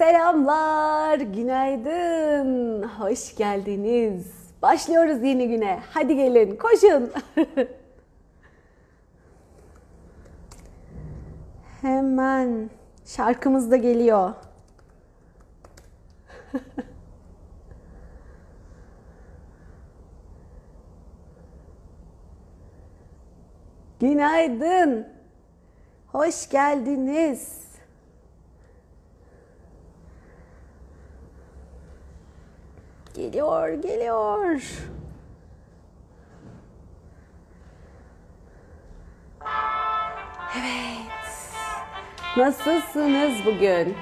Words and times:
Selamlar, 0.00 1.18
günaydın, 1.18 2.82
hoş 2.82 3.36
geldiniz. 3.36 4.26
Başlıyoruz 4.62 5.22
yeni 5.22 5.48
güne. 5.48 5.80
Hadi 5.90 6.16
gelin, 6.16 6.56
koşun. 6.56 7.12
Hemen 11.80 12.70
şarkımız 13.04 13.70
da 13.70 13.76
geliyor. 13.76 14.32
Günaydın. 24.00 25.06
Hoş 26.06 26.48
geldiniz. 26.48 27.69
Geliyor, 33.20 33.68
geliyor. 33.68 34.62
Evet. 40.56 41.52
Nasılsınız 42.36 43.46
bugün? 43.46 43.96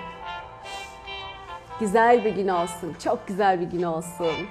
Güzel 1.81 2.25
bir 2.25 2.31
gün 2.31 2.49
olsun. 2.49 2.97
Çok 3.05 3.29
güzel 3.29 3.61
bir 3.61 3.67
gün 3.67 3.83
olsun. 3.83 4.49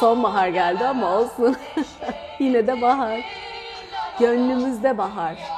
Sonbahar 0.00 0.48
geldi 0.48 0.86
ama 0.86 1.18
olsun. 1.18 1.56
Yine 2.38 2.66
de 2.66 2.82
bahar. 2.82 3.20
Gönlümüzde 4.20 4.98
bahar. 4.98 5.57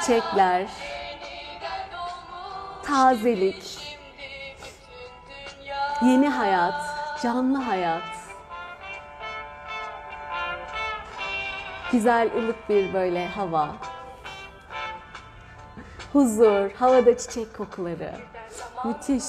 Çiçekler, 0.00 0.66
tazelik, 2.82 3.98
yeni 6.02 6.28
hayat, 6.28 6.74
canlı 7.22 7.58
hayat. 7.58 8.02
Güzel 11.92 12.30
ılık 12.36 12.68
bir 12.68 12.94
böyle 12.94 13.28
hava. 13.28 13.70
Huzur, 16.12 16.70
havada 16.72 17.18
çiçek 17.18 17.56
kokuları. 17.56 18.14
Müthiş. 18.84 19.24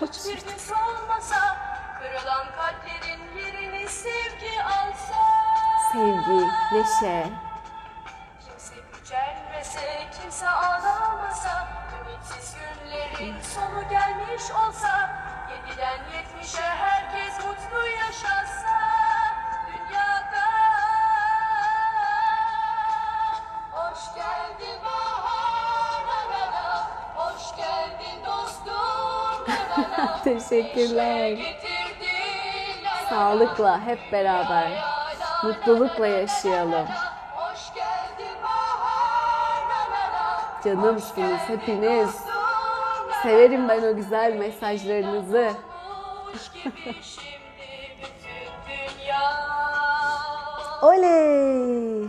Hiçbir 0.00 0.48
gün 0.48 0.58
solmasa. 0.58 1.56
Kırılan 2.02 2.46
kalplerin 2.56 3.38
yerini 3.38 3.88
sevgi 3.88 4.62
alsa. 4.62 5.37
Sevgi, 5.92 6.46
neşe, 6.72 7.26
Kimse 8.40 8.74
gücenmese, 8.92 10.06
kimse 10.22 10.48
ağlamasa 10.48 11.68
Ümitsiz 12.00 12.56
günlerin 12.56 13.34
sonu 13.42 13.88
gelmiş 13.90 14.42
olsa 14.66 15.10
Yediden 15.50 15.98
yetmişe 16.16 16.62
herkes 16.62 17.36
mutlu 17.46 17.86
yaşasa 17.86 18.78
Dünyada. 19.66 20.48
Hoş 23.70 24.14
geldin 24.14 24.80
Hoş 27.14 27.56
geldin 27.56 28.24
dostum 28.26 29.46
Teşekkürler. 30.24 31.38
Sağlıkla 33.10 33.86
hep 33.86 34.12
beraber, 34.12 34.97
mutlulukla 35.44 36.06
yaşayalım. 36.06 36.86
Canımsınız 40.64 41.40
hepiniz. 41.46 42.10
Severim 43.22 43.68
ben 43.68 43.82
o 43.82 43.96
güzel 43.96 44.36
mesajlarınızı. 44.36 45.50
Oley! 50.82 52.08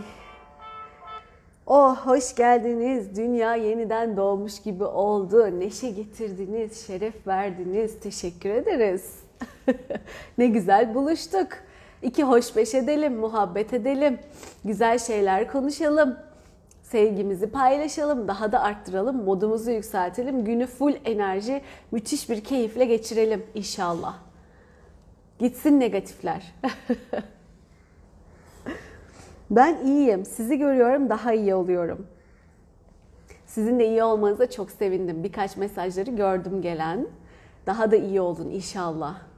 Oh 1.66 2.06
hoş 2.06 2.34
geldiniz. 2.34 3.16
Dünya 3.16 3.54
yeniden 3.54 4.16
doğmuş 4.16 4.62
gibi 4.62 4.84
oldu. 4.84 5.60
Neşe 5.60 5.90
getirdiniz, 5.90 6.86
şeref 6.86 7.26
verdiniz. 7.26 8.00
Teşekkür 8.00 8.50
ederiz. 8.50 9.20
ne 10.38 10.46
güzel 10.46 10.94
buluştuk. 10.94 11.48
İki 12.02 12.24
hoş 12.24 12.56
beş 12.56 12.74
edelim, 12.74 13.16
muhabbet 13.16 13.72
edelim. 13.72 14.18
Güzel 14.64 14.98
şeyler 14.98 15.48
konuşalım. 15.52 16.16
Sevgimizi 16.82 17.50
paylaşalım, 17.50 18.28
daha 18.28 18.52
da 18.52 18.60
arttıralım, 18.60 19.24
modumuzu 19.24 19.70
yükseltelim. 19.70 20.44
Günü 20.44 20.66
full 20.66 20.94
enerji, 21.04 21.62
müthiş 21.92 22.30
bir 22.30 22.44
keyifle 22.44 22.84
geçirelim 22.84 23.46
inşallah. 23.54 24.18
Gitsin 25.38 25.80
negatifler. 25.80 26.54
Ben 29.50 29.78
iyiyim. 29.84 30.24
Sizi 30.24 30.58
görüyorum, 30.58 31.08
daha 31.08 31.32
iyi 31.32 31.54
oluyorum. 31.54 32.06
Sizin 33.46 33.78
de 33.78 33.88
iyi 33.88 34.02
olmanıza 34.02 34.50
çok 34.50 34.70
sevindim. 34.70 35.24
Birkaç 35.24 35.56
mesajları 35.56 36.10
gördüm 36.10 36.62
gelen. 36.62 37.06
Daha 37.66 37.90
da 37.90 37.96
iyi 37.96 38.20
olun 38.20 38.50
inşallah. 38.50 39.29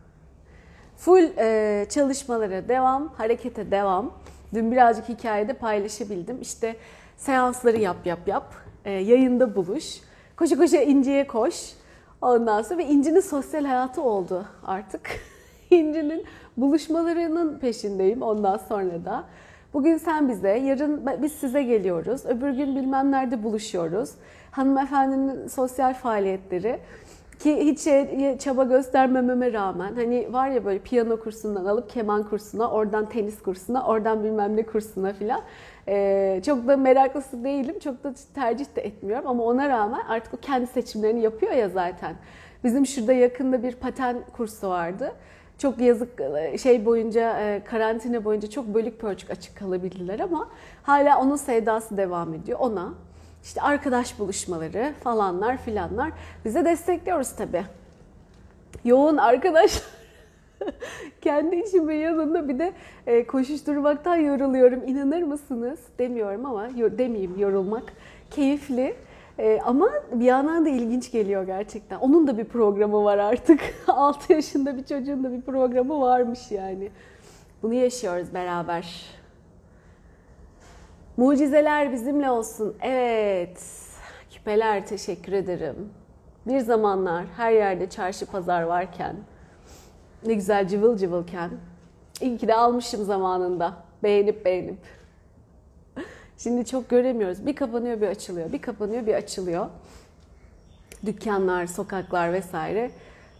Full 1.03 1.31
e, 1.39 1.87
çalışmalara 1.89 2.69
devam, 2.69 3.09
harekete 3.09 3.71
devam. 3.71 4.13
Dün 4.55 4.73
birazcık 4.73 5.09
hikayede 5.09 5.53
paylaşabildim. 5.53 6.41
İşte 6.41 6.77
seansları 7.17 7.79
yap 7.79 7.97
yap 8.05 8.19
yap, 8.27 8.55
e, 8.85 8.91
yayında 8.91 9.57
buluş, 9.57 10.01
koşa 10.37 10.57
koşa 10.57 10.81
İnci'ye 10.81 11.27
koş. 11.27 11.55
Ondan 12.21 12.63
sonra 12.63 12.79
ve 12.79 12.87
İnci'nin 12.87 13.21
sosyal 13.21 13.65
hayatı 13.65 14.03
oldu 14.03 14.47
artık. 14.65 15.11
İnci'nin 15.71 16.25
buluşmalarının 16.57 17.59
peşindeyim 17.59 18.23
ondan 18.23 18.57
sonra 18.57 19.05
da. 19.05 19.25
Bugün 19.75 19.97
sen 19.97 20.29
bize, 20.29 20.49
yarın 20.49 21.07
biz 21.23 21.33
size 21.33 21.63
geliyoruz. 21.63 22.27
Öbür 22.27 22.51
gün 22.51 22.77
bilmem 22.77 23.11
nerede 23.11 23.43
buluşuyoruz. 23.43 24.11
Hanımefendinin 24.51 25.49
sosyal 25.49 25.95
faaliyetleri 25.95 26.79
ki 27.43 27.57
hiç 27.61 27.81
şey, 27.81 28.39
çaba 28.39 28.65
göstermememe 28.65 29.53
rağmen 29.53 29.95
hani 29.95 30.33
var 30.33 30.49
ya 30.49 30.65
böyle 30.65 30.79
piyano 30.79 31.21
kursundan 31.21 31.65
alıp 31.65 31.91
keman 31.91 32.23
kursuna, 32.23 32.71
oradan 32.71 33.09
tenis 33.09 33.43
kursuna, 33.43 33.87
oradan 33.87 34.25
bilmem 34.25 34.57
ne 34.57 34.63
kursuna 34.63 35.13
filan. 35.13 35.41
Ee, 35.89 36.41
çok 36.47 36.69
da 36.69 36.77
meraklısı 36.77 37.45
değilim, 37.45 37.79
çok 37.79 38.05
da 38.05 38.15
tercih 38.35 38.77
de 38.77 38.81
etmiyorum 38.81 39.27
ama 39.27 39.45
ona 39.45 39.69
rağmen 39.69 40.03
artık 40.09 40.35
o 40.35 40.37
kendi 40.37 40.67
seçimlerini 40.67 41.21
yapıyor 41.21 41.53
ya 41.53 41.69
zaten. 41.69 42.15
Bizim 42.65 42.87
şurada 42.87 43.13
yakında 43.13 43.63
bir 43.63 43.75
paten 43.75 44.17
kursu 44.37 44.69
vardı. 44.69 45.13
Çok 45.59 45.79
yazık 45.79 46.23
şey 46.63 46.85
boyunca 46.85 47.61
karantina 47.65 48.25
boyunca 48.25 48.51
çok 48.51 48.67
bölük 48.67 49.01
pörçük 49.01 49.31
açık 49.31 49.57
kalabildiler 49.57 50.21
ama 50.21 50.49
hala 50.83 51.21
onun 51.21 51.37
sevdası 51.37 51.97
devam 51.97 52.35
ediyor 52.35 52.59
ona. 52.61 52.95
İşte 53.43 53.61
arkadaş 53.61 54.19
buluşmaları 54.19 54.93
falanlar 55.05 55.57
filanlar 55.57 56.13
bize 56.45 56.65
destekliyoruz 56.65 57.33
tabii. 57.33 57.65
Yoğun 58.85 59.17
arkadaş 59.17 59.83
kendi 61.21 61.57
işimin 61.57 61.97
yanında 61.97 62.49
bir 62.49 62.59
de 62.59 62.73
koşuşturmaktan 63.27 64.17
yoruluyorum. 64.17 64.89
İnanır 64.89 65.23
mısınız? 65.23 65.81
Demiyorum 65.99 66.47
ama 66.47 66.69
demeyeyim 66.77 67.39
yorulmak. 67.39 67.93
Keyifli. 68.31 68.95
Ee, 69.39 69.61
ama 69.65 69.89
bir 70.13 70.25
yandan 70.25 70.65
da 70.65 70.69
ilginç 70.69 71.13
geliyor 71.13 71.43
gerçekten. 71.43 71.99
Onun 71.99 72.27
da 72.27 72.39
bir 72.39 72.45
programı 72.45 73.05
var 73.05 73.19
artık. 73.19 73.61
6 73.89 74.33
yaşında 74.33 74.77
bir 74.77 74.85
çocuğun 74.85 75.25
da 75.25 75.33
bir 75.33 75.41
programı 75.41 76.01
varmış 76.01 76.51
yani. 76.51 76.91
Bunu 77.63 77.75
yaşıyoruz 77.75 78.35
beraber. 78.35 79.07
Mucizeler 81.23 81.93
bizimle 81.93 82.31
olsun. 82.31 82.77
Evet. 82.81 83.63
Küpeler 84.31 84.87
teşekkür 84.87 85.33
ederim. 85.33 85.89
Bir 86.47 86.59
zamanlar 86.59 87.25
her 87.37 87.53
yerde 87.53 87.91
çarşı 87.91 88.27
pazar 88.27 88.63
varken, 88.63 89.17
ne 90.27 90.35
güzel 90.35 90.69
cıvıl 90.69 90.97
cıvılken, 90.97 91.51
iyi 92.21 92.39
ki 92.39 92.49
de 92.49 92.55
almışım 92.55 93.05
zamanında. 93.05 93.75
Beğenip 94.03 94.45
beğenip. 94.45 94.79
Şimdi 96.39 96.67
çok 96.67 96.89
göremiyoruz. 96.89 97.47
Bir 97.47 97.57
kapanıyor 97.57 98.01
bir 98.01 98.09
açılıyor. 98.09 98.53
Bir 98.53 98.63
kapanıyor 98.63 99.07
bir 99.07 99.15
açılıyor. 99.15 99.67
Dükkanlar, 101.07 101.67
sokaklar 101.67 102.33
vesaire. 102.33 102.91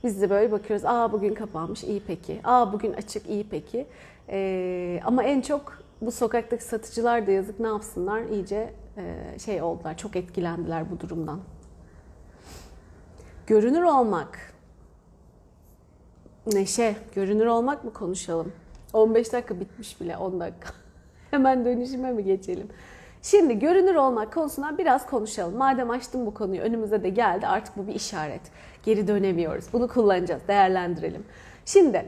Biz 0.05 0.23
de 0.23 0.31
böyle 0.31 0.53
bakıyoruz. 0.53 0.85
Aa 0.85 1.13
bugün 1.13 1.35
kapanmış 1.35 1.85
iyi 1.85 2.03
peki. 2.07 2.41
Aa 2.45 2.73
bugün 2.73 2.93
açık 2.93 3.29
iyi 3.29 3.47
peki. 3.51 3.87
Ee, 4.29 5.01
ama 5.05 5.25
en 5.25 5.41
çok 5.41 5.82
bu 6.03 6.11
sokaktaki 6.11 6.65
satıcılar 6.65 7.27
da 7.27 7.31
yazık 7.31 7.61
ne 7.61 7.67
yapsınlar 7.67 8.23
iyice 8.23 8.73
e, 8.97 9.39
şey 9.39 9.63
oldular. 9.63 9.97
Çok 9.97 10.17
etkilendiler 10.17 10.91
bu 10.91 11.01
durumdan. 11.01 11.41
Görünür 13.47 13.83
olmak. 13.83 14.39
Neşe, 16.53 16.97
görünür 17.15 17.47
olmak 17.47 17.85
mı 17.85 17.93
konuşalım? 17.93 18.53
15 18.93 19.33
dakika 19.33 19.61
bitmiş 19.61 20.01
bile 20.01 20.17
10 20.17 20.41
dakika. 20.41 20.69
Hemen 21.31 21.65
dönüşüme 21.65 22.13
mi 22.13 22.25
geçelim? 22.25 22.69
Şimdi 23.23 23.59
görünür 23.59 23.95
olmak 23.95 24.33
konusundan 24.33 24.79
biraz 24.79 25.07
konuşalım. 25.07 25.57
Madem 25.57 25.91
açtım 25.91 26.27
bu 26.27 26.35
konuyu 26.35 26.61
önümüze 26.61 27.03
de 27.03 27.09
geldi 27.09 27.47
artık 27.47 27.77
bu 27.77 27.87
bir 27.87 27.95
işaret. 27.95 28.43
Geri 28.83 29.09
dönemiyoruz. 29.09 29.65
Bunu 29.73 29.89
kullanacağız, 29.89 30.43
değerlendirelim. 30.49 31.25
Şimdi 31.65 32.07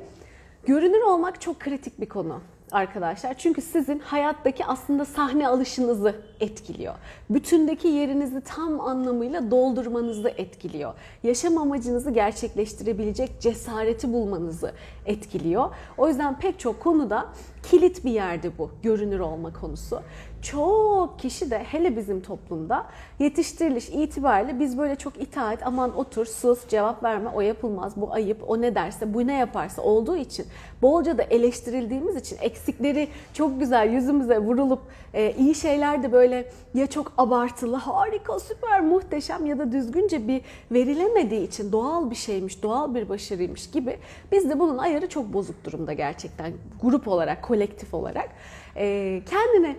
görünür 0.67 1.03
olmak 1.03 1.41
çok 1.41 1.61
kritik 1.61 2.01
bir 2.01 2.09
konu 2.09 2.41
arkadaşlar. 2.73 3.35
Çünkü 3.39 3.63
sizin 3.63 3.99
hayattaki 3.99 4.65
aslında 4.65 5.05
sahne 5.05 5.49
alışınızı 5.49 6.15
etkiliyor. 6.41 6.95
Bütündeki 7.31 7.89
yerinizi 7.89 8.41
tam 8.41 8.81
anlamıyla 8.81 9.51
doldurmanızı 9.51 10.29
etkiliyor. 10.29 10.95
Yaşam 11.23 11.59
amacınızı 11.59 12.11
gerçekleştirebilecek 12.11 13.41
cesareti 13.41 14.13
bulmanızı 14.13 14.73
etkiliyor. 15.07 15.71
O 15.99 16.09
yüzden 16.09 16.39
pek 16.39 16.59
çok 16.59 16.81
konuda 16.81 17.27
kilit 17.63 18.05
bir 18.05 18.11
yerde 18.11 18.59
bu 18.59 18.71
görünür 18.83 19.21
olma 19.21 19.53
konusu. 19.53 20.03
Çok 20.45 21.19
kişi 21.19 21.51
de 21.51 21.59
hele 21.59 21.97
bizim 21.97 22.21
toplumda 22.21 22.87
yetiştiriliş 23.19 23.89
itibariyle 23.89 24.61
biz 24.61 24.79
böyle 24.79 24.97
çok 24.97 25.23
itaat 25.23 25.67
aman 25.67 25.97
otur 25.97 26.27
sus 26.27 26.69
cevap 26.69 27.03
verme 27.03 27.31
o 27.35 27.41
yapılmaz 27.41 27.97
bu 27.97 28.13
ayıp 28.13 28.51
o 28.51 28.61
ne 28.61 28.75
derse 28.75 29.15
bu 29.15 29.27
ne 29.27 29.39
yaparsa 29.39 29.83
olduğu 29.83 30.17
için 30.17 30.47
bolca 30.83 31.19
da 31.19 31.23
eleştirildiğimiz 31.23 32.17
için 32.17 32.37
eksikleri 32.41 33.09
çok 33.35 33.61
güzel 33.61 33.93
yüzümüze 33.93 34.39
vurulup 34.39 34.81
e, 35.15 35.35
iyi 35.39 35.55
şeyler 35.55 36.03
de 36.03 36.13
böyle 36.13 36.53
ya 36.75 36.87
çok 36.87 37.13
abartılı 37.19 37.77
harika 37.77 38.41
süper 38.41 38.81
muhteşem 38.81 39.47
ya 39.47 39.59
da 39.59 39.73
düzgünce 39.73 40.29
bir 40.29 40.41
verilemediği 40.73 41.49
için 41.49 41.73
doğal 41.73 42.11
bir 42.11 42.17
şeymiş 42.17 42.63
doğal 42.63 42.95
bir 42.95 43.09
başarıymış 43.09 43.71
gibi 43.71 43.99
biz 44.33 44.51
de 44.51 44.59
bunun 44.59 44.79
ayarı 44.79 45.09
çok 45.09 45.33
bozuk 45.33 45.65
durumda 45.65 45.93
gerçekten 45.93 46.53
grup 46.83 47.09
olarak 47.09 47.43
kolektif 47.43 47.95
olarak. 47.95 48.29
E, 48.77 49.23
kendini 49.31 49.77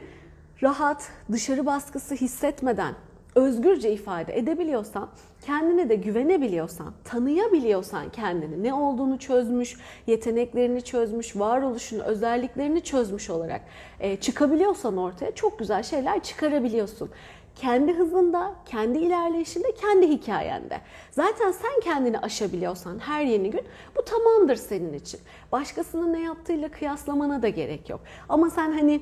rahat, 0.64 1.10
dışarı 1.32 1.66
baskısı 1.66 2.16
hissetmeden 2.16 2.96
özgürce 3.36 3.92
ifade 3.92 4.38
edebiliyorsan, 4.38 5.10
kendine 5.46 5.90
de 5.90 5.96
güvenebiliyorsan, 5.96 6.94
tanıyabiliyorsan 7.04 8.10
kendini, 8.10 8.64
ne 8.64 8.74
olduğunu 8.74 9.20
çözmüş, 9.20 9.78
yeteneklerini 10.08 10.82
çözmüş, 10.82 11.36
varoluşunu, 11.36 12.04
özelliklerini 12.04 12.84
çözmüş 12.84 13.30
olarak 13.30 13.62
e, 14.00 14.16
çıkabiliyorsan 14.16 14.98
ortaya 14.98 15.36
çok 15.36 15.60
güzel 15.60 15.84
şeyler 15.84 16.24
çıkarabiliyorsun. 16.24 17.10
Kendi 17.56 17.94
hızında, 17.94 18.56
kendi 18.66 18.98
ilerleyişinde, 18.98 19.72
kendi 19.82 20.08
hikayende. 20.08 20.82
Zaten 21.12 21.52
sen 21.52 21.80
kendini 21.84 22.20
aşabiliyorsan 22.20 23.00
her 23.00 23.26
yeni 23.26 23.52
gün 23.52 23.62
bu 23.96 24.06
tamamdır 24.06 24.56
senin 24.56 24.94
için. 24.94 25.20
Başkasının 25.52 26.14
ne 26.14 26.22
yaptığıyla 26.22 26.70
kıyaslamana 26.70 27.42
da 27.42 27.50
gerek 27.50 27.90
yok. 27.90 28.00
Ama 28.30 28.50
sen 28.50 28.72
hani 28.72 29.02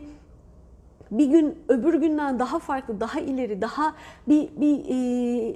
bir 1.18 1.26
gün 1.26 1.58
öbür 1.68 1.94
günden 1.94 2.40
daha 2.40 2.60
farklı, 2.60 3.00
daha 3.00 3.20
ileri, 3.20 3.62
daha 3.62 3.96
bir, 4.28 4.50
bir 4.58 4.86
e, 4.90 5.56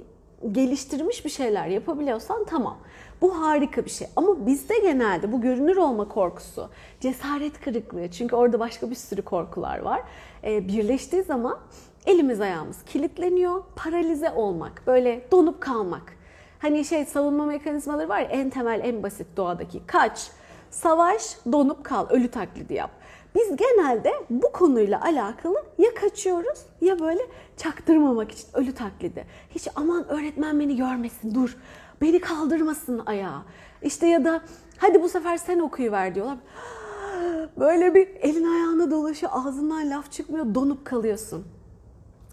geliştirmiş 0.52 1.24
bir 1.24 1.30
şeyler 1.30 1.66
yapabiliyorsan 1.66 2.44
tamam. 2.44 2.78
Bu 3.20 3.42
harika 3.42 3.84
bir 3.84 3.90
şey. 3.90 4.08
Ama 4.16 4.46
bizde 4.46 4.78
genelde 4.78 5.32
bu 5.32 5.40
görünür 5.40 5.76
olma 5.76 6.08
korkusu, 6.08 6.70
cesaret 7.00 7.60
kırıklığı 7.60 8.10
çünkü 8.10 8.36
orada 8.36 8.60
başka 8.60 8.90
bir 8.90 8.94
sürü 8.94 9.22
korkular 9.22 9.78
var. 9.78 10.02
E, 10.44 10.68
birleştiği 10.68 11.22
zaman 11.22 11.58
elimiz 12.06 12.40
ayağımız 12.40 12.82
kilitleniyor, 12.82 13.62
paralize 13.76 14.30
olmak, 14.30 14.82
böyle 14.86 15.24
donup 15.30 15.60
kalmak. 15.60 16.18
Hani 16.58 16.84
şey 16.84 17.04
savunma 17.04 17.46
mekanizmaları 17.46 18.08
var 18.08 18.20
ya 18.20 18.26
en 18.26 18.50
temel 18.50 18.80
en 18.84 19.02
basit 19.02 19.26
doğadaki 19.36 19.82
kaç, 19.86 20.30
savaş, 20.70 21.22
donup 21.52 21.84
kal, 21.84 22.06
ölü 22.10 22.28
taklidi 22.28 22.74
yap. 22.74 22.90
Biz 23.34 23.56
genelde 23.56 24.12
bu 24.30 24.52
konuyla 24.52 25.02
alakalı 25.02 25.64
ya 25.78 25.94
kaçıyoruz 25.94 26.58
ya 26.80 26.98
böyle 26.98 27.20
çaktırmamak 27.56 28.32
için 28.32 28.48
ölü 28.54 28.74
taklidi. 28.74 29.24
Hiç 29.50 29.68
aman 29.76 30.08
öğretmen 30.08 30.60
beni 30.60 30.76
görmesin 30.76 31.34
dur. 31.34 31.56
Beni 32.00 32.20
kaldırmasın 32.20 33.02
ayağa. 33.06 33.42
İşte 33.82 34.06
ya 34.06 34.24
da 34.24 34.40
hadi 34.76 35.02
bu 35.02 35.08
sefer 35.08 35.36
sen 35.36 35.58
okuyuver 35.58 36.14
diyorlar. 36.14 36.36
Böyle 37.58 37.94
bir 37.94 38.08
elin 38.20 38.54
ayağına 38.54 38.90
dolaşıyor 38.90 39.32
ağzından 39.34 39.90
laf 39.90 40.12
çıkmıyor 40.12 40.54
donup 40.54 40.84
kalıyorsun. 40.84 41.46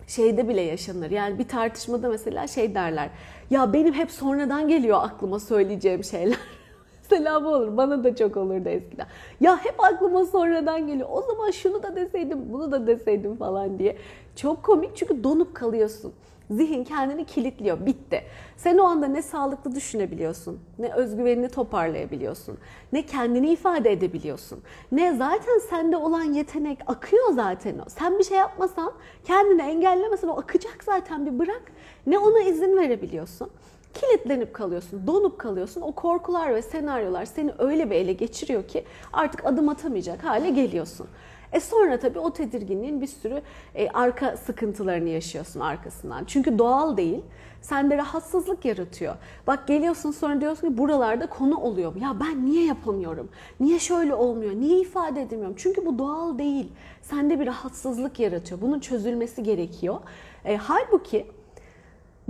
Şeyde 0.08 0.48
bile 0.50 0.62
yaşanır 0.62 1.12
yani 1.12 1.40
bir 1.40 1.48
tartışmada 1.48 2.10
mesela 2.10 2.48
şey 2.48 2.76
derler. 2.76 3.10
Ya 3.50 3.74
benim 3.74 3.94
hep 3.94 4.12
sonradan 4.12 4.68
geliyor 4.68 5.00
aklıma 5.02 5.40
söyleyeceğim 5.40 6.04
şeyler. 6.04 6.38
Selam 7.10 7.46
olur. 7.46 7.78
Bana 7.78 8.04
da 8.04 8.16
çok 8.16 8.38
olurdu 8.38 8.70
eskiden. 8.70 9.08
Ya 9.40 9.66
hep 9.66 9.84
aklıma 9.84 10.26
sonradan 10.26 10.88
geliyor. 10.88 11.10
O 11.12 11.22
zaman 11.22 11.52
şunu 11.52 11.84
da 11.84 11.96
deseydim, 11.96 12.54
bunu 12.54 12.72
da 12.72 12.88
deseydim 12.88 13.36
falan 13.36 13.80
diye. 13.80 13.98
Çok 14.36 14.64
komik 14.64 14.96
çünkü 14.96 15.24
donup 15.24 15.56
kalıyorsun. 15.56 16.14
Zihin 16.52 16.84
kendini 16.84 17.26
kilitliyor. 17.26 17.86
Bitti. 17.86 18.22
Sen 18.58 18.78
o 18.78 18.84
anda 18.84 19.08
ne 19.08 19.22
sağlıklı 19.22 19.76
düşünebiliyorsun, 19.76 20.60
ne 20.80 20.94
özgüvenini 20.94 21.50
toparlayabiliyorsun, 21.50 22.58
ne 22.94 23.06
kendini 23.06 23.52
ifade 23.52 23.92
edebiliyorsun. 23.92 24.60
Ne 24.92 25.18
zaten 25.18 25.60
sende 25.70 25.98
olan 25.98 26.24
yetenek 26.24 26.80
akıyor 26.88 27.34
zaten 27.34 27.80
o. 27.80 27.90
Sen 27.90 28.20
bir 28.20 28.24
şey 28.24 28.38
yapmasan, 28.38 28.92
kendini 29.24 29.62
engellemesen 29.62 30.28
o 30.28 30.40
akacak 30.40 30.84
zaten 30.84 31.26
bir 31.26 31.40
bırak. 31.40 31.64
Ne 32.08 32.20
ona 32.20 32.40
izin 32.40 32.78
verebiliyorsun 32.78 33.50
kilitlenip 33.96 34.54
kalıyorsun, 34.54 35.08
donup 35.08 35.40
kalıyorsun. 35.40 35.82
O 35.82 35.92
korkular 35.92 36.56
ve 36.56 36.62
senaryolar 36.62 37.26
seni 37.26 37.52
öyle 37.58 37.90
bir 37.90 37.96
ele 37.96 38.14
geçiriyor 38.14 38.68
ki 38.68 38.86
artık 39.14 39.46
adım 39.46 39.70
atamayacak 39.70 40.24
hale 40.24 40.50
geliyorsun. 40.50 41.08
E 41.54 41.60
sonra 41.60 42.00
tabii 42.00 42.20
o 42.20 42.34
tedirginliğin 42.34 43.02
bir 43.02 43.08
sürü 43.08 43.42
e, 43.76 43.90
arka 43.90 44.38
sıkıntılarını 44.38 45.10
yaşıyorsun 45.10 45.60
arkasından. 45.60 46.26
Çünkü 46.26 46.58
doğal 46.58 46.98
değil. 46.98 47.22
Sende 47.62 47.98
rahatsızlık 47.98 48.66
yaratıyor. 48.66 49.16
Bak 49.48 49.68
geliyorsun 49.68 50.12
sonra 50.12 50.42
diyorsun 50.42 50.68
ki 50.68 50.78
buralarda 50.78 51.28
konu 51.28 51.58
oluyor. 51.58 51.96
Ya 51.96 52.16
ben 52.20 52.46
niye 52.46 52.66
yapamıyorum? 52.66 53.30
Niye 53.60 53.80
şöyle 53.80 54.14
olmuyor? 54.14 54.54
Niye 54.54 54.80
ifade 54.80 55.22
edemiyorum? 55.22 55.56
Çünkü 55.58 55.86
bu 55.86 56.00
doğal 56.00 56.38
değil. 56.38 56.72
Sende 57.02 57.40
bir 57.40 57.46
rahatsızlık 57.46 58.20
yaratıyor. 58.20 58.62
Bunun 58.62 58.80
çözülmesi 58.80 59.44
gerekiyor. 59.44 60.00
E, 60.46 60.58
halbuki 60.58 61.26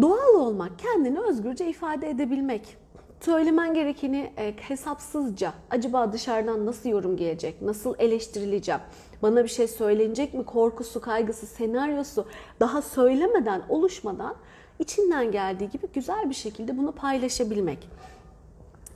Doğal 0.02 0.34
olmak, 0.34 0.80
kendini 0.80 1.20
özgürce 1.20 1.70
ifade 1.70 2.10
edebilmek. 2.10 2.78
Söylemen 3.22 3.74
gerekeni 3.74 4.32
e, 4.38 4.54
hesapsızca, 4.58 5.54
acaba 5.70 6.14
dışarıdan 6.14 6.66
nasıl 6.66 6.90
yorum 6.90 7.18
gelecek, 7.18 7.62
nasıl 7.62 7.96
eleştirileceğim, 8.00 8.82
bana 9.22 9.44
bir 9.44 9.50
şey 9.50 9.68
söylenecek 9.68 10.34
mi 10.34 10.46
korkusu, 10.46 11.02
kaygısı, 11.02 11.46
senaryosu 11.46 12.26
daha 12.60 12.82
söylemeden, 12.82 13.62
oluşmadan 13.70 14.36
içinden 14.80 15.32
geldiği 15.32 15.70
gibi 15.70 15.88
güzel 15.94 16.30
bir 16.30 16.36
şekilde 16.36 16.78
bunu 16.78 16.92
paylaşabilmek. 16.92 17.90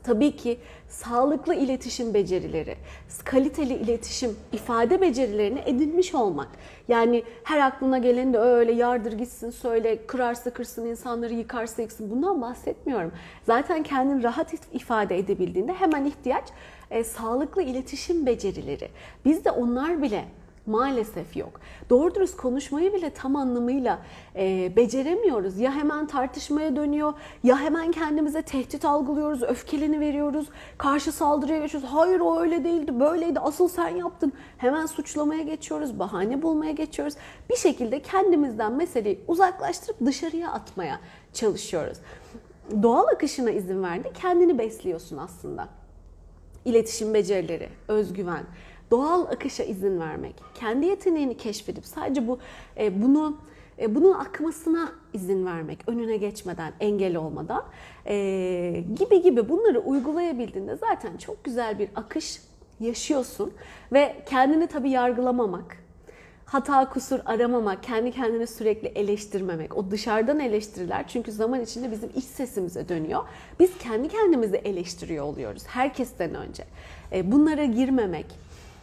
Tabii 0.09 0.35
ki 0.35 0.59
sağlıklı 0.87 1.55
iletişim 1.55 2.13
becerileri, 2.13 2.75
kaliteli 3.23 3.73
iletişim, 3.73 4.37
ifade 4.53 5.01
becerilerini 5.01 5.59
edinmiş 5.65 6.15
olmak. 6.15 6.47
Yani 6.87 7.23
her 7.43 7.59
aklına 7.59 7.97
geleni 7.97 8.33
de 8.33 8.37
öyle 8.37 8.71
yardır 8.71 9.11
gitsin 9.11 9.49
söyle, 9.49 10.05
kırarsa 10.07 10.49
kırsın, 10.49 10.85
insanları 10.85 11.33
yıkarsa 11.33 11.81
yıksın. 11.81 12.11
Bundan 12.11 12.41
bahsetmiyorum. 12.41 13.11
Zaten 13.43 13.83
kendini 13.83 14.23
rahat 14.23 14.53
ifade 14.73 15.17
edebildiğinde 15.17 15.73
hemen 15.73 16.05
ihtiyaç 16.05 16.43
e, 16.91 17.03
sağlıklı 17.03 17.61
iletişim 17.61 18.25
becerileri. 18.25 18.89
Bizde 19.25 19.51
onlar 19.51 20.01
bile 20.01 20.25
maalesef 20.69 21.37
yok. 21.37 21.61
Doğru 21.89 22.15
dürüst 22.15 22.37
konuşmayı 22.37 22.93
bile 22.93 23.09
tam 23.09 23.35
anlamıyla 23.35 23.99
e, 24.35 24.75
beceremiyoruz. 24.75 25.59
Ya 25.59 25.71
hemen 25.71 26.07
tartışmaya 26.07 26.75
dönüyor, 26.75 27.13
ya 27.43 27.59
hemen 27.59 27.91
kendimize 27.91 28.41
tehdit 28.41 28.85
algılıyoruz, 28.85 29.43
öfkeleni 29.43 29.99
veriyoruz, 29.99 30.49
karşı 30.77 31.11
saldırıya 31.11 31.59
geçiyoruz. 31.59 31.89
Hayır 31.91 32.19
o 32.19 32.39
öyle 32.39 32.63
değildi, 32.63 32.99
böyleydi, 32.99 33.39
asıl 33.39 33.67
sen 33.67 33.95
yaptın. 33.95 34.33
Hemen 34.57 34.85
suçlamaya 34.85 35.43
geçiyoruz, 35.43 35.99
bahane 35.99 36.41
bulmaya 36.41 36.71
geçiyoruz. 36.71 37.15
Bir 37.49 37.55
şekilde 37.55 38.01
kendimizden 38.01 38.71
meseleyi 38.71 39.19
uzaklaştırıp 39.27 40.05
dışarıya 40.05 40.51
atmaya 40.51 40.99
çalışıyoruz. 41.33 41.97
Doğal 42.83 43.07
akışına 43.07 43.51
izin 43.51 43.83
verdi, 43.83 44.11
kendini 44.21 44.57
besliyorsun 44.57 45.17
aslında. 45.17 45.67
İletişim 46.65 47.13
becerileri, 47.13 47.69
özgüven, 47.87 48.43
doğal 48.91 49.21
akışa 49.21 49.63
izin 49.63 49.99
vermek, 49.99 50.35
kendi 50.55 50.85
yeteneğini 50.85 51.37
keşfedip 51.37 51.85
sadece 51.85 52.27
bu 52.27 52.39
e, 52.77 53.01
bunu 53.01 53.37
e, 53.79 53.95
bunun 53.95 54.13
akmasına 54.13 54.91
izin 55.13 55.45
vermek, 55.45 55.79
önüne 55.87 56.17
geçmeden, 56.17 56.73
engel 56.79 57.15
olmadan 57.15 57.63
e, 58.05 58.83
gibi 58.99 59.21
gibi 59.21 59.49
bunları 59.49 59.79
uygulayabildiğinde 59.79 60.75
zaten 60.75 61.17
çok 61.17 61.43
güzel 61.43 61.79
bir 61.79 61.89
akış 61.95 62.41
yaşıyorsun 62.79 63.53
ve 63.93 64.15
kendini 64.29 64.67
tabii 64.67 64.89
yargılamamak, 64.89 65.77
hata 66.45 66.89
kusur 66.89 67.19
aramamak, 67.25 67.83
kendi 67.83 68.11
kendini 68.11 68.47
sürekli 68.47 68.87
eleştirmemek. 68.87 69.77
O 69.77 69.91
dışarıdan 69.91 70.39
eleştiriler 70.39 71.07
çünkü 71.07 71.31
zaman 71.31 71.61
içinde 71.61 71.91
bizim 71.91 72.09
iç 72.15 72.23
sesimize 72.23 72.89
dönüyor. 72.89 73.23
Biz 73.59 73.77
kendi 73.77 74.07
kendimizi 74.07 74.55
eleştiriyor 74.55 75.25
oluyoruz 75.25 75.63
herkesten 75.67 76.35
önce. 76.35 76.63
E, 77.11 77.31
bunlara 77.31 77.65
girmemek, 77.65 78.25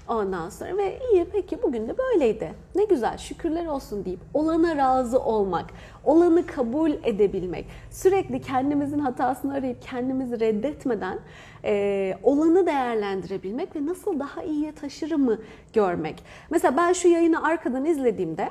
Ondan 0.08 0.48
sonra 0.48 0.76
ve 0.76 0.98
iyi 1.12 1.24
peki 1.32 1.62
bugün 1.62 1.88
de 1.88 1.98
böyleydi. 1.98 2.52
Ne 2.74 2.84
güzel 2.84 3.18
şükürler 3.18 3.66
olsun 3.66 4.04
deyip 4.04 4.20
olana 4.34 4.76
razı 4.76 5.20
olmak, 5.20 5.66
olanı 6.04 6.46
kabul 6.46 6.90
edebilmek, 6.90 7.66
sürekli 7.90 8.40
kendimizin 8.40 8.98
hatasını 8.98 9.54
arayıp 9.54 9.82
kendimizi 9.82 10.40
reddetmeden 10.40 11.18
e, 11.64 12.14
olanı 12.22 12.66
değerlendirebilmek 12.66 13.76
ve 13.76 13.86
nasıl 13.86 14.20
daha 14.20 14.42
iyiye 14.42 14.72
taşırımı 14.72 15.38
görmek. 15.72 16.22
Mesela 16.50 16.76
ben 16.76 16.92
şu 16.92 17.08
yayını 17.08 17.44
arkadan 17.44 17.84
izlediğimde 17.84 18.50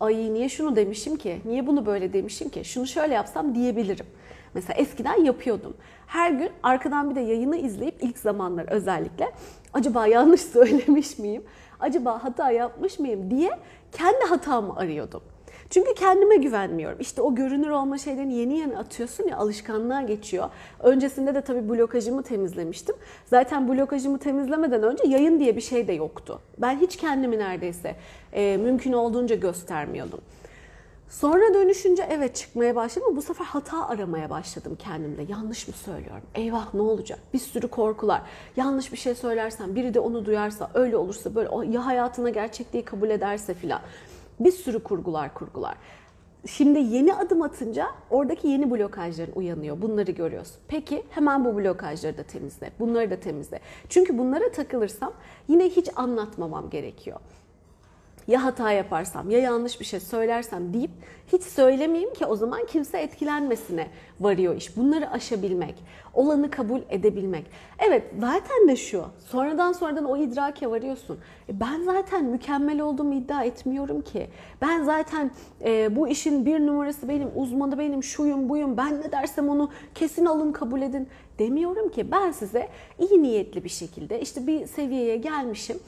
ay 0.00 0.34
niye 0.34 0.48
şunu 0.48 0.76
demişim 0.76 1.16
ki, 1.16 1.40
niye 1.44 1.66
bunu 1.66 1.86
böyle 1.86 2.12
demişim 2.12 2.48
ki, 2.48 2.64
şunu 2.64 2.86
şöyle 2.86 3.14
yapsam 3.14 3.54
diyebilirim. 3.54 4.06
Mesela 4.54 4.74
eskiden 4.78 5.24
yapıyordum. 5.24 5.76
Her 6.08 6.30
gün 6.30 6.50
arkadan 6.62 7.10
bir 7.10 7.14
de 7.14 7.20
yayını 7.20 7.56
izleyip 7.56 7.94
ilk 8.00 8.18
zamanlar 8.18 8.66
özellikle 8.68 9.28
acaba 9.74 10.06
yanlış 10.06 10.40
söylemiş 10.52 11.18
miyim? 11.18 11.42
Acaba 11.80 12.24
hata 12.24 12.50
yapmış 12.50 12.98
mıyım 12.98 13.30
diye 13.30 13.50
kendi 13.92 14.24
hatamı 14.28 14.76
arıyordum. 14.76 15.22
Çünkü 15.70 15.94
kendime 15.94 16.36
güvenmiyorum. 16.36 17.00
İşte 17.00 17.22
o 17.22 17.34
görünür 17.34 17.70
olma 17.70 17.98
şeylerini 17.98 18.34
yeni 18.34 18.58
yeni 18.58 18.78
atıyorsun 18.78 19.28
ya 19.28 19.36
alışkanlığa 19.36 20.02
geçiyor. 20.02 20.50
Öncesinde 20.80 21.34
de 21.34 21.40
tabii 21.40 21.68
blokajımı 21.68 22.22
temizlemiştim. 22.22 22.96
Zaten 23.26 23.68
blokajımı 23.68 24.18
temizlemeden 24.18 24.82
önce 24.82 25.08
yayın 25.08 25.40
diye 25.40 25.56
bir 25.56 25.60
şey 25.60 25.88
de 25.88 25.92
yoktu. 25.92 26.40
Ben 26.58 26.76
hiç 26.76 26.96
kendimi 26.96 27.38
neredeyse 27.38 27.96
e, 28.32 28.56
mümkün 28.56 28.92
olduğunca 28.92 29.36
göstermiyordum. 29.36 30.20
Sonra 31.08 31.54
dönüşünce 31.54 32.06
evet 32.10 32.36
çıkmaya 32.36 32.76
başladım 32.76 33.16
bu 33.16 33.22
sefer 33.22 33.44
hata 33.44 33.88
aramaya 33.88 34.30
başladım 34.30 34.76
kendimde. 34.78 35.22
Yanlış 35.28 35.68
mı 35.68 35.74
söylüyorum? 35.74 36.22
Eyvah 36.34 36.74
ne 36.74 36.82
olacak? 36.82 37.18
Bir 37.34 37.38
sürü 37.38 37.68
korkular. 37.68 38.22
Yanlış 38.56 38.92
bir 38.92 38.96
şey 38.96 39.14
söylersem, 39.14 39.74
biri 39.74 39.94
de 39.94 40.00
onu 40.00 40.24
duyarsa, 40.24 40.70
öyle 40.74 40.96
olursa 40.96 41.34
böyle 41.34 41.72
ya 41.72 41.86
hayatına 41.86 42.30
gerçekliği 42.30 42.84
kabul 42.84 43.10
ederse 43.10 43.54
filan. 43.54 43.80
Bir 44.40 44.52
sürü 44.52 44.82
kurgular 44.82 45.34
kurgular. 45.34 45.74
Şimdi 46.46 46.78
yeni 46.78 47.14
adım 47.14 47.42
atınca 47.42 47.86
oradaki 48.10 48.48
yeni 48.48 48.70
blokajların 48.70 49.32
uyanıyor. 49.32 49.82
Bunları 49.82 50.10
görüyorsun. 50.10 50.56
Peki 50.68 51.02
hemen 51.10 51.44
bu 51.44 51.56
blokajları 51.56 52.18
da 52.18 52.22
temizle. 52.22 52.70
Bunları 52.78 53.10
da 53.10 53.20
temizle. 53.20 53.60
Çünkü 53.88 54.18
bunlara 54.18 54.52
takılırsam 54.52 55.12
yine 55.48 55.64
hiç 55.64 55.88
anlatmamam 55.96 56.70
gerekiyor 56.70 57.20
ya 58.28 58.44
hata 58.44 58.72
yaparsam 58.72 59.30
ya 59.30 59.38
yanlış 59.38 59.80
bir 59.80 59.84
şey 59.84 60.00
söylersem 60.00 60.74
deyip 60.74 60.90
hiç 61.32 61.42
söylemeyeyim 61.42 62.12
ki 62.14 62.26
o 62.26 62.36
zaman 62.36 62.66
kimse 62.66 62.98
etkilenmesine 62.98 63.86
varıyor 64.20 64.56
iş. 64.56 64.76
Bunları 64.76 65.10
aşabilmek, 65.10 65.74
olanı 66.14 66.50
kabul 66.50 66.80
edebilmek. 66.88 67.46
Evet 67.78 68.02
zaten 68.20 68.68
de 68.68 68.76
şu 68.76 69.04
sonradan 69.26 69.72
sonradan 69.72 70.04
o 70.04 70.16
idrake 70.16 70.70
varıyorsun. 70.70 71.18
E 71.48 71.60
ben 71.60 71.82
zaten 71.82 72.24
mükemmel 72.24 72.80
olduğumu 72.80 73.14
iddia 73.14 73.44
etmiyorum 73.44 74.00
ki. 74.00 74.26
Ben 74.62 74.82
zaten 74.82 75.30
e, 75.64 75.96
bu 75.96 76.08
işin 76.08 76.46
bir 76.46 76.66
numarası 76.66 77.08
benim, 77.08 77.30
uzmanı 77.34 77.78
benim, 77.78 78.02
şuyum 78.02 78.48
buyum, 78.48 78.76
ben 78.76 79.00
ne 79.00 79.12
dersem 79.12 79.48
onu 79.48 79.70
kesin 79.94 80.24
alın 80.24 80.52
kabul 80.52 80.82
edin 80.82 81.08
demiyorum 81.38 81.88
ki. 81.88 82.10
Ben 82.10 82.30
size 82.30 82.68
iyi 82.98 83.22
niyetli 83.22 83.64
bir 83.64 83.68
şekilde 83.68 84.20
işte 84.20 84.46
bir 84.46 84.66
seviyeye 84.66 85.16
gelmişim. 85.16 85.78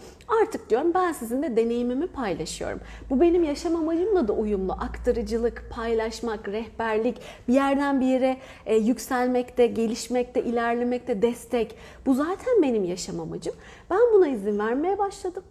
Artık 0.42 0.70
diyorum 0.70 0.94
ben 0.94 1.12
sizinle 1.12 1.56
deneyimimi 1.56 2.06
paylaşıyorum. 2.06 2.80
Bu 3.10 3.20
benim 3.20 3.44
yaşam 3.44 3.76
amacımla 3.76 4.28
da 4.28 4.32
uyumlu. 4.32 4.72
Aktarıcılık, 4.72 5.64
paylaşmak, 5.70 6.48
rehberlik, 6.48 7.16
bir 7.48 7.54
yerden 7.54 8.00
bir 8.00 8.06
yere 8.06 8.36
e, 8.66 8.76
yükselmekte, 8.76 9.66
gelişmekte, 9.66 10.44
ilerlemekte 10.44 11.22
destek. 11.22 11.74
Bu 12.06 12.14
zaten 12.14 12.62
benim 12.62 12.84
yaşam 12.84 13.20
amacım. 13.20 13.54
Ben 13.90 14.00
buna 14.14 14.28
izin 14.28 14.58
vermeye 14.58 14.98
başladım. 14.98 15.42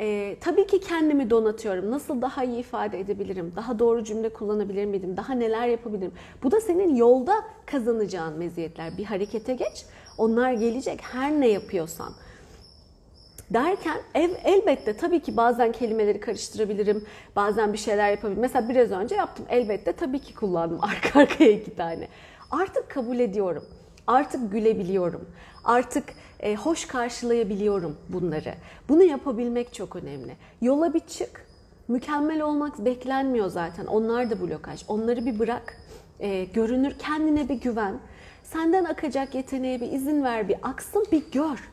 Ee, 0.00 0.36
tabii 0.40 0.66
ki 0.66 0.80
kendimi 0.80 1.30
donatıyorum. 1.30 1.90
Nasıl 1.90 2.22
daha 2.22 2.44
iyi 2.44 2.58
ifade 2.58 3.00
edebilirim? 3.00 3.52
Daha 3.56 3.78
doğru 3.78 4.04
cümle 4.04 4.28
kullanabilir 4.28 4.84
miydim? 4.84 5.16
Daha 5.16 5.32
neler 5.32 5.66
yapabilirim? 5.66 6.12
Bu 6.42 6.50
da 6.50 6.60
senin 6.60 6.96
yolda 6.96 7.34
kazanacağın 7.66 8.38
meziyetler. 8.38 8.98
Bir 8.98 9.04
harekete 9.04 9.54
geç. 9.54 9.84
Onlar 10.18 10.52
gelecek 10.52 11.00
her 11.02 11.32
ne 11.40 11.48
yapıyorsan. 11.48 12.12
Derken 13.50 13.96
ev, 14.14 14.30
elbette 14.44 14.96
tabii 14.96 15.20
ki 15.20 15.36
bazen 15.36 15.72
kelimeleri 15.72 16.20
karıştırabilirim. 16.20 17.04
Bazen 17.36 17.72
bir 17.72 17.78
şeyler 17.78 18.10
yapabilirim. 18.10 18.40
Mesela 18.40 18.68
biraz 18.68 18.90
önce 18.90 19.14
yaptım. 19.14 19.46
Elbette 19.48 19.92
tabii 19.92 20.18
ki 20.18 20.34
kullandım 20.34 20.78
arka 20.84 21.20
arkaya 21.20 21.50
iki 21.50 21.76
tane. 21.76 22.08
Artık 22.50 22.90
kabul 22.90 23.18
ediyorum. 23.18 23.64
Artık 24.06 24.52
gülebiliyorum. 24.52 25.28
Artık 25.64 26.04
e, 26.40 26.54
hoş 26.54 26.84
karşılayabiliyorum 26.84 27.96
bunları. 28.08 28.54
Bunu 28.88 29.02
yapabilmek 29.02 29.74
çok 29.74 29.96
önemli. 29.96 30.36
Yola 30.60 30.94
bir 30.94 31.00
çık. 31.00 31.46
Mükemmel 31.88 32.40
olmak 32.40 32.78
beklenmiyor 32.78 33.48
zaten. 33.48 33.86
Onlar 33.86 34.30
da 34.30 34.40
blokaj. 34.40 34.84
Onları 34.88 35.26
bir 35.26 35.38
bırak. 35.38 35.76
E, 36.20 36.44
görünür 36.44 36.94
kendine 36.98 37.48
bir 37.48 37.54
güven. 37.54 37.98
Senden 38.44 38.84
akacak 38.84 39.34
yeteneğe 39.34 39.80
bir 39.80 39.92
izin 39.92 40.24
ver, 40.24 40.48
bir 40.48 40.56
aksın, 40.62 41.06
bir 41.12 41.30
gör. 41.32 41.68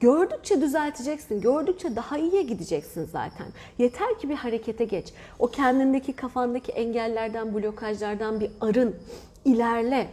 Gördükçe 0.00 0.60
düzelteceksin. 0.60 1.40
Gördükçe 1.40 1.96
daha 1.96 2.18
iyiye 2.18 2.42
gideceksin 2.42 3.08
zaten. 3.12 3.46
Yeter 3.78 4.18
ki 4.18 4.28
bir 4.28 4.34
harekete 4.34 4.84
geç. 4.84 5.12
O 5.38 5.46
kendindeki 5.46 6.12
kafandaki 6.12 6.72
engellerden, 6.72 7.54
blokajlardan 7.54 8.40
bir 8.40 8.50
arın. 8.60 8.96
ilerle. 9.44 10.08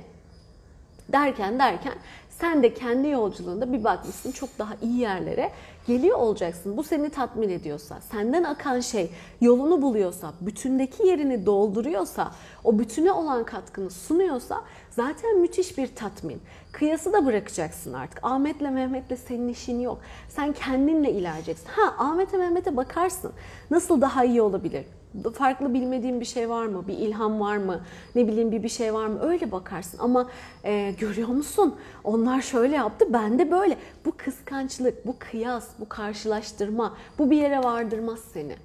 Derken 1.11 1.59
derken 1.59 1.93
sen 2.39 2.63
de 2.63 2.73
kendi 2.73 3.07
yolculuğunda 3.07 3.73
bir 3.73 3.83
bakmışsın 3.83 4.31
çok 4.31 4.59
daha 4.59 4.73
iyi 4.81 4.99
yerlere 4.99 5.51
geliyor 5.87 6.17
olacaksın. 6.17 6.77
Bu 6.77 6.83
seni 6.83 7.09
tatmin 7.09 7.49
ediyorsa, 7.49 8.01
senden 8.11 8.43
akan 8.43 8.79
şey 8.79 9.11
yolunu 9.41 9.81
buluyorsa, 9.81 10.33
bütündeki 10.41 11.07
yerini 11.07 11.45
dolduruyorsa, 11.45 12.31
o 12.63 12.79
bütüne 12.79 13.11
olan 13.11 13.43
katkını 13.43 13.89
sunuyorsa 13.89 14.61
zaten 14.89 15.39
müthiş 15.39 15.77
bir 15.77 15.95
tatmin. 15.95 16.41
Kıyası 16.71 17.13
da 17.13 17.25
bırakacaksın 17.25 17.93
artık. 17.93 18.19
Ahmet'le 18.23 18.61
Mehmet'le 18.61 19.19
senin 19.27 19.47
işin 19.47 19.79
yok. 19.79 19.99
Sen 20.29 20.53
kendinle 20.53 21.11
ilerleyeceksin. 21.11 21.67
Ha 21.67 21.95
Ahmet'e 21.97 22.37
Mehmet'e 22.37 22.77
bakarsın. 22.77 23.31
Nasıl 23.71 24.01
daha 24.01 24.25
iyi 24.25 24.41
olabilir? 24.41 24.85
Farklı 25.33 25.73
bilmediğin 25.73 26.19
bir 26.19 26.25
şey 26.25 26.49
var 26.49 26.65
mı? 26.65 26.87
Bir 26.87 26.97
ilham 26.97 27.39
var 27.39 27.57
mı? 27.57 27.81
Ne 28.15 28.27
bileyim 28.27 28.51
bir 28.51 28.63
bir 28.63 28.69
şey 28.69 28.93
var 28.93 29.07
mı? 29.07 29.19
Öyle 29.21 29.51
bakarsın. 29.51 29.97
Ama 29.97 30.29
e, 30.63 30.91
görüyor 30.99 31.27
musun? 31.27 31.75
Onlar 32.03 32.41
şöyle 32.41 32.75
yaptı, 32.75 33.13
ben 33.13 33.39
de 33.39 33.51
böyle. 33.51 33.77
Bu 34.05 34.11
kıskançlık, 34.17 35.07
bu 35.07 35.15
kıyas, 35.19 35.67
bu 35.79 35.89
karşılaştırma, 35.89 36.97
bu 37.19 37.31
bir 37.31 37.37
yere 37.37 37.63
vardırmaz 37.63 38.19
seni. 38.33 38.55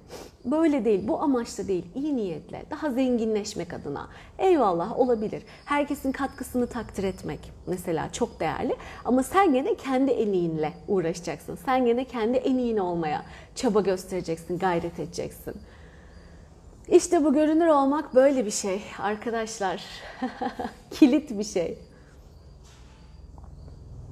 Böyle 0.45 0.85
değil, 0.85 1.07
bu 1.07 1.21
amaçla 1.21 1.67
değil, 1.67 1.85
iyi 1.95 2.15
niyetle, 2.15 2.65
daha 2.71 2.89
zenginleşmek 2.89 3.73
adına. 3.73 4.07
Eyvallah 4.37 4.99
olabilir. 4.99 5.43
Herkesin 5.65 6.11
katkısını 6.11 6.67
takdir 6.67 7.03
etmek 7.03 7.39
mesela 7.67 8.11
çok 8.11 8.39
değerli. 8.39 8.75
Ama 9.05 9.23
sen 9.23 9.53
gene 9.53 9.75
kendi 9.75 10.11
en 10.11 10.71
uğraşacaksın. 10.87 11.57
Sen 11.65 11.85
gene 11.85 12.05
kendi 12.05 12.37
en 12.37 12.77
olmaya 12.77 13.25
çaba 13.55 13.81
göstereceksin, 13.81 14.59
gayret 14.59 14.99
edeceksin. 14.99 15.53
İşte 16.91 17.23
bu 17.25 17.33
görünür 17.33 17.67
olmak 17.67 18.15
böyle 18.15 18.45
bir 18.45 18.51
şey 18.51 18.83
arkadaşlar. 18.99 19.83
Kilit 20.91 21.37
bir 21.37 21.43
şey. 21.43 21.77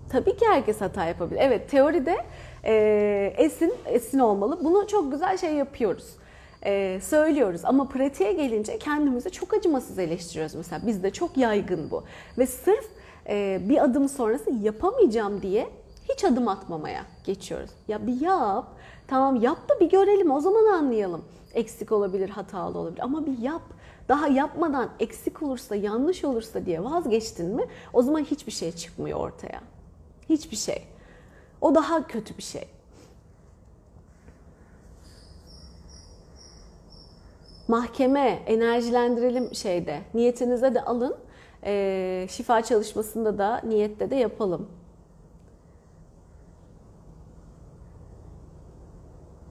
Tabii 0.10 0.38
ki 0.38 0.46
herkes 0.46 0.82
hata 0.82 1.06
yapabilir. 1.06 1.40
Evet 1.42 1.70
teoride 1.72 2.18
e, 2.64 3.34
esin, 3.38 3.74
esin 3.86 4.20
olmalı. 4.20 4.60
Bunu 4.64 4.88
çok 4.88 5.12
güzel 5.12 5.38
şey 5.38 5.54
yapıyoruz. 5.54 6.06
E, 6.66 7.00
söylüyoruz 7.04 7.62
ama 7.64 7.88
pratiğe 7.90 8.34
gelince 8.34 8.78
kendimizi 8.78 9.32
çok 9.32 9.54
acımasız 9.54 10.00
eleştiriyoruz. 10.00 10.56
Mesela 10.56 10.88
bizde 10.88 11.12
çok 11.12 11.38
yaygın 11.38 11.92
bu. 11.92 12.04
Ve 12.38 12.48
sırf 12.48 12.86
e, 13.30 13.60
bir 13.70 13.84
adım 13.84 14.10
sonrası 14.10 14.52
yapamayacağım 14.62 15.42
diye 15.42 15.70
hiç 16.10 16.24
adım 16.24 16.48
atmamaya 16.48 17.02
geçiyoruz. 17.26 17.72
Ya 17.88 18.08
bir 18.08 18.22
yap, 18.22 18.68
tamam 19.08 19.36
yap 19.36 19.70
da 19.70 19.80
bir 19.80 19.90
görelim 19.90 20.32
o 20.32 20.40
zaman 20.40 20.66
anlayalım 20.66 21.24
eksik 21.54 21.92
olabilir, 21.92 22.30
hatalı 22.30 22.78
olabilir 22.78 23.04
ama 23.04 23.26
bir 23.26 23.38
yap. 23.38 23.62
Daha 24.10 24.28
yapmadan 24.28 24.90
eksik 25.00 25.44
olursa, 25.44 25.76
yanlış 25.76 26.24
olursa 26.24 26.66
diye 26.66 26.84
vazgeçtin 26.84 27.56
mi 27.56 27.66
o 27.94 28.02
zaman 28.02 28.20
hiçbir 28.20 28.52
şey 28.52 28.72
çıkmıyor 28.72 29.20
ortaya. 29.20 29.62
Hiçbir 30.30 30.58
şey. 30.58 30.84
O 31.62 31.76
daha 31.76 32.08
kötü 32.08 32.38
bir 32.38 32.44
şey. 32.44 32.68
Mahkeme, 37.68 38.44
enerjilendirelim 38.48 39.56
şeyde. 39.56 40.02
Niyetinize 40.14 40.76
de 40.76 40.82
alın. 40.82 41.16
E, 41.64 42.28
şifa 42.30 42.62
çalışmasında 42.62 43.38
da 43.38 43.62
niyette 43.68 44.10
de 44.10 44.16
yapalım. 44.16 44.70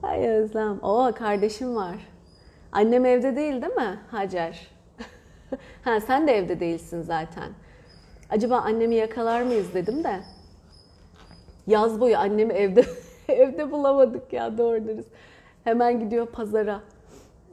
Ay 0.08 0.28
Özlem. 0.28 0.78
Oo 0.82 1.12
kardeşim 1.14 1.76
var. 1.76 1.96
Annem 2.72 3.04
evde 3.04 3.36
değil 3.36 3.62
değil 3.62 3.74
mi 3.74 3.98
Hacer? 4.10 4.68
ha 5.84 6.00
sen 6.00 6.26
de 6.26 6.32
evde 6.32 6.60
değilsin 6.60 7.02
zaten. 7.02 7.48
Acaba 8.30 8.56
annemi 8.56 8.94
yakalar 8.94 9.42
mıyız 9.42 9.74
dedim 9.74 10.04
de. 10.04 10.20
Yaz 11.66 12.00
boyu 12.00 12.18
annemi 12.18 12.52
evde 12.52 12.84
evde 13.28 13.72
bulamadık 13.72 14.32
ya 14.32 14.58
doğru 14.58 14.84
dürüst. 14.84 15.08
Hemen 15.64 16.00
gidiyor 16.00 16.26
pazara. 16.26 16.80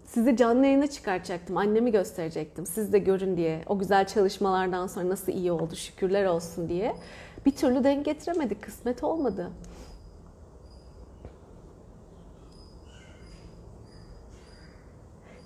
Sizi 0.05 0.37
canlı 0.37 0.65
yayına 0.65 0.87
çıkartacaktım. 0.87 1.57
Annemi 1.57 1.91
gösterecektim. 1.91 2.65
Siz 2.65 2.93
de 2.93 2.99
görün 2.99 3.37
diye. 3.37 3.63
O 3.67 3.79
güzel 3.79 4.07
çalışmalardan 4.07 4.87
sonra 4.87 5.09
nasıl 5.09 5.31
iyi 5.31 5.51
oldu 5.51 5.75
şükürler 5.75 6.25
olsun 6.25 6.69
diye. 6.69 6.95
Bir 7.45 7.51
türlü 7.51 7.83
denk 7.83 8.05
getiremedik. 8.05 8.61
Kısmet 8.61 9.03
olmadı. 9.03 9.51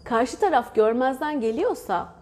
Karşı 0.10 0.40
taraf 0.40 0.76
görmezden 0.76 1.42
geliyorsa 1.42 2.14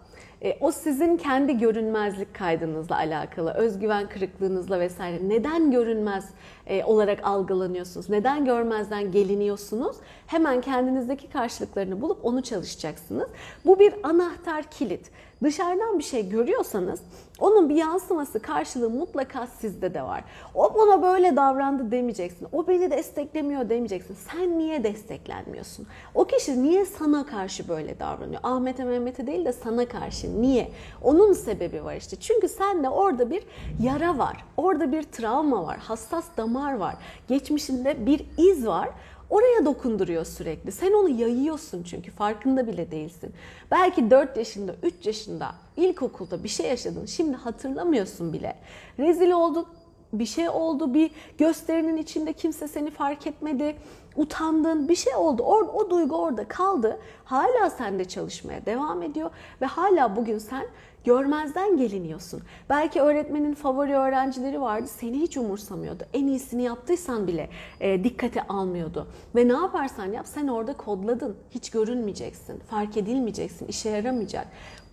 e, 0.42 0.58
o 0.60 0.72
sizin 0.72 1.16
kendi 1.16 1.58
görünmezlik 1.58 2.34
kaydınızla 2.34 2.96
alakalı, 2.96 3.52
özgüven 3.52 4.08
kırıklığınızla 4.08 4.80
vesaire. 4.80 5.28
Neden 5.28 5.70
görünmez 5.70 6.30
e, 6.66 6.84
olarak 6.84 7.20
algılanıyorsunuz? 7.22 8.10
Neden 8.10 8.44
görmezden 8.44 9.12
geliniyorsunuz? 9.12 9.96
Hemen 10.26 10.60
kendinizdeki 10.60 11.28
karşılıklarını 11.28 12.00
bulup 12.00 12.24
onu 12.24 12.42
çalışacaksınız. 12.42 13.28
Bu 13.66 13.78
bir 13.78 13.94
anahtar 14.02 14.64
kilit. 14.70 15.10
Dışarıdan 15.42 15.98
bir 15.98 16.04
şey 16.04 16.28
görüyorsanız 16.28 17.00
onun 17.38 17.68
bir 17.68 17.74
yansıması 17.74 18.42
karşılığı 18.42 18.90
mutlaka 18.90 19.46
sizde 19.46 19.94
de 19.94 20.02
var. 20.02 20.24
O 20.54 20.74
bana 20.74 21.02
böyle 21.02 21.36
davrandı 21.36 21.90
demeyeceksin. 21.90 22.48
O 22.52 22.66
beni 22.68 22.90
desteklemiyor 22.90 23.68
demeyeceksin. 23.68 24.16
Sen 24.32 24.58
niye 24.58 24.84
desteklenmiyorsun? 24.84 25.86
O 26.14 26.24
kişi 26.24 26.62
niye 26.62 26.84
sana 26.84 27.26
karşı 27.26 27.68
böyle 27.68 27.98
davranıyor? 27.98 28.40
Ahmet'e 28.42 28.84
Mehmet'e 28.84 29.26
değil 29.26 29.44
de 29.44 29.52
sana 29.52 29.88
karşı. 29.88 30.42
Niye? 30.42 30.70
Onun 31.02 31.32
sebebi 31.32 31.84
var 31.84 31.94
işte. 31.96 32.16
Çünkü 32.16 32.48
sende 32.48 32.88
orada 32.88 33.30
bir 33.30 33.42
yara 33.82 34.18
var. 34.18 34.44
Orada 34.56 34.92
bir 34.92 35.02
travma 35.02 35.66
var. 35.66 35.78
Hassas 35.78 36.24
damar 36.36 36.72
var. 36.76 36.94
Geçmişinde 37.28 38.06
bir 38.06 38.26
iz 38.38 38.66
var. 38.66 38.88
Oraya 39.30 39.64
dokunduruyor 39.64 40.24
sürekli. 40.24 40.72
Sen 40.72 40.92
onu 40.92 41.08
yayıyorsun 41.08 41.82
çünkü 41.82 42.10
farkında 42.10 42.66
bile 42.66 42.90
değilsin. 42.90 43.32
Belki 43.70 44.10
4 44.10 44.36
yaşında, 44.36 44.74
3 44.82 45.06
yaşında, 45.06 45.54
ilkokulda 45.76 46.44
bir 46.44 46.48
şey 46.48 46.66
yaşadın. 46.66 47.06
Şimdi 47.06 47.36
hatırlamıyorsun 47.36 48.32
bile. 48.32 48.54
Rezil 48.98 49.30
oldun, 49.30 49.66
bir 50.12 50.26
şey 50.26 50.48
oldu, 50.48 50.94
bir 50.94 51.10
gösterinin 51.38 51.96
içinde 51.96 52.32
kimse 52.32 52.68
seni 52.68 52.90
fark 52.90 53.26
etmedi, 53.26 53.76
utandın, 54.16 54.88
bir 54.88 54.96
şey 54.96 55.14
oldu. 55.14 55.42
O, 55.42 55.54
o 55.54 55.90
duygu 55.90 56.16
orada 56.16 56.48
kaldı. 56.48 56.98
Hala 57.24 57.70
sende 57.70 58.04
çalışmaya 58.04 58.66
devam 58.66 59.02
ediyor 59.02 59.30
ve 59.60 59.66
hala 59.66 60.16
bugün 60.16 60.38
sen 60.38 60.66
görmezden 61.04 61.76
geliniyorsun. 61.76 62.42
Belki 62.70 63.00
öğretmenin 63.00 63.54
favori 63.54 63.96
öğrencileri 63.96 64.60
vardı, 64.60 64.86
seni 64.88 65.20
hiç 65.20 65.36
umursamıyordu. 65.36 66.04
En 66.12 66.26
iyisini 66.26 66.62
yaptıysan 66.62 67.26
bile 67.26 67.50
e, 67.80 68.04
dikkate 68.04 68.42
almıyordu. 68.42 69.08
Ve 69.36 69.48
ne 69.48 69.52
yaparsan 69.52 70.12
yap 70.12 70.26
sen 70.26 70.48
orada 70.48 70.76
kodladın. 70.76 71.36
Hiç 71.50 71.70
görünmeyeceksin, 71.70 72.58
fark 72.58 72.96
edilmeyeceksin, 72.96 73.66
işe 73.66 73.90
yaramayacak. 73.90 74.46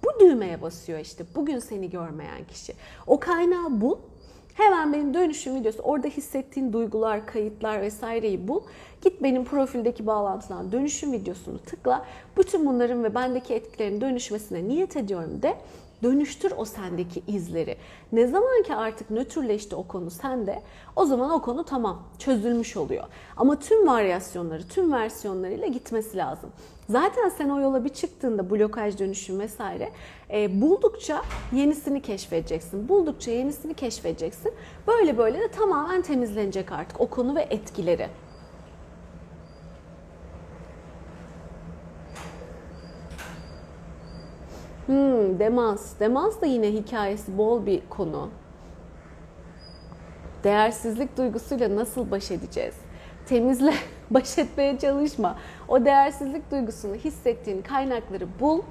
Bu 0.03 0.19
düğmeye 0.19 0.61
basıyor 0.61 0.99
işte 0.99 1.23
bugün 1.35 1.59
seni 1.59 1.89
görmeyen 1.89 2.43
kişi. 2.47 2.73
O 3.07 3.19
kaynağı 3.19 3.81
bul 3.81 3.97
Hemen 4.55 4.93
benim 4.93 5.13
dönüşüm 5.13 5.55
videosu, 5.55 5.81
orada 5.81 6.07
hissettiğin 6.07 6.73
duygular, 6.73 7.27
kayıtlar 7.27 7.81
vesaireyi 7.81 8.47
bul. 8.47 8.61
Git 9.01 9.23
benim 9.23 9.45
profildeki 9.45 10.07
bağlantıdan 10.07 10.71
dönüşüm 10.71 11.11
videosunu 11.11 11.59
tıkla. 11.59 12.05
Bütün 12.37 12.65
bunların 12.65 13.03
ve 13.03 13.15
bendeki 13.15 13.53
etkilerin 13.53 14.01
dönüşmesine 14.01 14.67
niyet 14.67 14.97
ediyorum 14.97 15.41
de 15.41 15.57
dönüştür 16.05 16.53
o 16.57 16.65
sendeki 16.65 17.23
izleri. 17.27 17.77
Ne 18.11 18.27
zaman 18.27 18.63
ki 18.63 18.75
artık 18.75 19.09
nötrleşti 19.09 19.75
o 19.75 19.87
konu 19.87 20.11
sende, 20.11 20.61
o 20.95 21.05
zaman 21.05 21.31
o 21.31 21.41
konu 21.41 21.63
tamam 21.63 22.03
çözülmüş 22.19 22.77
oluyor. 22.77 23.03
Ama 23.37 23.59
tüm 23.59 23.87
varyasyonları, 23.87 24.67
tüm 24.67 24.91
versiyonlarıyla 24.91 25.67
gitmesi 25.67 26.17
lazım. 26.17 26.49
Zaten 26.89 27.29
sen 27.29 27.49
o 27.49 27.59
yola 27.59 27.85
bir 27.85 27.89
çıktığında 27.89 28.49
blokaj 28.49 28.99
dönüşüm 28.99 29.39
vesaire 29.39 29.91
e, 30.33 30.61
buldukça 30.61 31.21
yenisini 31.53 32.01
keşfedeceksin. 32.01 32.89
Buldukça 32.89 33.31
yenisini 33.31 33.73
keşfedeceksin. 33.73 34.53
Böyle 34.87 35.17
böyle 35.17 35.39
de 35.39 35.47
tamamen 35.47 36.01
temizlenecek 36.01 36.71
artık 36.71 37.01
o 37.01 37.07
konu 37.07 37.35
ve 37.35 37.41
etkileri. 37.41 38.09
Hmm, 44.85 45.39
demans. 45.39 45.99
Demans 45.99 46.41
da 46.41 46.45
yine 46.45 46.73
hikayesi 46.73 47.37
bol 47.37 47.65
bir 47.65 47.81
konu. 47.89 48.29
Değersizlik 50.43 51.17
duygusuyla 51.17 51.75
nasıl 51.75 52.11
baş 52.11 52.31
edeceğiz? 52.31 52.75
Temizle, 53.25 53.73
baş 54.09 54.37
etmeye 54.37 54.79
çalışma. 54.79 55.35
O 55.67 55.85
değersizlik 55.85 56.51
duygusunu 56.51 56.95
hissettiğin 56.95 57.61
kaynakları 57.61 58.27
bul 58.39 58.61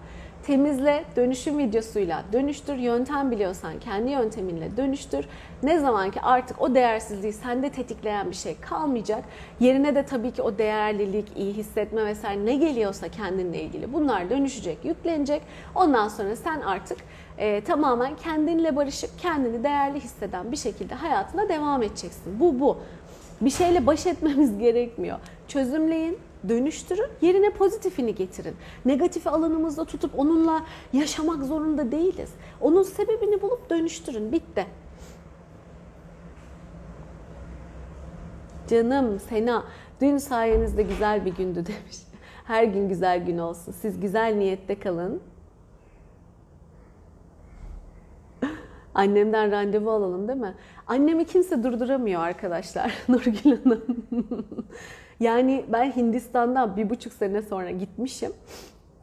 temizle, 0.47 1.05
dönüşüm 1.17 1.59
videosuyla 1.59 2.25
dönüştür. 2.33 2.75
Yöntem 2.75 3.31
biliyorsan 3.31 3.81
kendi 3.81 4.11
yönteminle 4.11 4.77
dönüştür. 4.77 5.29
Ne 5.63 5.79
zaman 5.79 6.11
ki 6.11 6.21
artık 6.21 6.63
o 6.63 6.75
değersizliği 6.75 7.33
sende 7.33 7.71
tetikleyen 7.71 8.31
bir 8.31 8.37
şey 8.37 8.57
kalmayacak. 8.61 9.25
Yerine 9.61 9.95
de 9.95 10.07
tabii 10.07 10.31
ki 10.31 10.43
o 10.43 10.59
değerlilik, 10.59 11.29
iyi 11.37 11.53
hissetme 11.53 12.05
vesaire 12.05 12.47
ne 12.47 12.57
geliyorsa 12.57 13.09
kendinle 13.09 13.63
ilgili 13.63 13.93
bunlar 13.93 14.31
dönüşecek, 14.31 14.79
yüklenecek. 14.85 15.43
Ondan 15.75 16.09
sonra 16.09 16.37
sen 16.37 16.61
artık 16.61 16.99
e, 17.39 17.61
tamamen 17.61 18.17
kendinle 18.17 18.77
barışık, 18.77 19.19
kendini 19.19 19.65
değerli 19.65 20.01
hisseden 20.01 20.53
bir 20.53 20.57
şekilde 20.57 20.95
hayatına 20.95 21.49
devam 21.49 21.83
edeceksin. 21.83 22.41
Bu 22.41 22.61
bu. 22.61 22.79
Bir 23.41 23.51
şeyle 23.51 23.87
baş 23.87 24.07
etmemiz 24.07 24.59
gerekmiyor. 24.59 25.19
Çözümleyin, 25.49 26.19
dönüştürün, 26.49 27.09
yerine 27.21 27.51
pozitifini 27.51 28.15
getirin. 28.15 28.57
Negatifi 28.85 29.31
alanımızda 29.31 29.85
tutup 29.85 30.19
onunla 30.19 30.65
yaşamak 30.93 31.45
zorunda 31.45 31.93
değiliz. 31.93 32.31
Onun 32.61 32.83
sebebini 32.83 33.43
bulup 33.43 33.71
dönüştürün. 33.71 34.33
Bitti. 34.33 34.67
Canım 38.69 39.21
Sena, 39.21 39.65
dün 40.01 40.19
sayenizde 40.19 40.83
güzel 40.83 41.25
bir 41.25 41.35
gündü 41.37 41.67
demiş. 41.67 41.97
Her 42.45 42.65
gün 42.65 42.89
güzel 42.89 43.27
gün 43.27 43.39
olsun. 43.39 43.73
Siz 43.73 44.01
güzel 44.01 44.35
niyette 44.35 44.79
kalın. 44.79 45.23
Annemden 48.95 49.51
randevu 49.51 49.91
alalım 49.91 50.29
değil 50.29 50.41
mi? 50.41 50.55
Annemi 50.87 51.25
kimse 51.25 51.63
durduramıyor 51.63 52.21
arkadaşlar. 52.21 52.95
Nurgül 53.09 53.65
Hanım. 53.65 53.85
Yani 55.21 55.65
ben 55.73 55.97
Hindistan'dan 55.97 56.77
bir 56.77 56.91
buçuk 56.91 57.13
sene 57.13 57.43
sonra 57.43 57.71
gitmişim. 57.71 58.33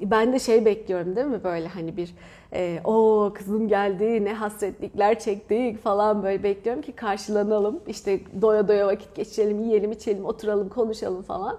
Ben 0.01 0.33
de 0.33 0.39
şey 0.39 0.65
bekliyorum 0.65 1.15
değil 1.15 1.27
mi 1.27 1.43
böyle 1.43 1.67
hani 1.67 1.97
bir 1.97 2.15
e, 2.53 2.79
o 2.83 3.31
kızım 3.35 3.67
geldi 3.67 4.25
ne 4.25 4.33
hasretlikler 4.33 5.19
çektik 5.19 5.83
falan 5.83 6.23
böyle 6.23 6.43
bekliyorum 6.43 6.81
ki 6.81 6.91
karşılanalım. 6.91 7.79
İşte 7.87 8.19
doya 8.41 8.67
doya 8.67 8.87
vakit 8.87 9.15
geçirelim, 9.15 9.59
yiyelim, 9.59 9.91
içelim, 9.91 10.25
oturalım, 10.25 10.69
konuşalım 10.69 11.21
falan. 11.21 11.57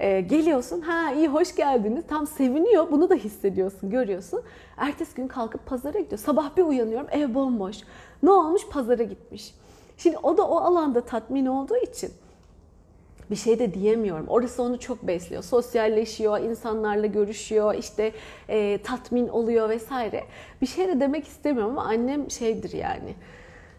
E, 0.00 0.20
geliyorsun, 0.20 0.80
ha 0.80 1.12
iyi 1.12 1.28
hoş 1.28 1.54
geldiniz. 1.54 2.04
Tam 2.08 2.26
seviniyor, 2.26 2.90
bunu 2.90 3.10
da 3.10 3.14
hissediyorsun, 3.14 3.90
görüyorsun. 3.90 4.42
Ertesi 4.76 5.14
gün 5.14 5.28
kalkıp 5.28 5.66
pazara 5.66 6.00
gidiyor. 6.00 6.18
Sabah 6.18 6.56
bir 6.56 6.62
uyanıyorum, 6.62 7.06
ev 7.10 7.34
bomboş. 7.34 7.76
Ne 8.22 8.30
olmuş? 8.30 8.68
Pazara 8.70 9.02
gitmiş. 9.02 9.54
Şimdi 9.96 10.18
o 10.22 10.36
da 10.36 10.48
o 10.48 10.56
alanda 10.56 11.00
tatmin 11.00 11.46
olduğu 11.46 11.76
için 11.76 12.10
bir 13.32 13.36
şey 13.36 13.58
de 13.58 13.74
diyemiyorum. 13.74 14.28
Orası 14.28 14.62
onu 14.62 14.80
çok 14.80 15.02
besliyor. 15.02 15.42
Sosyalleşiyor, 15.42 16.40
insanlarla 16.40 17.06
görüşüyor, 17.06 17.74
işte 17.74 18.12
e, 18.48 18.78
tatmin 18.82 19.28
oluyor 19.28 19.68
vesaire. 19.68 20.24
Bir 20.62 20.66
şey 20.66 20.88
de 20.88 21.00
demek 21.00 21.28
istemiyorum 21.28 21.78
ama 21.78 21.88
annem 21.88 22.30
şeydir 22.30 22.72
yani. 22.72 23.14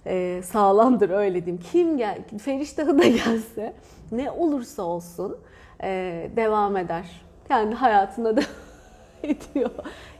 E, 0.05 0.41
sağlamdır 0.43 1.09
öyle 1.09 1.45
diyeyim. 1.45 1.63
Kim 1.71 1.97
gel, 1.97 2.17
Feriştahı 2.43 2.99
da 2.99 3.03
gelse 3.07 3.73
ne 4.11 4.31
olursa 4.31 4.83
olsun 4.83 5.37
e, 5.83 6.29
devam 6.35 6.77
eder. 6.77 7.21
Kendi 7.47 7.75
hayatına 7.75 8.35
devam 8.37 8.47
ediyor. 9.23 9.71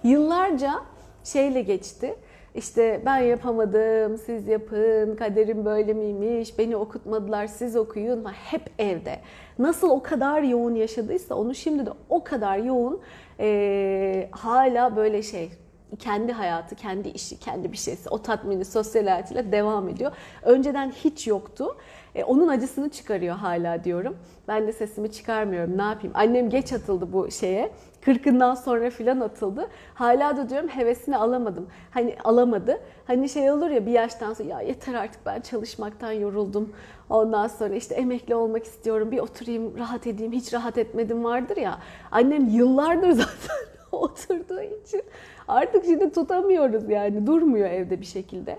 Yıllarca 0.04 0.82
şeyle 1.24 1.62
geçti 1.62 2.16
işte 2.56 3.02
ben 3.06 3.18
yapamadım, 3.18 4.18
siz 4.18 4.48
yapın, 4.48 5.16
kaderim 5.16 5.66
böyle 5.66 5.94
miymiş, 5.94 6.58
beni 6.60 6.76
okutmadılar, 6.76 7.48
siz 7.48 7.76
okuyun. 7.76 8.26
Hep 8.26 8.62
evde. 8.80 9.20
Nasıl 9.60 9.90
o 9.90 10.04
kadar 10.04 10.42
yoğun 10.42 10.76
yaşadıysa 10.76 11.36
onu 11.36 11.56
şimdi 11.56 11.86
de 11.86 11.90
o 12.10 12.24
kadar 12.24 12.58
yoğun 12.58 13.02
e, 13.40 14.30
hala 14.32 14.96
böyle 14.96 15.24
şey 15.24 15.50
kendi 16.00 16.32
hayatı, 16.32 16.76
kendi 16.76 17.10
işi, 17.10 17.40
kendi 17.40 17.72
bir 17.72 17.78
şeysi, 17.78 18.10
o 18.10 18.22
tatmini 18.22 18.66
sosyal 18.66 19.04
hayatıyla 19.04 19.52
devam 19.52 19.90
ediyor. 19.90 20.12
Önceden 20.44 20.92
hiç 20.92 21.28
yoktu. 21.28 21.76
E, 22.16 22.24
onun 22.24 22.48
acısını 22.48 22.90
çıkarıyor 22.90 23.36
hala 23.36 23.84
diyorum. 23.84 24.18
Ben 24.48 24.68
de 24.68 24.74
sesimi 24.74 25.12
çıkarmıyorum. 25.12 25.78
Ne 25.78 25.82
yapayım? 25.82 26.12
Annem 26.16 26.50
geç 26.50 26.74
atıldı 26.74 27.14
bu 27.14 27.32
şeye. 27.32 27.72
Kırkından 28.06 28.56
sonra 28.56 28.90
filan 28.90 29.20
atıldı. 29.20 29.68
Hala 29.94 30.38
da 30.38 30.50
diyorum 30.50 30.70
hevesini 30.70 31.18
alamadım. 31.18 31.68
Hani 31.92 32.16
alamadı. 32.24 32.80
Hani 33.08 33.30
şey 33.30 33.52
olur 33.52 33.70
ya 33.70 33.86
bir 33.86 33.92
yaştan 33.92 34.34
sonra 34.34 34.50
ya 34.50 34.62
yeter 34.62 34.94
artık 34.94 35.26
ben 35.26 35.42
çalışmaktan 35.42 36.12
yoruldum. 36.12 36.74
Ondan 37.10 37.48
sonra 37.48 37.76
işte 37.76 37.96
emekli 37.96 38.36
olmak 38.36 38.66
istiyorum. 38.66 39.12
Bir 39.12 39.20
oturayım 39.20 39.78
rahat 39.78 40.08
edeyim. 40.08 40.32
Hiç 40.32 40.54
rahat 40.54 40.78
etmedim 40.78 41.24
vardır 41.24 41.58
ya. 41.58 41.80
Annem 42.12 42.50
yıllardır 42.50 43.12
zaten 43.12 43.58
oturduğu 43.92 44.62
için 44.62 45.02
artık 45.48 45.86
şimdi 45.86 46.12
tutamıyoruz 46.12 46.90
yani. 46.90 47.28
Durmuyor 47.28 47.70
evde 47.70 48.02
bir 48.02 48.06
şekilde. 48.06 48.58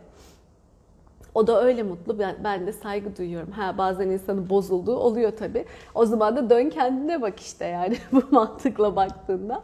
O 1.34 1.46
da 1.46 1.64
öyle 1.64 1.82
mutlu. 1.82 2.18
Ben, 2.18 2.36
ben 2.44 2.66
de 2.66 2.72
saygı 2.72 3.16
duyuyorum. 3.16 3.50
Ha 3.50 3.78
bazen 3.78 4.08
insanın 4.08 4.50
bozulduğu 4.50 4.96
oluyor 4.96 5.32
tabii. 5.36 5.64
O 5.94 6.06
zaman 6.06 6.36
da 6.36 6.50
dön 6.50 6.70
kendine 6.70 7.22
bak 7.22 7.40
işte 7.40 7.64
yani 7.64 7.96
bu 8.12 8.22
mantıkla 8.30 8.96
baktığında. 8.96 9.62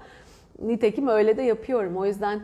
Nitekim 0.63 1.09
öyle 1.09 1.37
de 1.37 1.43
yapıyorum. 1.43 1.97
O 1.97 2.07
yüzden 2.07 2.41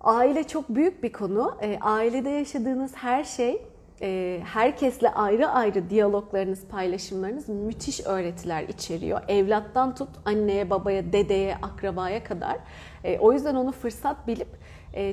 aile 0.00 0.44
çok 0.44 0.68
büyük 0.68 1.02
bir 1.02 1.12
konu. 1.12 1.56
E, 1.62 1.78
ailede 1.80 2.30
yaşadığınız 2.30 2.94
her 2.94 3.24
şey 3.24 3.62
e, 4.02 4.40
herkesle 4.44 5.10
ayrı 5.10 5.48
ayrı 5.48 5.90
diyaloglarınız, 5.90 6.64
paylaşımlarınız 6.66 7.48
müthiş 7.48 8.06
öğretiler 8.06 8.62
içeriyor. 8.62 9.20
Evlattan 9.28 9.94
tut 9.94 10.08
anneye, 10.24 10.70
babaya, 10.70 11.12
dedeye, 11.12 11.56
akrabaya 11.62 12.24
kadar. 12.24 12.56
E, 13.04 13.18
o 13.18 13.32
yüzden 13.32 13.54
onu 13.54 13.72
fırsat 13.72 14.26
bilip 14.26 14.48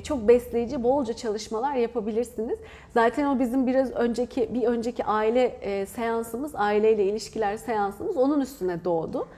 çok 0.04 0.28
besleyici, 0.28 0.82
bolca 0.82 1.14
çalışmalar 1.14 1.74
yapabilirsiniz. 1.74 2.58
Zaten 2.94 3.26
o 3.26 3.38
bizim 3.38 3.66
biraz 3.66 3.90
önceki 3.90 4.54
bir 4.54 4.62
önceki 4.62 5.04
aile 5.04 5.44
e, 5.44 5.86
seansımız, 5.86 6.54
aileyle 6.54 7.04
ilişkiler 7.04 7.56
seansımız 7.56 8.16
onun 8.16 8.40
üstüne 8.40 8.84
doğdu. 8.84 9.28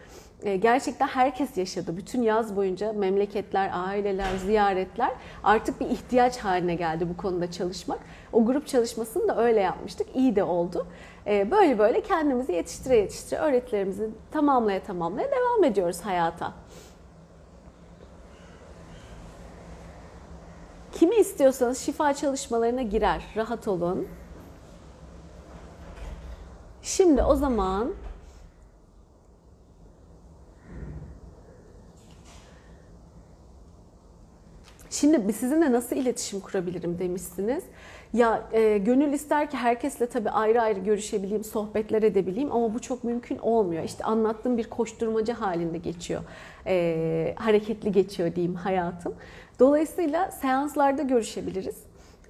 E, 0.42 0.56
gerçekten 0.56 1.06
herkes 1.06 1.56
yaşadı. 1.56 1.96
Bütün 1.96 2.22
yaz 2.22 2.56
boyunca 2.56 2.92
memleketler, 2.92 3.70
aileler, 3.74 4.36
ziyaretler 4.46 5.10
artık 5.44 5.80
bir 5.80 5.86
ihtiyaç 5.86 6.38
haline 6.38 6.74
geldi 6.74 7.08
bu 7.08 7.16
konuda 7.16 7.50
çalışmak. 7.50 7.98
O 8.32 8.46
grup 8.46 8.66
çalışmasını 8.66 9.28
da 9.28 9.42
öyle 9.42 9.60
yapmıştık. 9.60 10.06
İyi 10.14 10.36
de 10.36 10.42
oldu. 10.42 10.86
Böyle 11.26 11.78
böyle 11.78 12.00
kendimizi 12.00 12.52
yetiştire 12.52 12.96
yetiştire 12.96 13.40
öğretilerimizi 13.40 14.10
tamamlaya 14.30 14.82
tamamlaya 14.82 15.28
devam 15.30 15.64
ediyoruz 15.64 16.00
hayata. 16.00 16.52
Kimi 20.98 21.16
istiyorsanız 21.16 21.78
şifa 21.78 22.14
çalışmalarına 22.14 22.82
girer. 22.82 23.22
Rahat 23.36 23.68
olun. 23.68 24.08
Şimdi 26.82 27.22
o 27.22 27.34
zaman 27.36 27.94
Şimdi 34.90 35.28
sizinle 35.32 35.72
nasıl 35.72 35.96
iletişim 35.96 36.40
kurabilirim 36.40 36.98
demişsiniz. 36.98 37.64
Ya 38.12 38.48
e, 38.52 38.78
gönül 38.78 39.12
ister 39.12 39.50
ki 39.50 39.56
herkesle 39.56 40.06
tabii 40.06 40.30
ayrı 40.30 40.62
ayrı 40.62 40.80
görüşebileyim, 40.80 41.44
sohbetler 41.44 42.02
edebileyim 42.02 42.52
ama 42.52 42.74
bu 42.74 42.80
çok 42.80 43.04
mümkün 43.04 43.38
olmuyor. 43.38 43.84
İşte 43.84 44.04
anlattığım 44.04 44.58
bir 44.58 44.64
koşturmacı 44.64 45.32
halinde 45.32 45.78
geçiyor. 45.78 46.22
E, 46.66 47.34
hareketli 47.36 47.92
geçiyor 47.92 48.34
diyeyim 48.34 48.54
hayatım. 48.54 49.14
Dolayısıyla 49.60 50.30
seanslarda 50.30 51.02
görüşebiliriz. 51.02 51.76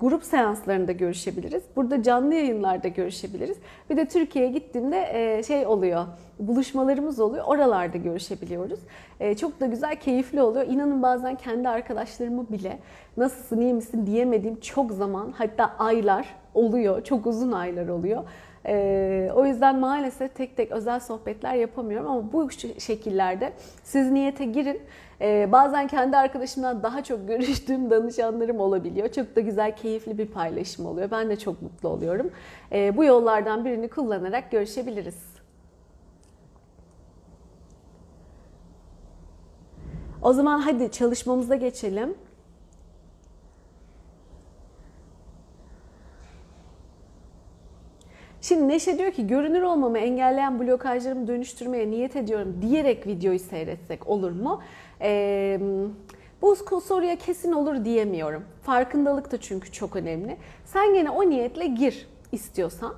Grup 0.01 0.25
seanslarında 0.25 0.93
görüşebiliriz. 0.93 1.63
Burada 1.77 2.03
canlı 2.03 2.35
yayınlarda 2.35 2.89
görüşebiliriz. 2.89 3.57
Bir 3.91 3.97
de 3.97 4.09
Türkiye'ye 4.09 4.51
gittiğimde 4.51 5.09
e, 5.13 5.43
şey 5.43 5.67
oluyor, 5.67 6.07
buluşmalarımız 6.39 7.21
oluyor. 7.21 7.45
Oralarda 7.45 7.99
görüşebiliyoruz. 7.99 8.81
E, 9.21 9.37
çok 9.37 9.61
da 9.61 9.67
güzel, 9.67 9.97
keyifli 9.97 10.43
oluyor. 10.43 10.67
İnanın 10.67 11.03
bazen 11.03 11.35
kendi 11.35 11.69
arkadaşlarımı 11.69 12.49
bile 12.49 12.79
nasılsın, 13.17 13.61
iyi 13.61 13.75
misin 13.75 14.07
diyemediğim 14.07 14.61
çok 14.61 14.93
zaman 14.93 15.33
hatta 15.37 15.75
aylar 15.79 16.27
oluyor. 16.55 17.05
Çok 17.05 17.27
uzun 17.27 17.53
aylar 17.53 17.89
oluyor. 17.89 18.25
Ee, 18.69 19.31
o 19.35 19.47
yüzden 19.47 19.79
maalesef 19.79 20.35
tek 20.35 20.57
tek 20.57 20.73
özel 20.73 21.01
sohbetler 21.01 21.55
yapamıyorum 21.55 22.11
ama 22.11 22.33
bu 22.33 22.51
şekillerde 22.79 23.53
siz 23.85 24.11
niyete 24.11 24.45
girin. 24.45 24.81
Ee, 25.21 25.49
bazen 25.53 25.89
kendi 25.89 26.17
arkadaşımdan 26.17 26.83
daha 26.83 27.05
çok 27.05 27.29
görüştüğüm 27.29 27.91
danışanlarım 27.91 28.61
olabiliyor. 28.61 29.09
Çok 29.09 29.37
da 29.37 29.41
güzel, 29.41 29.77
keyifli 29.77 30.19
bir 30.19 30.27
paylaşım 30.27 30.87
oluyor. 30.87 31.11
Ben 31.11 31.31
de 31.31 31.39
çok 31.39 31.63
mutlu 31.63 31.89
oluyorum. 31.89 32.31
Ee, 32.73 32.97
bu 32.97 33.05
yollardan 33.05 33.65
birini 33.65 33.89
kullanarak 33.89 34.51
görüşebiliriz. 34.51 35.37
O 40.23 40.33
zaman 40.33 40.61
hadi 40.61 40.91
çalışmamıza 40.91 41.57
geçelim. 41.57 42.15
Şimdi 48.49 48.69
Neşe 48.69 48.99
diyor 48.99 49.13
ki 49.13 49.27
görünür 49.27 49.63
olmamı 49.63 49.99
engelleyen 49.99 50.61
blokajlarımı 50.61 51.29
dönüştürmeye 51.29 51.91
niyet 51.91 52.17
ediyorum 52.17 52.59
diyerek 52.63 53.07
videoyu 53.07 53.39
seyretsek 53.39 54.09
olur 54.09 54.31
mu? 54.31 54.63
Ee, 55.01 55.61
bu 56.43 56.57
soruya 56.81 57.17
kesin 57.17 57.53
olur 57.53 57.85
diyemiyorum. 57.85 58.45
Farkındalık 58.63 59.33
da 59.33 59.41
çünkü 59.41 59.73
çok 59.73 59.97
önemli. 59.97 60.37
Sen 60.65 60.95
gene 60.95 61.11
o 61.11 61.31
niyetle 61.31 61.67
gir 61.67 62.07
istiyorsan. 62.33 62.95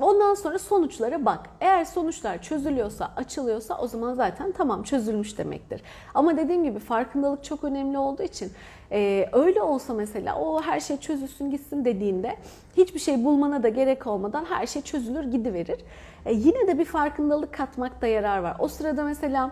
Ondan 0.00 0.34
sonra 0.34 0.58
sonuçlara 0.58 1.24
bak. 1.24 1.40
Eğer 1.60 1.84
sonuçlar 1.84 2.42
çözülüyorsa, 2.42 3.12
açılıyorsa 3.16 3.78
o 3.78 3.86
zaman 3.86 4.14
zaten 4.14 4.52
tamam 4.52 4.82
çözülmüş 4.82 5.38
demektir. 5.38 5.82
Ama 6.14 6.36
dediğim 6.36 6.64
gibi 6.64 6.78
farkındalık 6.78 7.44
çok 7.44 7.64
önemli 7.64 7.98
olduğu 7.98 8.22
için 8.22 8.52
e, 8.92 9.28
öyle 9.32 9.62
olsa 9.62 9.94
mesela 9.94 10.38
o 10.38 10.62
her 10.62 10.80
şey 10.80 10.96
çözülsün 10.96 11.50
gitsin 11.50 11.84
dediğinde 11.84 12.36
hiçbir 12.76 13.00
şey 13.00 13.24
bulmana 13.24 13.62
da 13.62 13.68
gerek 13.68 14.06
olmadan 14.06 14.44
her 14.44 14.66
şey 14.66 14.82
çözülür 14.82 15.24
gidiverir. 15.24 15.80
E, 16.26 16.32
yine 16.32 16.66
de 16.66 16.78
bir 16.78 16.84
farkındalık 16.84 17.54
katmakta 17.54 18.06
yarar 18.06 18.38
var. 18.38 18.56
O 18.58 18.68
sırada 18.68 19.04
mesela 19.04 19.50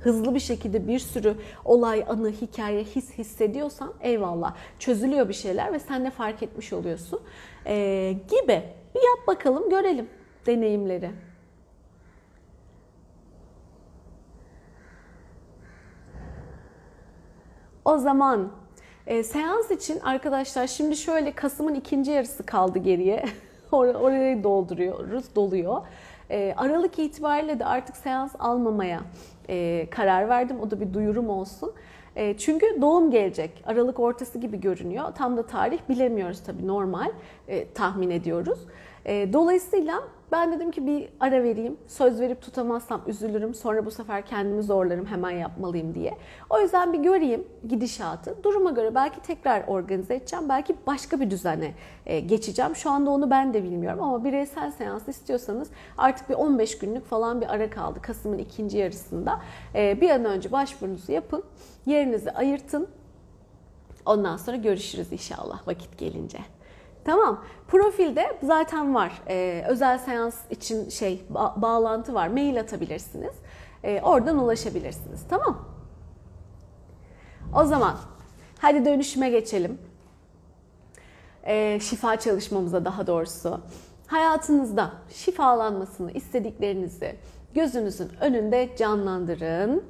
hızlı 0.00 0.34
bir 0.34 0.40
şekilde 0.40 0.88
bir 0.88 0.98
sürü 0.98 1.34
olay, 1.64 2.04
anı, 2.08 2.30
hikaye, 2.30 2.84
his 2.84 3.12
hissediyorsan 3.18 3.92
eyvallah 4.00 4.54
çözülüyor 4.78 5.28
bir 5.28 5.34
şeyler 5.34 5.72
ve 5.72 5.78
sen 5.78 6.04
de 6.04 6.10
fark 6.10 6.42
etmiş 6.42 6.72
oluyorsun 6.72 7.20
ee, 7.66 8.14
gibi. 8.28 8.81
Bir 8.94 9.00
yap 9.00 9.26
bakalım 9.26 9.70
görelim 9.70 10.08
deneyimleri. 10.46 11.10
O 17.84 17.98
zaman 17.98 18.52
e, 19.06 19.22
seans 19.22 19.70
için 19.70 20.00
arkadaşlar 20.00 20.66
şimdi 20.66 20.96
şöyle 20.96 21.32
Kasım'ın 21.32 21.74
ikinci 21.74 22.10
yarısı 22.10 22.46
kaldı 22.46 22.78
geriye. 22.78 23.24
Or- 23.72 23.96
orayı 23.96 24.44
dolduruyoruz, 24.44 25.34
doluyor. 25.34 25.82
E, 26.30 26.54
Aralık 26.56 26.98
itibariyle 26.98 27.58
de 27.58 27.64
artık 27.64 27.96
seans 27.96 28.34
almamaya 28.38 29.00
e, 29.48 29.86
karar 29.90 30.28
verdim. 30.28 30.60
O 30.60 30.70
da 30.70 30.80
bir 30.80 30.94
duyurum 30.94 31.28
olsun. 31.30 31.72
E, 32.16 32.36
çünkü 32.36 32.66
doğum 32.80 33.10
gelecek. 33.10 33.62
Aralık 33.66 34.00
ortası 34.00 34.38
gibi 34.38 34.60
görünüyor. 34.60 35.04
Tam 35.14 35.36
da 35.36 35.46
tarih 35.46 35.78
bilemiyoruz 35.88 36.42
tabii 36.46 36.66
normal. 36.66 37.10
E, 37.48 37.72
tahmin 37.72 38.10
ediyoruz. 38.10 38.58
E, 39.04 39.32
dolayısıyla 39.32 40.02
ben 40.32 40.52
dedim 40.52 40.70
ki 40.70 40.86
bir 40.86 41.08
ara 41.20 41.42
vereyim. 41.42 41.76
Söz 41.86 42.20
verip 42.20 42.42
tutamazsam 42.42 43.02
üzülürüm. 43.06 43.54
Sonra 43.54 43.86
bu 43.86 43.90
sefer 43.90 44.26
kendimi 44.26 44.62
zorlarım 44.62 45.06
hemen 45.06 45.30
yapmalıyım 45.30 45.94
diye. 45.94 46.18
O 46.50 46.60
yüzden 46.60 46.92
bir 46.92 46.98
göreyim 46.98 47.44
gidişatı. 47.68 48.42
Duruma 48.42 48.70
göre 48.70 48.94
belki 48.94 49.20
tekrar 49.20 49.64
organize 49.66 50.14
edeceğim. 50.14 50.48
Belki 50.48 50.76
başka 50.86 51.20
bir 51.20 51.30
düzene 51.30 51.74
e, 52.06 52.20
geçeceğim. 52.20 52.76
Şu 52.76 52.90
anda 52.90 53.10
onu 53.10 53.30
ben 53.30 53.54
de 53.54 53.62
bilmiyorum 53.62 54.02
ama 54.02 54.24
bireysel 54.24 54.70
seans 54.70 55.08
istiyorsanız 55.08 55.70
artık 55.98 56.28
bir 56.28 56.34
15 56.34 56.78
günlük 56.78 57.06
falan 57.06 57.40
bir 57.40 57.54
ara 57.54 57.70
kaldı. 57.70 58.02
Kasım'ın 58.02 58.38
ikinci 58.38 58.78
yarısında. 58.78 59.40
E, 59.74 60.00
bir 60.00 60.10
an 60.10 60.24
önce 60.24 60.52
başvurunuzu 60.52 61.12
yapın. 61.12 61.44
Yerinizi 61.86 62.30
ayırtın. 62.30 62.88
Ondan 64.06 64.36
sonra 64.36 64.56
görüşürüz 64.56 65.12
inşallah 65.12 65.68
vakit 65.68 65.98
gelince. 65.98 66.38
Tamam. 67.04 67.44
Profilde 67.68 68.36
zaten 68.42 68.94
var. 68.94 69.22
Ee, 69.28 69.64
özel 69.68 69.98
seans 69.98 70.36
için 70.50 70.88
şey 70.88 71.24
ba- 71.32 71.62
bağlantı 71.62 72.14
var. 72.14 72.28
Mail 72.28 72.60
atabilirsiniz. 72.60 73.32
Ee, 73.84 74.00
oradan 74.02 74.38
ulaşabilirsiniz. 74.38 75.20
Tamam. 75.28 75.68
O 77.56 77.64
zaman 77.64 77.96
hadi 78.58 78.84
dönüşüme 78.84 79.30
geçelim. 79.30 79.78
Ee, 81.46 81.78
şifa 81.82 82.16
çalışmamıza 82.16 82.84
daha 82.84 83.06
doğrusu. 83.06 83.60
Hayatınızda 84.06 84.92
şifalanmasını 85.10 86.12
istediklerinizi 86.12 87.16
gözünüzün 87.54 88.10
önünde 88.20 88.68
canlandırın. 88.76 89.84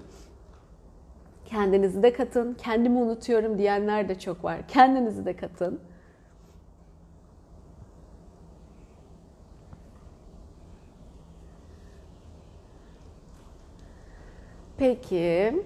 Kendinizi 1.45 2.03
de 2.03 2.13
katın. 2.13 2.55
Kendimi 2.55 2.99
unutuyorum 2.99 3.59
diyenler 3.59 4.09
de 4.09 4.19
çok 4.19 4.45
var. 4.45 4.59
Kendinizi 4.69 5.25
de 5.27 5.37
katın. 5.37 5.81
Peki. 14.83 15.63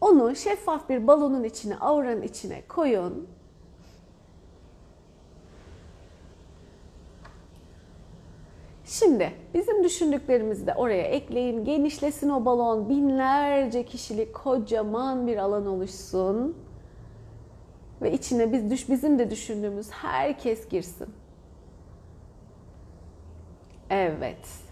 Onu 0.00 0.36
şeffaf 0.36 0.88
bir 0.88 1.06
balonun 1.06 1.44
içine, 1.44 1.76
auranın 1.76 2.22
içine 2.22 2.62
koyun. 2.68 3.28
Şimdi 8.84 9.32
bizim 9.54 9.84
düşündüklerimizi 9.84 10.66
de 10.66 10.74
oraya 10.74 11.02
ekleyin. 11.02 11.64
Genişlesin 11.64 12.28
o 12.28 12.44
balon. 12.44 12.88
Binlerce 12.88 13.84
kişilik 13.84 14.34
kocaman 14.34 15.26
bir 15.26 15.36
alan 15.36 15.66
oluşsun. 15.66 16.56
Ve 18.02 18.12
içine 18.12 18.52
biz 18.52 18.70
düş 18.70 18.88
bizim 18.88 19.18
de 19.18 19.30
düşündüğümüz 19.30 19.90
herkes 19.90 20.68
girsin. 20.68 21.08
Evet. 23.90 24.69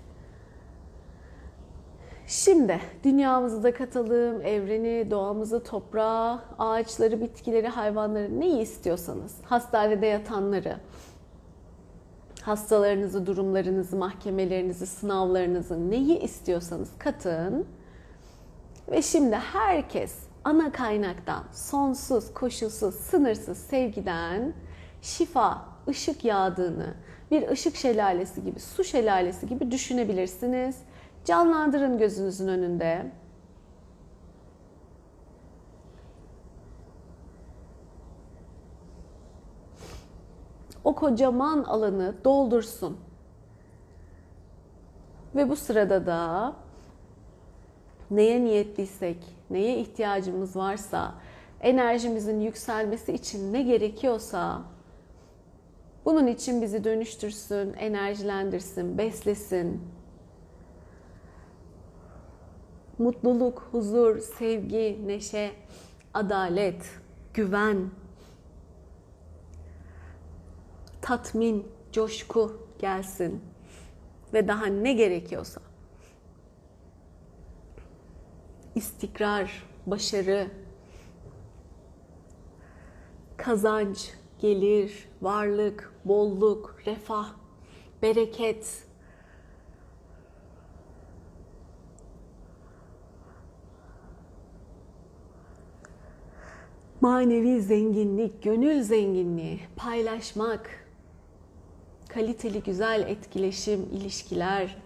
Şimdi 2.29 2.81
dünyamızı 3.05 3.62
da 3.62 3.75
katalım, 3.75 4.43
evreni, 4.43 5.11
doğamızı, 5.11 5.64
toprağı, 5.64 6.41
ağaçları, 6.59 7.21
bitkileri, 7.21 7.69
hayvanları 7.69 8.41
neyi 8.41 8.61
istiyorsanız, 8.61 9.37
hastanede 9.45 10.07
yatanları, 10.07 10.77
hastalarınızı, 12.43 13.27
durumlarınızı, 13.27 13.97
mahkemelerinizi, 13.97 14.87
sınavlarınızı 14.87 15.91
neyi 15.91 16.21
istiyorsanız 16.21 16.88
katın. 16.99 17.67
Ve 18.91 19.03
şimdi 19.03 19.37
herkes 19.37 20.14
ana 20.45 20.73
kaynaktan, 20.73 21.45
sonsuz, 21.53 22.35
koşulsuz, 22.35 22.95
sınırsız 22.95 23.59
sevgiden 23.59 24.53
şifa, 25.03 25.64
ışık 25.88 26.25
yağdığını, 26.25 26.95
bir 27.31 27.49
ışık 27.49 27.77
şelalesi 27.77 28.45
gibi, 28.45 28.61
su 28.61 28.85
şelalesi 28.85 29.47
gibi 29.47 29.71
düşünebilirsiniz. 29.71 30.77
Canlandırın 31.29 31.99
gözünüzün 31.99 32.49
önünde. 32.49 33.07
O 40.85 40.95
kocaman 40.95 41.64
alanı 41.64 42.14
doldursun. 42.25 42.97
Ve 45.35 45.49
bu 45.49 45.57
sırada 45.57 46.07
da 46.07 46.53
neye 48.11 48.45
niyetliysek, 48.45 49.37
neye 49.51 49.79
ihtiyacımız 49.79 50.57
varsa, 50.57 51.14
enerjimizin 51.61 52.41
yükselmesi 52.41 53.12
için 53.12 53.53
ne 53.53 53.62
gerekiyorsa 53.62 54.62
bunun 56.05 56.27
için 56.27 56.62
bizi 56.62 56.85
dönüştürsün, 56.85 57.73
enerjilendirsin, 57.73 58.99
beslesin, 58.99 59.98
mutluluk, 62.99 63.69
huzur, 63.73 64.19
sevgi, 64.19 65.01
neşe, 65.07 65.53
adalet, 66.15 66.91
güven, 67.35 67.91
tatmin, 71.03 71.67
coşku 71.93 72.69
gelsin. 72.79 73.43
Ve 74.35 74.49
daha 74.49 74.67
ne 74.67 74.93
gerekiyorsa. 74.93 75.61
İstikrar, 78.75 79.65
başarı, 79.87 80.51
kazanç, 83.37 84.13
gelir, 84.39 85.09
varlık, 85.23 85.93
bolluk, 86.05 86.77
refah, 86.87 87.35
bereket, 88.03 88.88
manevi 97.01 97.63
zenginlik, 97.63 98.43
gönül 98.43 98.83
zenginliği, 98.83 99.61
paylaşmak, 99.77 100.89
kaliteli 102.09 102.63
güzel 102.63 103.05
etkileşim, 103.09 103.81
ilişkiler, 103.93 104.77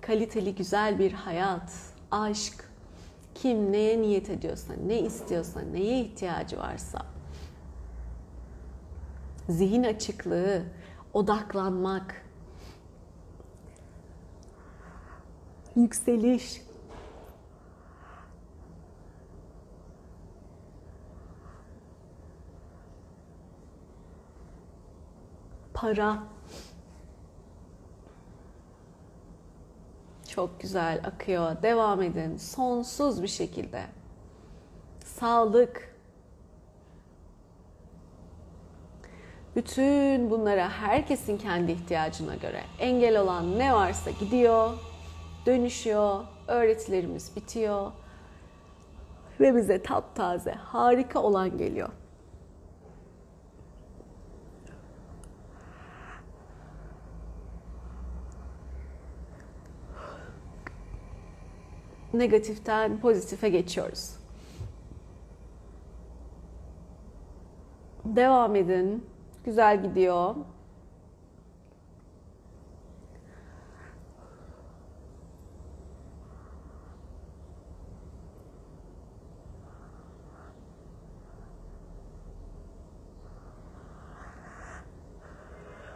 kaliteli 0.00 0.54
güzel 0.54 0.98
bir 0.98 1.12
hayat, 1.12 1.72
aşk, 2.10 2.70
kim 3.34 3.72
neye 3.72 4.02
niyet 4.02 4.30
ediyorsa, 4.30 4.74
ne 4.86 5.00
istiyorsa, 5.00 5.60
neye 5.60 6.00
ihtiyacı 6.00 6.58
varsa, 6.58 7.06
zihin 9.48 9.82
açıklığı, 9.82 10.62
odaklanmak, 11.12 12.26
yükseliş, 15.76 16.62
para. 25.82 26.18
Çok 30.28 30.60
güzel 30.60 31.00
akıyor. 31.04 31.62
Devam 31.62 32.02
edin. 32.02 32.36
Sonsuz 32.36 33.22
bir 33.22 33.28
şekilde. 33.28 33.82
Sağlık. 35.04 35.96
Bütün 39.56 40.30
bunlara 40.30 40.68
herkesin 40.68 41.38
kendi 41.38 41.72
ihtiyacına 41.72 42.34
göre 42.34 42.62
engel 42.78 43.20
olan 43.20 43.58
ne 43.58 43.74
varsa 43.74 44.10
gidiyor, 44.10 44.70
dönüşüyor, 45.46 46.24
öğretilerimiz 46.48 47.36
bitiyor 47.36 47.92
ve 49.40 49.56
bize 49.56 49.82
taptaze, 49.82 50.52
harika 50.52 51.22
olan 51.22 51.58
geliyor. 51.58 51.88
Negatiften 62.14 63.00
pozitife 63.00 63.48
geçiyoruz. 63.48 64.10
Devam 68.04 68.56
edin. 68.56 69.06
Güzel 69.44 69.82
gidiyor. 69.82 70.34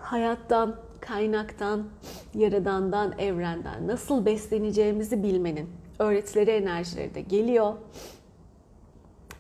Hayattan, 0.01 0.77
kaynaktan, 1.01 1.85
yaradandan, 2.35 3.19
evrenden 3.19 3.87
nasıl 3.87 4.27
besleneceğimizi 4.27 5.23
bilmenin 5.23 5.86
öğretileri, 5.99 6.51
enerjileri 6.51 7.15
de 7.15 7.21
geliyor. 7.21 7.75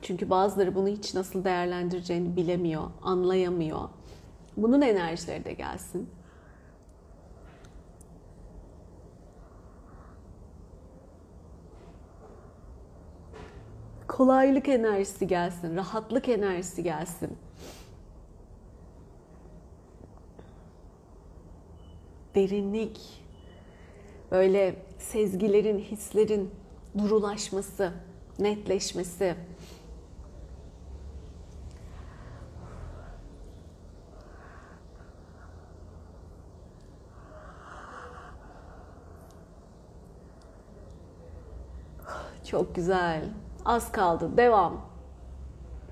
Çünkü 0.03 0.31
bazıları 0.31 0.75
bunu 0.75 0.88
hiç 0.88 1.14
nasıl 1.14 1.45
değerlendireceğini 1.45 2.37
bilemiyor, 2.37 2.90
anlayamıyor. 3.03 3.88
Bunun 4.57 4.81
enerjileri 4.81 5.45
de 5.45 5.53
gelsin. 5.53 6.11
Kolaylık 14.09 14.69
enerjisi 14.69 15.27
gelsin, 15.27 15.77
rahatlık 15.77 16.29
enerjisi 16.29 16.83
gelsin. 16.83 17.38
Derinlik, 22.35 23.01
böyle 24.31 24.86
sezgilerin, 24.98 25.78
hislerin 25.78 26.50
durulaşması, 26.98 27.92
netleşmesi. 28.38 29.35
Çok 42.50 42.74
güzel. 42.74 43.24
Az 43.64 43.92
kaldı. 43.92 44.37
Devam. 44.37 44.80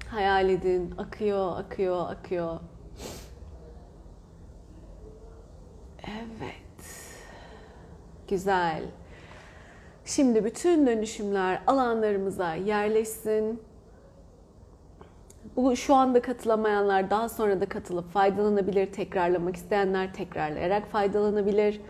Hayal 0.08 0.48
edin. 0.48 0.94
Akıyor, 0.98 1.58
akıyor, 1.58 2.10
akıyor. 2.10 2.60
Evet. 6.06 6.63
Güzel. 8.34 8.82
Şimdi 10.04 10.44
bütün 10.44 10.86
dönüşümler 10.86 11.62
alanlarımıza 11.66 12.54
yerleşsin. 12.54 13.62
Bu 15.56 15.76
şu 15.76 15.94
anda 15.94 16.22
katılamayanlar 16.22 17.10
daha 17.10 17.28
sonra 17.28 17.60
da 17.60 17.68
katılıp 17.68 18.12
faydalanabilir. 18.12 18.92
Tekrarlamak 18.92 19.56
isteyenler 19.56 20.14
tekrarlayarak 20.14 20.86
faydalanabilir. 20.86 21.80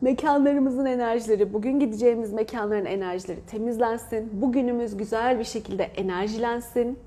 Mekanlarımızın 0.00 0.86
enerjileri, 0.86 1.52
bugün 1.52 1.80
gideceğimiz 1.80 2.32
mekanların 2.32 2.84
enerjileri 2.84 3.46
temizlensin. 3.46 4.42
Bugünümüz 4.42 4.96
güzel 4.96 5.38
bir 5.38 5.44
şekilde 5.44 5.84
enerjilensin. 5.84 6.98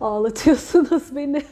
Ağlatıyorsunuz 0.00 1.16
beni. 1.16 1.42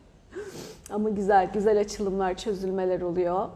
Ama 0.90 1.10
güzel, 1.10 1.52
güzel 1.52 1.80
açılımlar, 1.80 2.36
çözülmeler 2.36 3.00
oluyor. 3.00 3.48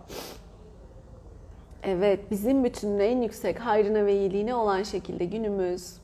Evet, 1.82 2.30
bizim 2.30 2.64
bütünün 2.64 2.98
en 2.98 3.22
yüksek 3.22 3.60
hayrına 3.60 4.06
ve 4.06 4.16
iyiliğine 4.16 4.54
olan 4.54 4.82
şekilde 4.82 5.24
günümüz, 5.24 5.96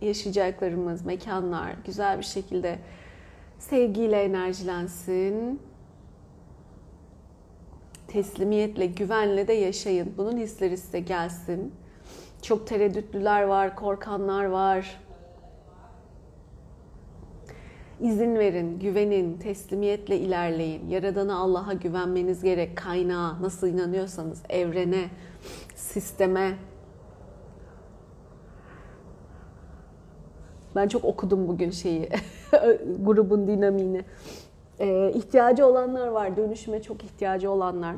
yaşayacaklarımız, 0.00 1.06
mekanlar 1.06 1.74
güzel 1.86 2.18
bir 2.18 2.24
şekilde 2.24 2.78
sevgiyle 3.58 4.22
enerjilensin. 4.22 5.60
Teslimiyetle, 8.08 8.86
güvenle 8.86 9.48
de 9.48 9.52
yaşayın. 9.52 10.14
Bunun 10.16 10.36
hisleri 10.36 10.76
size 10.76 11.00
gelsin. 11.00 11.74
Çok 12.42 12.66
tereddütlüler 12.66 13.42
var, 13.42 13.76
korkanlar 13.76 14.44
var. 14.44 15.00
İzin 18.00 18.38
verin, 18.38 18.78
güvenin, 18.78 19.38
teslimiyetle 19.38 20.18
ilerleyin. 20.18 20.88
Yaradan'a 20.88 21.38
Allah'a 21.38 21.72
güvenmeniz 21.72 22.42
gerek. 22.42 22.76
Kaynağa, 22.76 23.42
nasıl 23.42 23.68
inanıyorsanız, 23.68 24.42
evrene, 24.48 25.04
sisteme. 25.74 26.54
Ben 30.76 30.88
çok 30.88 31.04
okudum 31.04 31.48
bugün 31.48 31.70
şeyi, 31.70 32.08
grubun 32.98 33.46
dinamiğini. 33.46 34.04
Ee, 34.80 35.12
ihtiyacı 35.14 35.66
olanlar 35.66 36.08
var, 36.08 36.36
dönüşüme 36.36 36.82
çok 36.82 37.04
ihtiyacı 37.04 37.50
olanlar. 37.50 37.96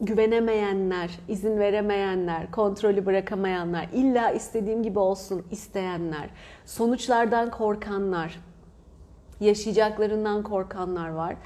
Güvenemeyenler, 0.00 1.18
izin 1.28 1.58
veremeyenler, 1.58 2.50
kontrolü 2.50 3.06
bırakamayanlar, 3.06 3.88
illa 3.92 4.30
istediğim 4.30 4.82
gibi 4.82 4.98
olsun 4.98 5.42
isteyenler, 5.50 6.30
sonuçlardan 6.64 7.50
korkanlar, 7.50 8.40
yaşayacaklarından 9.40 10.42
korkanlar 10.42 11.08
var. 11.08 11.36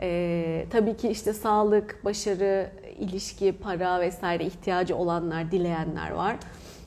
Ee, 0.00 0.66
tabii 0.70 0.96
ki 0.96 1.08
işte 1.08 1.32
sağlık, 1.32 2.04
başarı, 2.04 2.70
ilişki, 2.98 3.52
para 3.52 4.00
vesaire 4.00 4.44
ihtiyacı 4.44 4.96
olanlar, 4.96 5.52
dileyenler 5.52 6.10
var. 6.10 6.36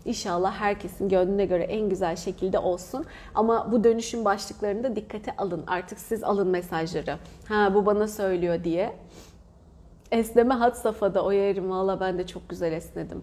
İnşallah 0.06 0.54
herkesin 0.54 1.10
gönlüne 1.10 1.46
göre 1.46 1.64
en 1.64 1.90
güzel 1.90 2.16
şekilde 2.16 2.60
olsun. 2.60 3.06
Ama 3.36 3.72
bu 3.72 3.84
dönüşüm 3.84 4.26
başlıklarını 4.26 4.84
da 4.84 4.96
dikkate 4.96 5.36
alın. 5.38 5.64
Artık 5.68 6.00
siz 6.00 6.24
alın 6.24 6.48
mesajları. 6.48 7.18
Ha 7.48 7.72
bu 7.76 7.86
bana 7.86 8.08
söylüyor 8.08 8.64
diye. 8.64 8.94
Esneme 10.12 10.54
hat 10.54 10.78
safhada 10.78 11.26
o 11.26 11.32
yerim. 11.32 11.70
Valla 11.70 12.00
ben 12.00 12.18
de 12.18 12.28
çok 12.28 12.50
güzel 12.50 12.72
esnedim. 12.72 13.22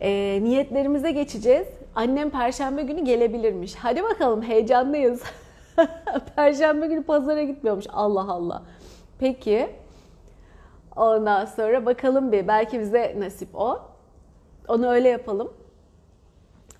E, 0.00 0.40
niyetlerimize 0.42 1.10
geçeceğiz. 1.10 1.66
Annem 1.94 2.30
perşembe 2.30 2.82
günü 2.82 3.04
gelebilirmiş. 3.04 3.74
Hadi 3.74 4.02
bakalım 4.02 4.42
heyecanlıyız. 4.42 5.22
perşembe 6.36 6.86
günü 6.86 7.02
pazara 7.02 7.42
gitmiyormuş. 7.42 7.86
Allah 7.92 8.32
Allah. 8.32 8.62
Peki. 9.18 9.70
Ondan 10.96 11.44
sonra 11.44 11.86
bakalım 11.86 12.32
bir. 12.32 12.48
Belki 12.48 12.80
bize 12.80 13.14
nasip 13.18 13.48
o. 13.54 13.80
Onu 14.68 14.88
öyle 14.88 15.08
yapalım. 15.08 15.52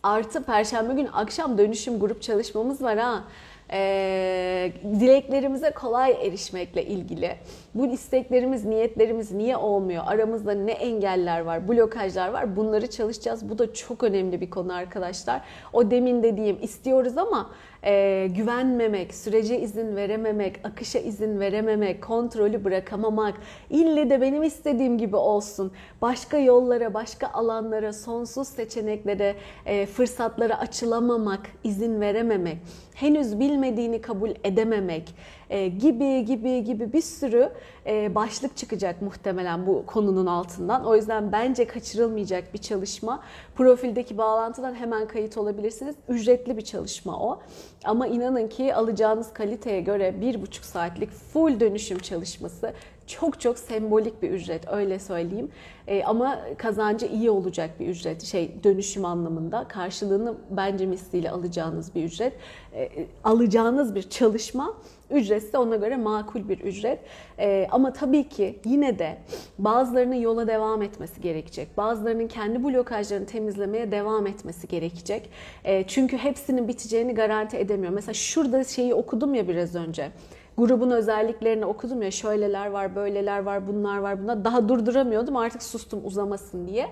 Artı 0.02 0.42
perşembe 0.42 0.94
günü 0.94 1.10
akşam 1.10 1.58
dönüşüm 1.58 2.00
grup 2.00 2.22
çalışmamız 2.22 2.82
var 2.82 2.98
ha 2.98 3.24
e, 3.72 4.72
dileklerimize 5.00 5.70
kolay 5.70 6.26
erişmekle 6.26 6.84
ilgili. 6.84 7.36
Bu 7.74 7.86
isteklerimiz, 7.86 8.64
niyetlerimiz 8.64 9.32
niye 9.32 9.56
olmuyor? 9.56 10.02
Aramızda 10.06 10.52
ne 10.52 10.72
engeller 10.72 11.40
var, 11.40 11.68
blokajlar 11.68 12.28
var? 12.28 12.56
Bunları 12.56 12.90
çalışacağız. 12.90 13.50
Bu 13.50 13.58
da 13.58 13.74
çok 13.74 14.02
önemli 14.02 14.40
bir 14.40 14.50
konu 14.50 14.74
arkadaşlar. 14.74 15.40
O 15.72 15.90
demin 15.90 16.22
dediğim 16.22 16.58
istiyoruz 16.62 17.18
ama 17.18 17.50
e, 17.86 18.26
güvenmemek, 18.36 19.14
sürece 19.14 19.60
izin 19.60 19.96
verememek, 19.96 20.60
akışa 20.64 20.98
izin 20.98 21.40
verememek, 21.40 22.02
kontrolü 22.02 22.64
bırakamamak, 22.64 23.34
ille 23.70 24.10
de 24.10 24.20
benim 24.20 24.42
istediğim 24.42 24.98
gibi 24.98 25.16
olsun, 25.16 25.72
başka 26.02 26.38
yollara, 26.38 26.94
başka 26.94 27.26
alanlara, 27.26 27.92
sonsuz 27.92 28.48
seçeneklere, 28.48 29.34
e, 29.66 29.86
fırsatlara 29.86 30.58
açılamamak, 30.58 31.50
izin 31.64 32.00
verememek, 32.00 32.58
henüz 32.94 33.40
bilmediğini 33.40 34.00
kabul 34.00 34.30
edememek 34.44 35.14
e, 35.50 35.68
gibi 35.68 36.24
gibi 36.24 36.64
gibi 36.64 36.92
bir 36.92 37.00
sürü 37.00 37.50
e, 37.86 38.14
başlık 38.14 38.56
çıkacak 38.56 39.02
muhtemelen 39.02 39.66
bu 39.66 39.86
konunun 39.86 40.26
altından. 40.26 40.84
O 40.84 40.96
yüzden 40.96 41.32
bence 41.32 41.66
kaçırılmayacak 41.66 42.54
bir 42.54 42.58
çalışma. 42.58 43.22
Profildeki 43.54 44.18
bağlantıdan 44.18 44.74
hemen 44.74 45.08
kayıt 45.08 45.36
olabilirsiniz. 45.36 45.96
Ücretli 46.08 46.56
bir 46.56 46.62
çalışma 46.62 47.20
o. 47.20 47.40
Ama 47.84 48.06
inanın 48.06 48.48
ki 48.48 48.74
alacağınız 48.74 49.32
kaliteye 49.32 49.80
göre 49.80 50.20
bir 50.20 50.42
buçuk 50.42 50.64
saatlik 50.64 51.10
full 51.10 51.60
dönüşüm 51.60 51.98
çalışması 51.98 52.72
çok 53.06 53.40
çok 53.40 53.58
sembolik 53.58 54.22
bir 54.22 54.30
ücret 54.30 54.68
öyle 54.68 54.98
söyleyeyim. 54.98 55.50
E, 55.86 56.04
ama 56.04 56.38
kazancı 56.58 57.06
iyi 57.06 57.30
olacak 57.30 57.70
bir 57.80 57.88
ücret 57.88 58.22
şey 58.22 58.64
dönüşüm 58.64 59.04
anlamında 59.04 59.68
karşılığını 59.68 60.34
bence 60.50 60.86
misliyle 60.86 61.30
alacağınız 61.30 61.94
bir 61.94 62.04
ücret. 62.04 62.32
E, 62.74 63.06
alacağınız 63.24 63.94
bir 63.94 64.02
çalışma 64.02 64.74
ücretse 65.10 65.58
ona 65.58 65.76
göre 65.76 65.96
makul 65.96 66.48
bir 66.48 66.58
ücret. 66.58 66.98
E, 67.38 67.66
ama 67.70 67.92
tabii 67.92 68.28
ki 68.28 68.58
yine 68.64 68.98
de 68.98 69.18
bazılarının 69.58 70.14
yola 70.14 70.46
devam 70.46 70.82
etmesi 70.82 71.20
gerekecek. 71.20 71.76
Bazılarının 71.76 72.28
kendi 72.28 72.64
blokajlarını 72.64 73.26
temizlemeye 73.26 73.90
devam 73.90 74.26
etmesi 74.26 74.68
gerekecek. 74.68 75.30
E, 75.64 75.84
çünkü 75.86 76.16
hepsinin 76.16 76.68
biteceğini 76.68 77.14
garanti 77.14 77.56
edemiyor. 77.56 77.92
Mesela 77.92 78.14
şurada 78.14 78.64
şeyi 78.64 78.94
okudum 78.94 79.34
ya 79.34 79.48
biraz 79.48 79.74
önce 79.74 80.10
grubun 80.58 80.90
özelliklerini 80.90 81.66
okudum 81.66 82.02
ya 82.02 82.10
şöyleler 82.10 82.66
var, 82.66 82.96
böyleler 82.96 83.42
var, 83.42 83.66
bunlar 83.66 83.98
var, 83.98 84.22
bunlar. 84.22 84.44
Daha 84.44 84.68
durduramıyordum 84.68 85.36
artık 85.36 85.62
sustum 85.62 86.00
uzamasın 86.04 86.68
diye. 86.68 86.86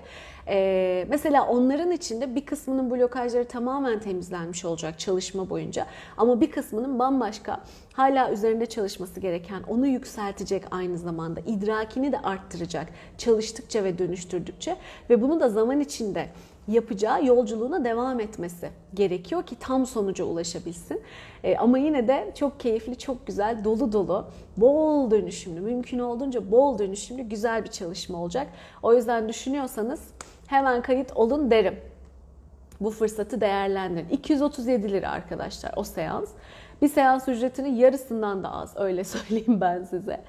Ee, 0.47 1.05
mesela 1.09 1.47
onların 1.47 1.91
içinde 1.91 2.35
bir 2.35 2.45
kısmının 2.45 2.91
blokajları 2.91 3.45
tamamen 3.45 3.99
temizlenmiş 3.99 4.65
olacak 4.65 4.99
çalışma 4.99 5.49
boyunca. 5.49 5.85
Ama 6.17 6.41
bir 6.41 6.51
kısmının 6.51 6.99
bambaşka 6.99 7.61
hala 7.93 8.31
üzerinde 8.31 8.65
çalışması 8.65 9.19
gereken, 9.19 9.63
onu 9.67 9.87
yükseltecek 9.87 10.63
aynı 10.71 10.97
zamanda, 10.97 11.39
idrakini 11.39 12.11
de 12.11 12.19
arttıracak 12.19 12.87
çalıştıkça 13.17 13.83
ve 13.83 13.97
dönüştürdükçe 13.97 14.75
ve 15.09 15.21
bunu 15.21 15.39
da 15.39 15.49
zaman 15.49 15.79
içinde 15.79 16.29
yapacağı 16.67 17.25
yolculuğuna 17.25 17.85
devam 17.85 18.19
etmesi 18.19 18.69
gerekiyor 18.93 19.43
ki 19.43 19.55
tam 19.59 19.85
sonuca 19.85 20.25
ulaşabilsin. 20.25 21.01
E, 21.43 21.57
ama 21.57 21.77
yine 21.77 22.07
de 22.07 22.31
çok 22.39 22.59
keyifli, 22.59 22.97
çok 22.97 23.27
güzel, 23.27 23.63
dolu 23.63 23.91
dolu, 23.91 24.25
bol 24.57 25.11
dönüşümlü, 25.11 25.59
mümkün 25.61 25.99
olduğunca 25.99 26.51
bol 26.51 26.79
dönüşümlü 26.79 27.21
güzel 27.21 27.63
bir 27.63 27.69
çalışma 27.69 28.21
olacak. 28.21 28.47
O 28.83 28.93
yüzden 28.93 29.29
düşünüyorsanız 29.29 30.01
hemen 30.47 30.81
kayıt 30.81 31.11
olun 31.17 31.51
derim. 31.51 31.79
Bu 32.81 32.89
fırsatı 32.89 33.41
değerlendirin. 33.41 34.09
237 34.09 34.91
lira 34.91 35.09
arkadaşlar 35.09 35.73
o 35.75 35.83
seans. 35.83 36.29
Bir 36.81 36.87
seans 36.87 37.27
ücretinin 37.27 37.75
yarısından 37.75 38.43
da 38.43 38.51
az 38.51 38.73
öyle 38.77 39.03
söyleyeyim 39.03 39.61
ben 39.61 39.83
size. 39.83 40.21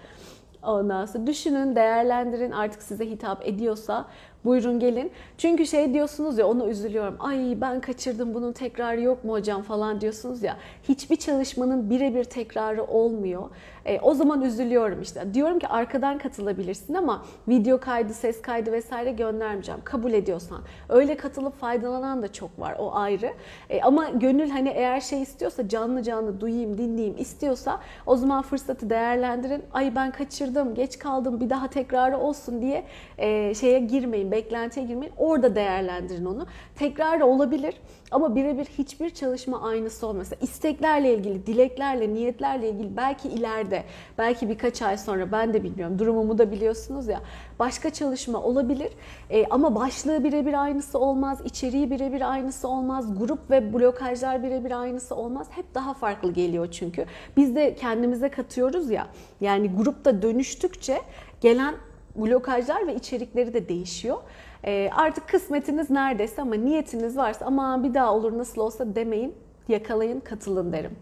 Ondan 0.62 1.06
sonra 1.06 1.26
düşünün, 1.26 1.76
değerlendirin 1.76 2.50
artık 2.50 2.82
size 2.82 3.10
hitap 3.10 3.46
ediyorsa 3.46 4.06
buyurun 4.46 4.80
gelin. 4.80 5.10
Çünkü 5.38 5.66
şey 5.66 5.94
diyorsunuz 5.94 6.38
ya 6.38 6.46
onu 6.46 6.68
üzülüyorum. 6.68 7.16
Ay 7.20 7.60
ben 7.60 7.80
kaçırdım 7.80 8.34
bunun 8.34 8.52
tekrarı 8.52 9.00
yok 9.00 9.24
mu 9.24 9.32
hocam 9.32 9.62
falan 9.62 10.00
diyorsunuz 10.00 10.42
ya. 10.42 10.56
Hiçbir 10.88 11.16
çalışmanın 11.16 11.90
birebir 11.90 12.24
tekrarı 12.24 12.84
olmuyor. 12.84 13.50
E, 13.86 14.00
o 14.00 14.14
zaman 14.14 14.42
üzülüyorum 14.42 15.02
işte. 15.02 15.34
Diyorum 15.34 15.58
ki 15.58 15.68
arkadan 15.68 16.18
katılabilirsin 16.18 16.94
ama 16.94 17.24
video 17.48 17.80
kaydı, 17.80 18.14
ses 18.14 18.42
kaydı 18.42 18.72
vesaire 18.72 19.12
göndermeyeceğim. 19.12 19.80
Kabul 19.84 20.12
ediyorsan. 20.12 20.58
Öyle 20.88 21.16
katılıp 21.16 21.60
faydalanan 21.60 22.22
da 22.22 22.32
çok 22.32 22.60
var. 22.60 22.76
O 22.78 22.94
ayrı. 22.94 23.32
E, 23.70 23.82
ama 23.82 24.08
gönül 24.08 24.50
hani 24.50 24.68
eğer 24.68 25.00
şey 25.00 25.22
istiyorsa 25.22 25.68
canlı 25.68 26.02
canlı 26.02 26.40
duyayım, 26.40 26.78
dinleyeyim 26.78 27.16
istiyorsa 27.18 27.80
o 28.06 28.16
zaman 28.16 28.42
fırsatı 28.42 28.90
değerlendirin. 28.90 29.62
Ay 29.72 29.94
ben 29.96 30.10
kaçırdım, 30.10 30.74
geç 30.74 30.98
kaldım 30.98 31.40
bir 31.40 31.50
daha 31.50 31.68
tekrarı 31.68 32.18
olsun 32.18 32.62
diye 32.62 32.84
e, 33.18 33.54
şeye 33.54 33.78
girmeyin 33.78 34.30
beklentiye 34.30 34.86
girmeyin. 34.86 35.14
Orada 35.18 35.54
değerlendirin 35.54 36.24
onu. 36.24 36.46
Tekrar 36.74 37.20
olabilir 37.20 37.74
ama 38.10 38.34
birebir 38.34 38.64
hiçbir 38.64 39.10
çalışma 39.10 39.62
aynısı 39.62 40.06
olmaz. 40.06 40.32
İsteklerle 40.40 41.14
ilgili, 41.14 41.46
dileklerle, 41.46 42.14
niyetlerle 42.14 42.70
ilgili 42.70 42.96
belki 42.96 43.28
ileride, 43.28 43.84
belki 44.18 44.48
birkaç 44.48 44.82
ay 44.82 44.98
sonra 44.98 45.32
ben 45.32 45.54
de 45.54 45.62
bilmiyorum. 45.64 45.98
Durumumu 45.98 46.38
da 46.38 46.50
biliyorsunuz 46.50 47.08
ya. 47.08 47.20
Başka 47.58 47.90
çalışma 47.90 48.42
olabilir 48.42 48.92
e, 49.30 49.46
ama 49.46 49.74
başlığı 49.74 50.24
birebir 50.24 50.62
aynısı 50.62 50.98
olmaz, 50.98 51.40
içeriği 51.44 51.90
birebir 51.90 52.32
aynısı 52.32 52.68
olmaz, 52.68 53.18
grup 53.18 53.50
ve 53.50 53.72
blokajlar 53.72 54.42
birebir 54.42 54.80
aynısı 54.80 55.14
olmaz. 55.14 55.46
Hep 55.50 55.74
daha 55.74 55.94
farklı 55.94 56.32
geliyor 56.32 56.70
çünkü. 56.70 57.06
Biz 57.36 57.56
de 57.56 57.74
kendimize 57.74 58.28
katıyoruz 58.28 58.90
ya. 58.90 59.06
Yani 59.40 59.70
grupta 59.70 60.22
dönüştükçe 60.22 61.00
gelen 61.40 61.74
blokajlar 62.16 62.86
ve 62.86 62.94
içerikleri 62.94 63.54
de 63.54 63.68
değişiyor. 63.68 64.16
E, 64.64 64.90
artık 64.96 65.28
kısmetiniz 65.28 65.90
neredeyse 65.90 66.42
ama 66.42 66.54
niyetiniz 66.54 67.16
varsa 67.16 67.46
ama 67.46 67.84
bir 67.84 67.94
daha 67.94 68.14
olur 68.14 68.38
nasıl 68.38 68.60
olsa 68.60 68.94
demeyin, 68.94 69.34
yakalayın, 69.68 70.20
katılın 70.20 70.72
derim. 70.72 70.96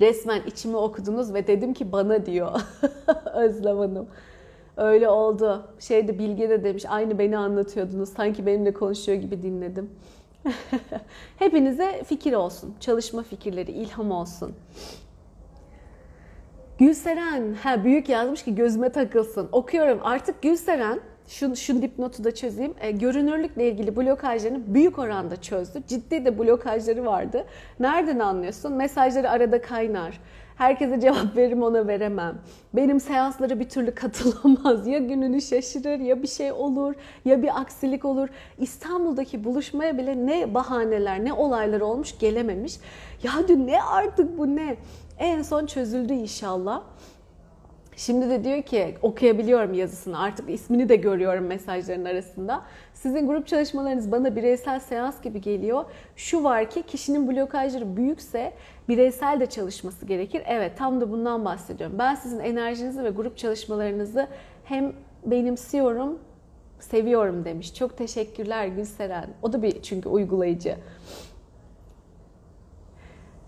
Resmen 0.00 0.42
içimi 0.46 0.76
okudunuz 0.76 1.34
ve 1.34 1.46
dedim 1.46 1.74
ki 1.74 1.92
bana 1.92 2.26
diyor 2.26 2.60
Özlem 3.34 3.78
Hanım. 3.78 4.08
Öyle 4.76 5.08
oldu. 5.08 5.62
Şeyde 5.78 6.18
Bilge 6.18 6.48
de 6.48 6.64
demiş 6.64 6.84
aynı 6.88 7.18
beni 7.18 7.38
anlatıyordunuz. 7.38 8.08
Sanki 8.08 8.46
benimle 8.46 8.72
konuşuyor 8.72 9.18
gibi 9.18 9.42
dinledim. 9.42 9.90
Hepinize 11.38 12.02
fikir 12.04 12.32
olsun. 12.32 12.74
Çalışma 12.80 13.22
fikirleri, 13.22 13.70
ilham 13.70 14.10
olsun. 14.10 14.54
Gülseren, 16.78 17.54
ha 17.54 17.84
büyük 17.84 18.08
yazmış 18.08 18.44
ki 18.44 18.54
gözüme 18.54 18.92
takılsın. 18.92 19.48
Okuyorum 19.52 19.98
artık 20.02 20.42
Gülseren, 20.42 21.00
şu, 21.28 21.56
şu 21.56 21.82
dipnotu 21.82 22.24
da 22.24 22.34
çözeyim. 22.34 22.74
E, 22.80 22.90
görünürlükle 22.90 23.68
ilgili 23.68 23.96
blokajlarını 23.96 24.74
büyük 24.74 24.98
oranda 24.98 25.36
çözdü. 25.36 25.82
Ciddi 25.88 26.24
de 26.24 26.38
blokajları 26.38 27.06
vardı. 27.06 27.44
Nereden 27.80 28.18
anlıyorsun? 28.18 28.72
Mesajları 28.72 29.30
arada 29.30 29.60
kaynar. 29.60 30.20
Herkese 30.56 31.00
cevap 31.00 31.26
veririm 31.36 31.62
ona 31.62 31.86
veremem. 31.86 32.38
Benim 32.72 33.00
seanslara 33.00 33.60
bir 33.60 33.68
türlü 33.68 33.94
katılamaz. 33.94 34.86
Ya 34.86 34.98
gününü 34.98 35.42
şaşırır 35.42 35.98
ya 35.98 36.22
bir 36.22 36.28
şey 36.28 36.52
olur 36.52 36.94
ya 37.24 37.42
bir 37.42 37.60
aksilik 37.60 38.04
olur. 38.04 38.28
İstanbul'daki 38.58 39.44
buluşmaya 39.44 39.98
bile 39.98 40.26
ne 40.26 40.54
bahaneler 40.54 41.24
ne 41.24 41.32
olaylar 41.32 41.80
olmuş 41.80 42.18
gelememiş. 42.18 42.76
Ya 43.22 43.48
diyor 43.48 43.58
ne 43.58 43.82
artık 43.82 44.38
bu 44.38 44.56
ne? 44.56 44.76
En 45.18 45.42
son 45.42 45.66
çözüldü 45.66 46.12
inşallah. 46.12 46.82
Şimdi 47.98 48.30
de 48.30 48.44
diyor 48.44 48.62
ki 48.62 48.94
okuyabiliyorum 49.02 49.74
yazısını 49.74 50.20
artık 50.20 50.50
ismini 50.50 50.88
de 50.88 50.96
görüyorum 50.96 51.46
mesajların 51.46 52.04
arasında. 52.04 52.62
Sizin 52.94 53.26
grup 53.26 53.46
çalışmalarınız 53.46 54.12
bana 54.12 54.36
bireysel 54.36 54.80
seans 54.80 55.22
gibi 55.22 55.40
geliyor. 55.40 55.84
Şu 56.16 56.44
var 56.44 56.70
ki 56.70 56.82
kişinin 56.82 57.28
blokajları 57.28 57.96
büyükse 57.96 58.52
bireysel 58.88 59.40
de 59.40 59.46
çalışması 59.46 60.06
gerekir. 60.06 60.42
Evet 60.46 60.78
tam 60.78 61.00
da 61.00 61.10
bundan 61.10 61.44
bahsediyorum. 61.44 61.98
Ben 61.98 62.14
sizin 62.14 62.38
enerjinizi 62.38 63.04
ve 63.04 63.10
grup 63.10 63.38
çalışmalarınızı 63.38 64.28
hem 64.64 64.92
benimsiyorum, 65.26 66.18
seviyorum 66.80 67.44
demiş. 67.44 67.74
Çok 67.74 67.96
teşekkürler 67.96 68.66
Gülseren. 68.66 69.26
O 69.42 69.52
da 69.52 69.62
bir 69.62 69.82
çünkü 69.82 70.08
uygulayıcı. 70.08 70.76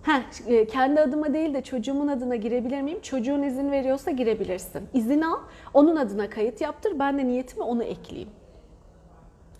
Heh, 0.03 0.23
e, 0.47 0.67
kendi 0.67 1.01
adıma 1.01 1.35
değil 1.35 1.55
de 1.55 1.63
çocuğumun 1.63 2.09
adına 2.09 2.37
girebilir 2.37 2.83
miyim? 2.83 3.01
Çocuğun 3.03 3.43
izin 3.43 3.71
veriyorsa 3.71 4.11
girebilirsin. 4.11 4.89
İzin 4.95 5.21
al, 5.21 5.39
onun 5.75 5.97
adına 5.97 6.31
kayıt 6.31 6.61
yaptır. 6.61 6.99
Ben 6.99 7.19
de 7.19 7.27
niyetimi 7.27 7.63
onu 7.63 7.85
ekleyeyim. 7.85 8.31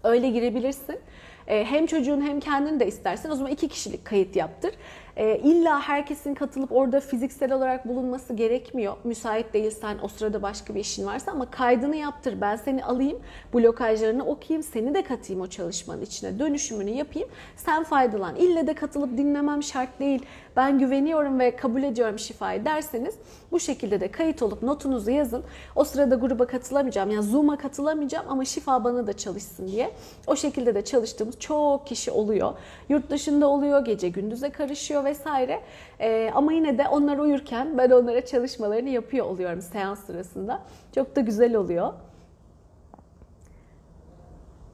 Öyle 0.05 0.31
girebilirsin. 0.31 0.99
E, 1.47 1.65
hem 1.65 1.87
çocuğun 1.87 2.21
hem 2.21 2.41
kendin 2.41 2.81
de 2.81 2.87
istersen 2.87 3.31
o 3.31 3.35
zaman 3.35 3.53
iki 3.53 3.69
kişilik 3.69 4.05
kayıt 4.05 4.37
yaptır. 4.37 4.75
E, 5.21 5.39
illa 5.39 5.81
herkesin 5.81 6.35
katılıp 6.35 6.73
orada 6.73 7.01
fiziksel 7.01 7.53
olarak 7.53 7.89
bulunması 7.89 8.35
gerekmiyor. 8.35 8.97
Müsait 9.05 9.55
değilsen 9.55 9.99
o 10.03 10.09
sırada 10.09 10.43
başka 10.43 10.75
bir 10.75 10.81
işin 10.81 11.07
varsa 11.07 11.33
ama 11.33 11.51
kaydını 11.51 11.97
yaptır. 11.97 12.41
Ben 12.41 12.57
seni 12.57 12.85
alayım, 12.85 13.19
blokajlarını 13.55 14.25
okuyayım, 14.25 14.63
seni 14.63 14.95
de 14.95 15.03
katayım 15.03 15.43
o 15.43 15.47
çalışmanın 15.47 16.03
içine. 16.03 16.39
Dönüşümünü 16.39 16.91
yapayım. 16.91 17.29
Sen 17.57 17.85
faydalan. 17.85 18.37
İlle 18.37 18.67
de 18.67 18.75
katılıp 18.75 19.19
dinlemem 19.19 19.63
şart 19.63 20.01
değil. 20.01 20.27
Ben 20.57 20.79
güveniyorum 20.79 21.39
ve 21.39 21.57
kabul 21.57 21.83
ediyorum 21.83 22.19
şifayı 22.19 22.65
derseniz 22.65 23.15
bu 23.53 23.61
şekilde 23.61 24.01
de 24.01 24.11
kayıt 24.11 24.43
olup 24.43 24.63
notunuzu 24.63 25.11
yazın. 25.11 25.45
O 25.77 25.85
sırada 25.85 26.15
gruba 26.15 26.47
katılamayacağım. 26.47 27.11
Yani 27.11 27.23
Zoom'a 27.23 27.59
katılamayacağım 27.59 28.27
ama 28.29 28.45
şifa 28.45 28.85
bana 28.85 29.07
da 29.07 29.13
çalışsın 29.13 29.69
diye. 29.69 29.91
O 30.27 30.37
şekilde 30.37 30.75
de 30.75 30.85
çalıştığımız 30.85 31.39
çok 31.39 31.87
kişi 31.87 32.11
oluyor. 32.11 32.53
Yurt 32.89 33.11
dışında 33.11 33.49
oluyor, 33.49 33.85
gece 33.85 34.09
gündüze 34.09 34.51
karışıyor 34.51 35.05
vesaire. 35.11 35.61
Ee, 36.01 36.31
ama 36.35 36.53
yine 36.53 36.79
de 36.79 36.89
onlar 36.89 37.19
uyurken 37.19 37.79
ben 37.79 37.91
onlara 37.91 38.25
çalışmalarını 38.25 38.89
yapıyor 38.89 39.27
oluyorum 39.27 39.63
seans 39.63 40.05
sırasında. 40.07 40.63
Çok 40.95 41.17
da 41.17 41.21
güzel 41.21 41.55
oluyor. 41.55 41.93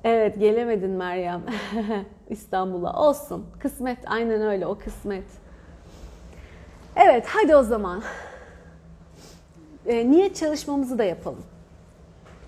Evet 0.05 0.39
gelemedin 0.39 0.91
Meryem 0.91 1.43
İstanbul'a. 2.31 2.93
Olsun. 2.93 3.47
Kısmet 3.59 3.99
aynen 4.07 4.43
öyle 4.43 4.67
o 4.67 4.79
kısmet. 4.79 5.25
Evet 6.97 7.27
hadi 7.29 7.57
o 7.57 7.63
zaman. 7.63 8.03
E, 9.87 10.11
niyet 10.11 10.37
çalışmamızı 10.37 10.99
da 10.99 11.05
yapalım. 11.05 11.45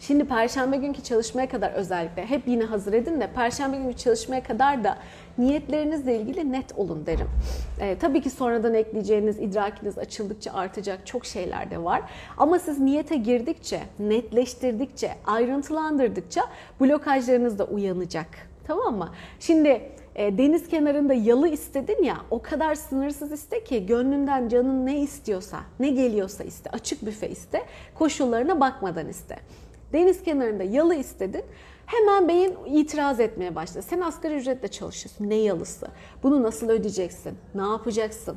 Şimdi 0.01 0.25
perşembe 0.25 0.77
günkü 0.77 1.03
çalışmaya 1.03 1.49
kadar 1.49 1.73
özellikle 1.73 2.27
hep 2.27 2.49
yine 2.49 2.65
hazır 2.65 2.93
edin 2.93 3.21
de 3.21 3.27
perşembe 3.35 3.77
günkü 3.77 3.97
çalışmaya 3.97 4.43
kadar 4.43 4.85
da 4.85 4.99
niyetlerinizle 5.39 6.21
ilgili 6.21 6.53
net 6.53 6.79
olun 6.79 7.07
derim. 7.07 7.29
E, 7.81 7.99
tabii 7.99 8.21
ki 8.21 8.31
sonradan 8.31 8.75
ekleyeceğiniz 8.75 9.39
idrakiniz 9.39 9.99
açıldıkça 9.99 10.53
artacak 10.53 11.07
çok 11.07 11.27
şeyler 11.27 11.71
de 11.71 11.85
var. 11.85 12.03
Ama 12.37 12.59
siz 12.59 12.79
niyete 12.79 13.17
girdikçe, 13.17 13.81
netleştirdikçe, 13.99 15.11
ayrıntılandırdıkça 15.27 16.43
blokajlarınız 16.81 17.59
da 17.59 17.65
uyanacak. 17.65 18.27
Tamam 18.67 18.97
mı? 18.97 19.09
Şimdi 19.41 19.83
e, 20.15 20.39
deniz 20.39 20.69
kenarında 20.69 21.15
yalı 21.15 21.49
istedin 21.49 22.03
ya 22.03 22.17
o 22.31 22.43
kadar 22.43 22.75
sınırsız 22.75 23.33
iste 23.33 23.65
ki 23.65 23.87
gönlünden 23.87 24.49
canın 24.49 24.87
ne 24.87 25.01
istiyorsa, 25.01 25.59
ne 25.81 25.89
geliyorsa 25.91 26.45
iste, 26.45 26.71
açık 26.71 27.07
büfe 27.07 27.29
iste, 27.29 27.63
koşullarına 27.95 28.61
bakmadan 28.61 29.09
iste. 29.09 29.37
Deniz 29.93 30.23
kenarında 30.23 30.63
yalı 30.63 30.95
istedin. 30.95 31.43
Hemen 31.89 32.29
beyin 32.29 32.57
itiraz 32.67 33.21
etmeye 33.21 33.55
başladı. 33.55 33.85
Sen 33.89 34.01
asgari 34.01 34.35
ücretle 34.35 34.69
çalışıyorsun. 34.69 35.29
Ne 35.31 35.35
yalısı? 35.35 35.89
Bunu 36.23 36.43
nasıl 36.43 36.69
ödeyeceksin? 36.69 37.39
Ne 37.55 37.63
yapacaksın? 37.63 38.37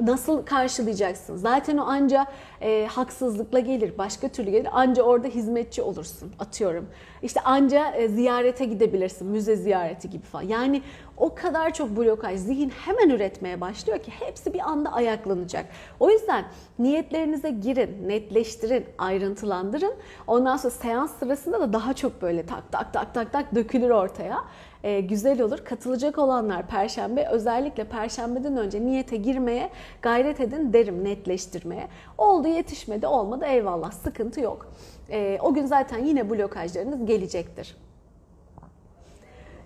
Nasıl 0.00 0.46
karşılayacaksın? 0.46 1.36
Zaten 1.36 1.78
o 1.78 1.84
anca 1.84 2.26
e, 2.60 2.86
haksızlıkla 2.86 3.58
gelir, 3.58 3.98
başka 3.98 4.28
türlü 4.28 4.50
gelir. 4.50 4.68
Anca 4.72 5.02
orada 5.02 5.28
hizmetçi 5.28 5.82
olursun, 5.82 6.32
atıyorum. 6.38 6.88
İşte 7.22 7.40
anca 7.40 7.90
e, 7.90 8.08
ziyarete 8.08 8.64
gidebilirsin, 8.64 9.26
müze 9.26 9.56
ziyareti 9.56 10.10
gibi 10.10 10.22
falan. 10.22 10.42
Yani 10.42 10.82
o 11.16 11.34
kadar 11.34 11.74
çok 11.74 11.96
blokaj, 11.96 12.40
zihin 12.40 12.70
hemen 12.70 13.08
üretmeye 13.08 13.60
başlıyor 13.60 13.98
ki 13.98 14.10
hepsi 14.20 14.54
bir 14.54 14.60
anda 14.60 14.92
ayaklanacak. 14.92 15.66
O 16.00 16.10
yüzden 16.10 16.44
niyetlerinize 16.78 17.50
girin, 17.50 18.08
netleştirin, 18.08 18.84
ayrıntılandırın. 18.98 19.94
Ondan 20.26 20.56
sonra 20.56 20.70
seans 20.70 21.18
sırasında 21.18 21.60
da 21.60 21.72
daha 21.72 21.94
çok 21.94 22.22
böyle 22.22 22.46
tak 22.46 22.72
tak 22.72 22.92
tak 22.92 23.14
tak 23.14 23.32
tak 23.32 23.54
dökülür 23.54 23.90
ortaya. 23.90 24.44
Ee, 24.84 25.00
güzel 25.00 25.40
olur. 25.40 25.58
Katılacak 25.64 26.18
olanlar 26.18 26.66
perşembe 26.66 27.28
özellikle 27.28 27.84
perşembeden 27.84 28.56
önce 28.56 28.80
niyete 28.80 29.16
girmeye 29.16 29.70
gayret 30.02 30.40
edin 30.40 30.72
derim 30.72 31.04
netleştirmeye. 31.04 31.88
Oldu 32.18 32.48
yetişmedi 32.48 33.06
olmadı 33.06 33.44
eyvallah 33.44 33.92
sıkıntı 33.92 34.40
yok. 34.40 34.72
Ee, 35.10 35.38
o 35.42 35.54
gün 35.54 35.66
zaten 35.66 36.04
yine 36.04 36.30
blokajlarınız 36.30 37.06
gelecektir. 37.06 37.76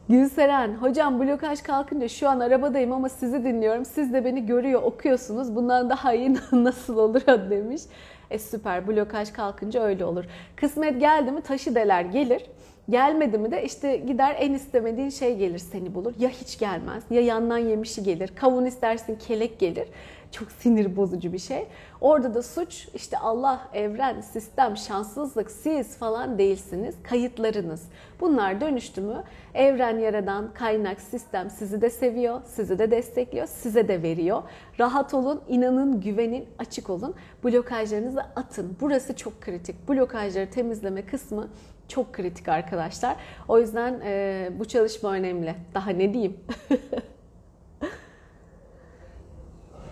Gülseren, 0.08 0.74
hocam 0.74 1.20
blokaj 1.20 1.62
kalkınca 1.62 2.08
şu 2.08 2.28
an 2.28 2.40
arabadayım 2.40 2.92
ama 2.92 3.08
sizi 3.08 3.44
dinliyorum. 3.44 3.84
Siz 3.84 4.12
de 4.12 4.24
beni 4.24 4.46
görüyor, 4.46 4.82
okuyorsunuz. 4.82 5.56
Bundan 5.56 5.90
daha 5.90 6.14
iyi 6.14 6.36
nasıl 6.52 6.98
olur 6.98 7.20
demiş. 7.50 7.82
E 8.30 8.38
süper, 8.38 8.88
blokaj 8.88 9.32
kalkınca 9.32 9.82
öyle 9.82 10.04
olur. 10.04 10.24
Kısmet 10.56 11.00
geldi 11.00 11.30
mi 11.30 11.40
taşı 11.40 11.74
deler 11.74 12.02
gelir. 12.02 12.42
Gelmedi 12.91 13.39
mi 13.39 13.51
de 13.51 13.64
işte 13.64 13.97
gider 13.97 14.37
en 14.39 14.55
istemediğin 14.55 15.09
şey 15.09 15.37
gelir 15.37 15.59
seni 15.59 15.95
bulur. 15.95 16.12
Ya 16.18 16.28
hiç 16.28 16.59
gelmez 16.59 17.03
ya 17.11 17.20
yandan 17.20 17.59
yemişi 17.59 18.03
gelir. 18.03 18.30
Kavun 18.35 18.64
istersin 18.64 19.18
kelek 19.28 19.59
gelir. 19.59 19.89
Çok 20.33 20.51
sinir 20.51 20.97
bozucu 20.97 21.33
bir 21.33 21.39
şey. 21.39 21.66
Orada 22.01 22.35
da 22.35 22.43
suç 22.43 22.89
işte 22.95 23.18
Allah, 23.18 23.68
evren, 23.74 24.20
sistem, 24.20 24.76
şanssızlık, 24.76 25.51
siz 25.51 25.97
falan 25.97 26.39
değilsiniz. 26.39 26.95
Kayıtlarınız. 27.03 27.83
Bunlar 28.20 28.61
dönüştü 28.61 29.01
mü 29.01 29.22
evren 29.55 29.99
yaradan 29.99 30.55
kaynak, 30.55 31.01
sistem 31.01 31.51
sizi 31.51 31.80
de 31.80 31.91
seviyor, 31.91 32.41
sizi 32.47 32.78
de 32.78 32.91
destekliyor, 32.91 33.47
size 33.47 33.89
de 33.89 34.03
veriyor. 34.03 34.43
Rahat 34.80 35.14
olun, 35.14 35.41
inanın, 35.49 36.01
güvenin, 36.01 36.45
açık 36.59 36.91
olun. 36.91 37.14
Blokajlarınızı 37.45 38.20
atın. 38.37 38.76
Burası 38.80 39.16
çok 39.16 39.41
kritik. 39.41 39.89
Blokajları 39.89 40.51
temizleme 40.51 41.07
kısmı 41.07 41.49
Çok 41.89 42.12
kritik 42.12 42.49
arkadaşlar. 42.49 43.16
O 43.49 43.59
yüzden 43.59 44.01
e, 44.05 44.51
bu 44.59 44.64
çalışma 44.64 45.12
önemli. 45.12 45.55
Daha 45.74 45.91
ne 45.91 46.12
diyeyim? 46.12 46.37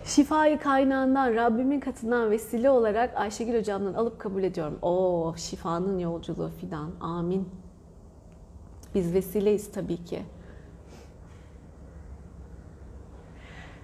Şifayı 0.05 0.59
kaynağından, 0.59 1.35
Rabbimin 1.35 1.79
katından 1.79 2.31
vesile 2.31 2.69
olarak 2.69 3.17
Ayşegül 3.17 3.59
hocamdan 3.59 3.93
alıp 3.93 4.19
kabul 4.19 4.43
ediyorum. 4.43 4.79
O 4.81 5.33
şifanın 5.37 5.99
yolculuğu 5.99 6.49
fidan. 6.61 6.91
Amin. 7.01 7.49
Biz 8.95 9.13
vesileyiz 9.13 9.71
tabii 9.71 10.05
ki. 10.05 10.21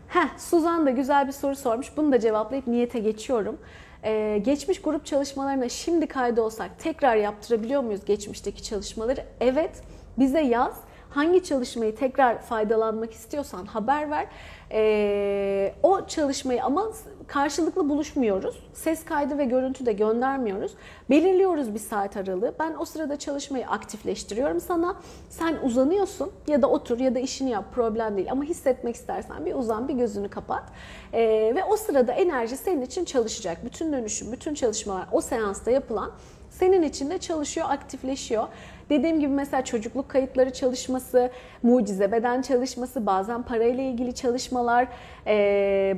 Heh, 0.08 0.38
Suzan 0.38 0.86
da 0.86 0.89
güzel 0.89 1.28
bir 1.28 1.32
soru 1.32 1.55
sormuş. 1.55 1.97
Bunu 1.97 2.12
da 2.12 2.20
cevaplayıp 2.20 2.68
niyete 2.68 2.99
geçiyorum. 2.99 3.58
Ee, 4.03 4.41
geçmiş 4.45 4.81
grup 4.81 5.05
çalışmalarına 5.05 5.69
şimdi 5.69 6.07
kaydı 6.07 6.41
olsak 6.41 6.79
tekrar 6.79 7.15
yaptırabiliyor 7.15 7.81
muyuz 7.81 8.05
geçmişteki 8.05 8.63
çalışmaları? 8.63 9.25
Evet. 9.39 9.81
Bize 10.17 10.41
yaz. 10.41 10.73
Hangi 11.09 11.43
çalışmayı 11.43 11.95
tekrar 11.95 12.41
faydalanmak 12.41 13.13
istiyorsan 13.13 13.65
haber 13.65 14.11
ver. 14.11 14.27
Ee, 14.71 15.73
o 15.83 16.05
çalışmayı 16.07 16.63
ama 16.63 16.91
karşılıklı 17.28 17.89
buluşmuyoruz. 17.89 18.63
Ses 18.73 19.05
kaydı 19.05 19.38
ve 19.38 19.45
görüntü 19.45 19.86
de 19.86 19.93
göndermiyoruz. 19.93 20.71
Belirliyoruz 21.09 21.73
bir 21.73 21.80
saat 21.80 22.17
aralığı. 22.17 22.55
Ben 22.59 22.75
o 22.80 22.86
sırada 22.86 23.19
çalışmayı 23.19 23.67
aktifleştiriyorum 23.67 24.61
sana. 24.61 24.95
Sen 25.30 25.57
uzanıyorsun 25.63 26.32
ya 26.47 26.61
da 26.61 26.69
otur 26.69 26.99
ya 26.99 27.15
da 27.15 27.19
işini 27.19 27.49
yap 27.49 27.65
problem 27.73 28.17
değil. 28.17 28.32
Ama 28.32 28.43
hissetmek 28.43 28.95
istersen 28.95 29.45
bir 29.45 29.55
uzan 29.55 29.88
bir 29.88 29.93
gözünü 29.93 30.30
kapat. 30.30 30.63
Ee, 31.13 31.51
ve 31.55 31.63
o 31.63 31.78
sırada 31.78 32.13
enerji 32.13 32.57
senin 32.57 32.82
için 32.82 33.05
çalışacak. 33.05 33.65
Bütün 33.65 33.93
dönüşüm, 33.93 34.32
bütün 34.32 34.53
çalışmalar 34.53 35.05
o 35.11 35.21
seansta 35.21 35.71
yapılan 35.71 36.11
senin 36.49 36.84
için 36.84 37.09
de 37.09 37.17
çalışıyor, 37.17 37.67
aktifleşiyor. 37.69 38.47
Dediğim 38.89 39.19
gibi 39.19 39.33
mesela 39.33 39.65
çocukluk 39.65 40.09
kayıtları 40.09 40.53
çalışması, 40.53 41.31
mucize 41.63 42.11
beden 42.11 42.41
çalışması, 42.41 43.05
bazen 43.05 43.43
parayla 43.43 43.83
ilgili 43.83 44.15
çalışmalar, 44.15 44.88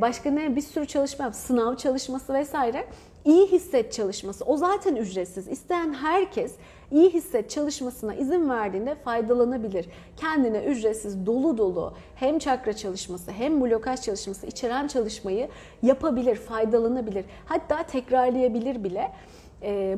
başka 0.02 0.32
ne 0.32 0.56
bir 0.56 0.62
sürü 0.62 0.86
çalışma, 0.86 1.32
sınav 1.32 1.76
çalışması 1.76 2.34
vesaire. 2.34 2.86
İyi 3.26 3.48
hisset 3.48 3.94
çalışması. 3.94 4.46
O 4.46 4.58
zaten 4.58 4.96
ücretsiz. 4.96 5.48
İsteyen 5.48 5.94
herkes 5.94 6.56
iyi 6.92 7.10
hisset 7.10 7.50
çalışmasına 7.50 8.16
izin 8.16 8.50
verdiğinde 8.50 8.96
faydalanabilir. 8.96 9.86
Kendine 10.18 10.64
ücretsiz 10.64 11.26
dolu 11.26 11.58
dolu 11.58 11.94
hem 12.16 12.40
çakra 12.40 12.74
çalışması 12.74 13.32
hem 13.32 13.62
blokaj 13.62 14.02
çalışması 14.02 14.48
içeren 14.48 14.88
çalışmayı 14.88 15.50
yapabilir, 15.82 16.36
faydalanabilir. 16.36 17.26
Hatta 17.46 17.84
tekrarlayabilir 17.84 18.84
bile. 18.84 19.12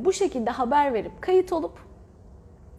bu 0.04 0.12
şekilde 0.12 0.50
haber 0.50 0.94
verip 0.94 1.22
kayıt 1.22 1.52
olup 1.52 1.91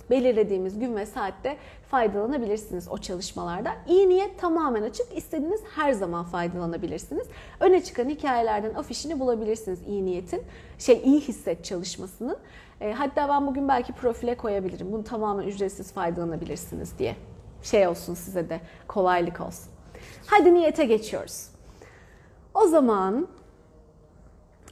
belirlediğimiz 0.09 0.79
gün 0.79 0.95
ve 0.95 1.05
saatte 1.05 1.57
faydalanabilirsiniz 1.91 2.87
o 2.89 2.97
çalışmalarda. 2.97 3.75
İyi 3.87 4.09
niyet 4.09 4.39
tamamen 4.39 4.83
açık. 4.83 5.17
İstediğiniz 5.17 5.61
her 5.75 5.91
zaman 5.91 6.25
faydalanabilirsiniz. 6.25 7.27
Öne 7.59 7.83
çıkan 7.83 8.09
hikayelerden 8.09 8.73
afişini 8.73 9.19
bulabilirsiniz 9.19 9.79
iyi 9.87 10.05
niyetin. 10.05 10.43
Şey 10.77 11.01
iyi 11.05 11.21
hisset 11.21 11.65
çalışmasının. 11.65 12.37
E, 12.81 12.93
hatta 12.93 13.29
ben 13.29 13.47
bugün 13.47 13.67
belki 13.67 13.93
profile 13.93 14.37
koyabilirim. 14.37 14.91
Bunu 14.91 15.03
tamamen 15.03 15.47
ücretsiz 15.47 15.91
faydalanabilirsiniz 15.91 16.99
diye. 16.99 17.15
Şey 17.63 17.87
olsun 17.87 18.13
size 18.13 18.49
de 18.49 18.61
kolaylık 18.87 19.41
olsun. 19.41 19.71
Hadi 20.25 20.53
niyete 20.53 20.85
geçiyoruz. 20.85 21.47
O 22.53 22.67
zaman 22.67 23.27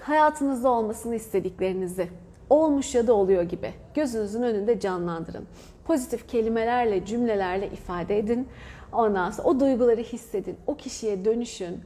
hayatınızda 0.02 0.70
olmasını 0.70 1.16
istediklerinizi 1.16 2.10
olmuş 2.52 2.96
ya 2.96 3.08
da 3.08 3.14
oluyor 3.14 3.44
gibi 3.44 3.74
gözünüzün 3.94 4.42
önünde 4.42 4.80
canlandırın. 4.80 5.48
Pozitif 5.86 6.30
kelimelerle, 6.30 7.06
cümlelerle 7.06 7.68
ifade 7.68 8.20
edin. 8.20 8.48
Ondan 8.94 9.32
sonra 9.32 9.48
o 9.48 9.60
duyguları 9.60 10.02
hissedin. 10.02 10.58
O 10.68 10.76
kişiye 10.76 11.26
dönüşün. 11.26 11.80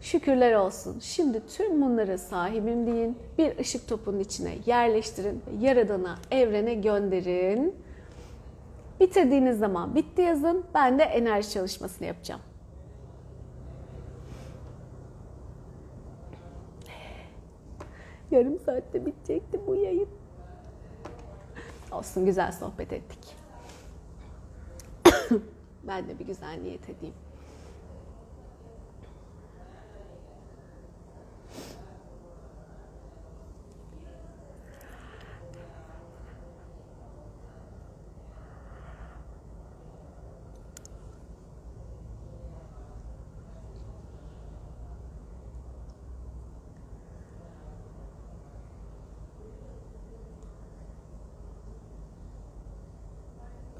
Şükürler 0.00 0.52
olsun. 0.52 0.98
Şimdi 1.00 1.42
tüm 1.46 1.82
bunları 1.82 2.18
sahibim 2.18 2.86
deyin. 2.86 3.16
Bir 3.38 3.58
ışık 3.58 3.88
topunun 3.88 4.18
içine 4.18 4.54
yerleştirin. 4.66 5.42
Yaradana, 5.60 6.18
evrene 6.30 6.74
gönderin. 6.74 7.74
Bitirdiğiniz 9.00 9.58
zaman 9.58 9.94
bitti 9.94 10.22
yazın. 10.22 10.64
Ben 10.74 10.98
de 10.98 11.02
enerji 11.02 11.50
çalışmasını 11.50 12.06
yapacağım. 12.06 12.40
Yarım 18.30 18.58
saatte 18.58 19.06
bitecekti 19.06 19.60
bu 19.66 19.74
yayın. 19.74 20.08
Olsun 21.92 22.24
güzel 22.24 22.52
sohbet 22.52 22.92
ettik. 22.92 23.36
ben 25.82 26.08
de 26.08 26.18
bir 26.18 26.26
güzel 26.26 26.58
niyet 26.62 26.90
edeyim. 26.90 27.14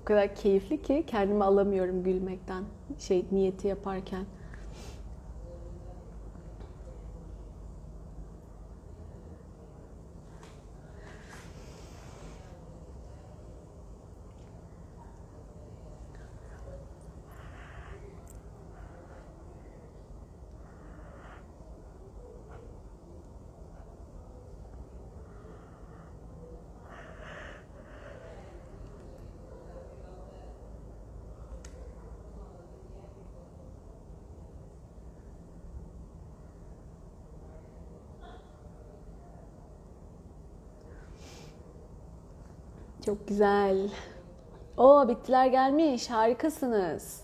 Kadar 0.09 0.35
keyifli 0.35 0.83
ki 0.83 1.05
kendimi 1.07 1.45
alamıyorum 1.45 2.03
gülmekten. 2.05 2.65
Şey 2.99 3.25
niyeti 3.33 3.69
yaparken. 3.69 4.25
Çok 43.09 43.29
güzel. 43.29 43.91
O 44.77 45.09
bittiler 45.09 45.47
gelmiş. 45.47 46.11
Harikasınız. 46.11 47.21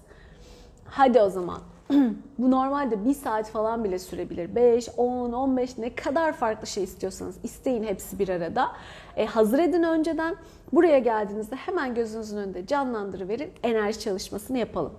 Hadi 0.85 1.21
o 1.21 1.31
zaman. 1.31 1.61
Bu 2.39 2.51
normalde 2.51 3.05
bir 3.05 3.15
saat 3.15 3.51
falan 3.51 3.85
bile 3.85 3.99
sürebilir. 3.99 4.55
5, 4.55 4.89
10, 4.97 5.33
15 5.33 5.79
ne 5.79 5.95
kadar 5.95 6.33
farklı 6.33 6.67
şey 6.67 6.85
istiyorsanız 6.85 7.37
isteyin 7.43 7.85
hepsi 7.85 8.19
bir 8.19 8.29
arada. 8.29 8.73
E, 9.17 9.27
hazır 9.27 9.59
edin 9.59 9.83
önceden. 9.83 10.37
Buraya 10.73 10.99
geldiğinizde 10.99 11.57
hemen 11.57 11.95
gözünüzün 11.95 12.37
önünde 12.37 12.67
canlandırıverin. 12.67 13.51
Enerji 13.63 14.01
çalışmasını 14.01 14.59
yapalım. 14.59 14.93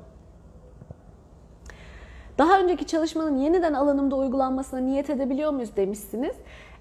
Daha 2.38 2.60
önceki 2.60 2.88
çalışmanın 2.88 3.38
yeniden 3.38 3.74
alanımda 3.74 4.16
uygulanmasına 4.16 4.80
niyet 4.80 5.10
edebiliyor 5.10 5.52
muyuz 5.52 5.76
demişsiniz. 5.76 6.36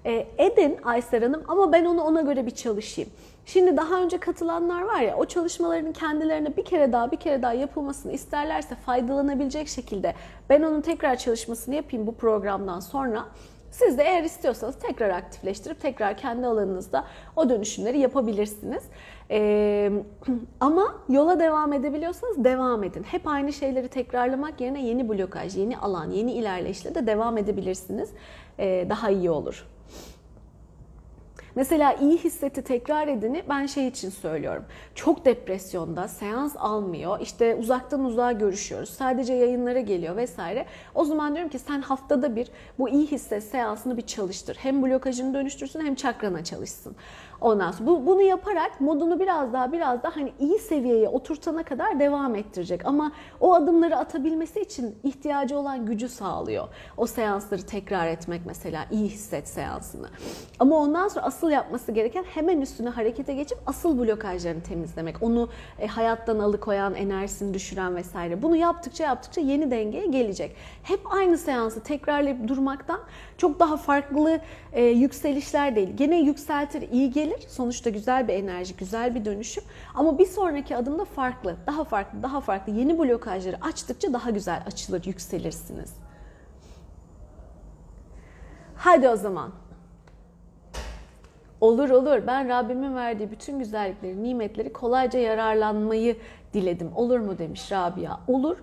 E, 0.05 0.27
edin 0.37 0.77
Aysel 0.83 1.23
Hanım 1.23 1.43
ama 1.47 1.71
ben 1.71 1.85
onu 1.85 2.01
ona 2.01 2.21
göre 2.21 2.45
bir 2.45 2.51
çalışayım. 2.51 3.11
Şimdi 3.45 3.77
daha 3.77 4.01
önce 4.01 4.17
katılanlar 4.17 4.81
var 4.81 5.01
ya 5.01 5.17
o 5.17 5.25
çalışmaların 5.25 5.93
kendilerine 5.93 6.57
bir 6.57 6.65
kere 6.65 6.91
daha 6.91 7.11
bir 7.11 7.17
kere 7.17 7.41
daha 7.41 7.53
yapılmasını 7.53 8.11
isterlerse 8.11 8.75
faydalanabilecek 8.75 9.67
şekilde 9.67 10.13
ben 10.49 10.61
onun 10.61 10.81
tekrar 10.81 11.15
çalışmasını 11.15 11.75
yapayım 11.75 12.07
bu 12.07 12.15
programdan 12.15 12.79
sonra. 12.79 13.25
Siz 13.71 13.97
de 13.97 14.03
eğer 14.03 14.23
istiyorsanız 14.23 14.79
tekrar 14.79 15.09
aktifleştirip 15.09 15.81
tekrar 15.81 16.17
kendi 16.17 16.47
alanınızda 16.47 17.05
o 17.35 17.49
dönüşümleri 17.49 17.99
yapabilirsiniz. 17.99 18.83
Ee, 19.31 19.91
ama 20.59 20.95
yola 21.09 21.39
devam 21.39 21.73
edebiliyorsanız 21.73 22.43
devam 22.43 22.83
edin. 22.83 23.03
Hep 23.03 23.27
aynı 23.27 23.53
şeyleri 23.53 23.87
tekrarlamak 23.87 24.61
yerine 24.61 24.85
yeni 24.85 25.09
blokaj, 25.09 25.57
yeni 25.57 25.77
alan, 25.77 26.11
yeni 26.11 26.33
ilerleyişle 26.33 26.95
de 26.95 27.07
devam 27.07 27.37
edebilirsiniz. 27.37 28.09
Ee, 28.59 28.87
daha 28.89 29.09
iyi 29.09 29.29
olur. 29.29 29.65
Mesela 31.55 31.93
iyi 31.93 32.17
hisseti 32.17 32.61
tekrar 32.61 33.07
edini 33.07 33.43
ben 33.49 33.65
şey 33.65 33.87
için 33.87 34.09
söylüyorum. 34.09 34.65
Çok 34.95 35.25
depresyonda 35.25 36.07
seans 36.07 36.55
almıyor. 36.57 37.19
İşte 37.19 37.55
uzaktan 37.55 38.05
uzağa 38.05 38.31
görüşüyoruz. 38.31 38.89
Sadece 38.89 39.33
yayınlara 39.33 39.79
geliyor 39.79 40.15
vesaire. 40.15 40.65
O 40.95 41.05
zaman 41.05 41.35
diyorum 41.35 41.51
ki 41.51 41.59
sen 41.59 41.81
haftada 41.81 42.35
bir 42.35 42.47
bu 42.79 42.89
iyi 42.89 43.07
hisset 43.07 43.43
seansını 43.43 43.97
bir 43.97 44.01
çalıştır. 44.01 44.57
Hem 44.59 44.83
blokajını 44.83 45.33
dönüştürsün 45.33 45.85
hem 45.85 45.95
çakrana 45.95 46.43
çalışsın. 46.43 46.95
Ondan 47.41 47.71
sonra 47.71 47.89
bu, 47.89 48.05
bunu 48.05 48.21
yaparak 48.21 48.81
modunu 48.81 49.19
biraz 49.19 49.53
daha 49.53 49.71
biraz 49.71 50.03
daha 50.03 50.15
hani 50.15 50.33
iyi 50.39 50.59
seviyeye 50.59 51.09
oturtana 51.09 51.63
kadar 51.63 51.99
devam 51.99 52.35
ettirecek. 52.35 52.85
Ama 52.85 53.11
o 53.39 53.53
adımları 53.53 53.97
atabilmesi 53.97 54.61
için 54.61 54.95
ihtiyacı 55.03 55.57
olan 55.57 55.85
gücü 55.85 56.09
sağlıyor. 56.09 56.67
O 56.97 57.07
seansları 57.07 57.61
tekrar 57.61 58.07
etmek 58.07 58.41
mesela 58.45 58.85
iyi 58.91 59.09
hisset 59.09 59.47
seansını. 59.47 60.07
Ama 60.59 60.77
ondan 60.77 61.07
sonra 61.07 61.25
asıl 61.25 61.49
yapması 61.49 61.91
gereken 61.91 62.23
hemen 62.23 62.61
üstüne 62.61 62.89
harekete 62.89 63.33
geçip 63.33 63.57
asıl 63.67 63.99
blokajlarını 63.99 64.63
temizlemek. 64.63 65.23
Onu 65.23 65.49
e, 65.79 65.87
hayattan 65.87 66.39
alıkoyan, 66.39 66.95
enerjisini 66.95 67.53
düşüren 67.53 67.95
vesaire. 67.95 68.41
Bunu 68.41 68.55
yaptıkça 68.55 69.03
yaptıkça 69.03 69.41
yeni 69.41 69.71
dengeye 69.71 70.05
gelecek. 70.05 70.55
Hep 70.83 70.99
aynı 71.13 71.37
seansı 71.37 71.83
tekrarlayıp 71.83 72.47
durmaktan 72.47 72.99
çok 73.37 73.59
daha 73.59 73.77
farklı 73.77 74.39
e, 74.73 74.83
yükselişler 74.83 75.75
değil. 75.75 75.89
Gene 75.97 76.19
yükseltir, 76.19 76.91
iyi 76.91 77.11
gelir. 77.11 77.24
Sonuçta 77.47 77.89
güzel 77.89 78.27
bir 78.27 78.33
enerji, 78.33 78.75
güzel 78.75 79.15
bir 79.15 79.25
dönüşüm. 79.25 79.63
Ama 79.95 80.17
bir 80.17 80.25
sonraki 80.25 80.77
adımda 80.77 81.05
farklı, 81.05 81.55
daha 81.67 81.83
farklı, 81.83 82.23
daha 82.23 82.41
farklı 82.41 82.73
yeni 82.73 82.99
blokajları 82.99 83.57
açtıkça 83.61 84.13
daha 84.13 84.29
güzel 84.29 84.63
açılır, 84.67 85.05
yükselirsiniz. 85.05 85.93
Hadi 88.75 89.09
o 89.09 89.15
zaman. 89.15 89.51
Olur 91.61 91.89
olur. 91.89 92.27
Ben 92.27 92.49
Rabbimin 92.49 92.95
verdiği 92.95 93.31
bütün 93.31 93.59
güzellikleri, 93.59 94.23
nimetleri 94.23 94.73
kolayca 94.73 95.19
yararlanmayı 95.19 96.17
diledim. 96.53 96.91
Olur 96.95 97.19
mu 97.19 97.37
demiş 97.37 97.71
Rabia. 97.71 98.19
Olur. 98.27 98.57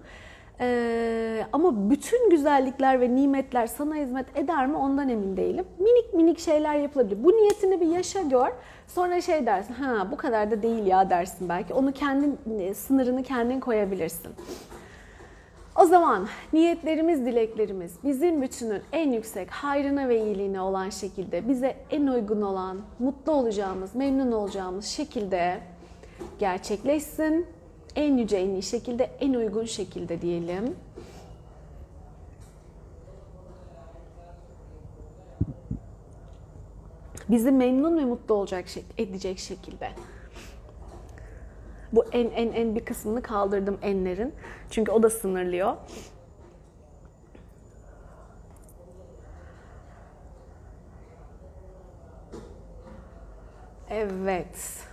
Ee, 0.60 1.46
ama 1.52 1.90
bütün 1.90 2.30
güzellikler 2.30 3.00
ve 3.00 3.14
nimetler 3.14 3.66
sana 3.66 3.94
hizmet 3.94 4.36
eder 4.36 4.66
mi 4.66 4.76
ondan 4.76 5.08
emin 5.08 5.36
değilim. 5.36 5.64
Minik 5.78 6.14
minik 6.14 6.38
şeyler 6.38 6.74
yapılabilir. 6.74 7.24
Bu 7.24 7.32
niyetini 7.32 7.80
bir 7.80 7.86
yaşa 7.86 8.22
gör. 8.22 8.48
Sonra 8.86 9.20
şey 9.20 9.46
dersin, 9.46 9.74
ha 9.74 10.08
bu 10.12 10.16
kadar 10.16 10.50
da 10.50 10.62
değil 10.62 10.86
ya 10.86 11.10
dersin 11.10 11.48
belki. 11.48 11.74
Onu 11.74 11.92
kendin, 11.92 12.38
sınırını 12.72 13.22
kendin 13.22 13.60
koyabilirsin. 13.60 14.32
O 15.76 15.84
zaman 15.84 16.28
niyetlerimiz, 16.52 17.26
dileklerimiz 17.26 17.92
bizim 18.04 18.42
bütünün 18.42 18.82
en 18.92 19.12
yüksek 19.12 19.50
hayrına 19.50 20.08
ve 20.08 20.24
iyiliğine 20.24 20.60
olan 20.60 20.90
şekilde 20.90 21.48
bize 21.48 21.76
en 21.90 22.06
uygun 22.06 22.42
olan, 22.42 22.80
mutlu 22.98 23.32
olacağımız, 23.32 23.94
memnun 23.94 24.32
olacağımız 24.32 24.84
şekilde 24.84 25.60
gerçekleşsin. 26.38 27.46
En 27.96 28.16
yüce, 28.16 28.36
en 28.36 28.48
iyi 28.48 28.62
şekilde, 28.62 29.04
en 29.20 29.34
uygun 29.34 29.64
şekilde 29.64 30.22
diyelim. 30.22 30.76
Bizi 37.28 37.50
memnun 37.50 37.98
ve 37.98 38.04
mutlu 38.04 38.34
olacak 38.34 38.64
edecek 38.98 39.38
şekilde. 39.38 39.90
Bu 41.92 42.04
en 42.12 42.30
en 42.30 42.52
en 42.52 42.74
bir 42.74 42.84
kısmını 42.84 43.22
kaldırdım 43.22 43.78
enlerin. 43.82 44.34
Çünkü 44.70 44.92
o 44.92 45.02
da 45.02 45.10
sınırlıyor. 45.10 45.76
Evet. 53.90 54.86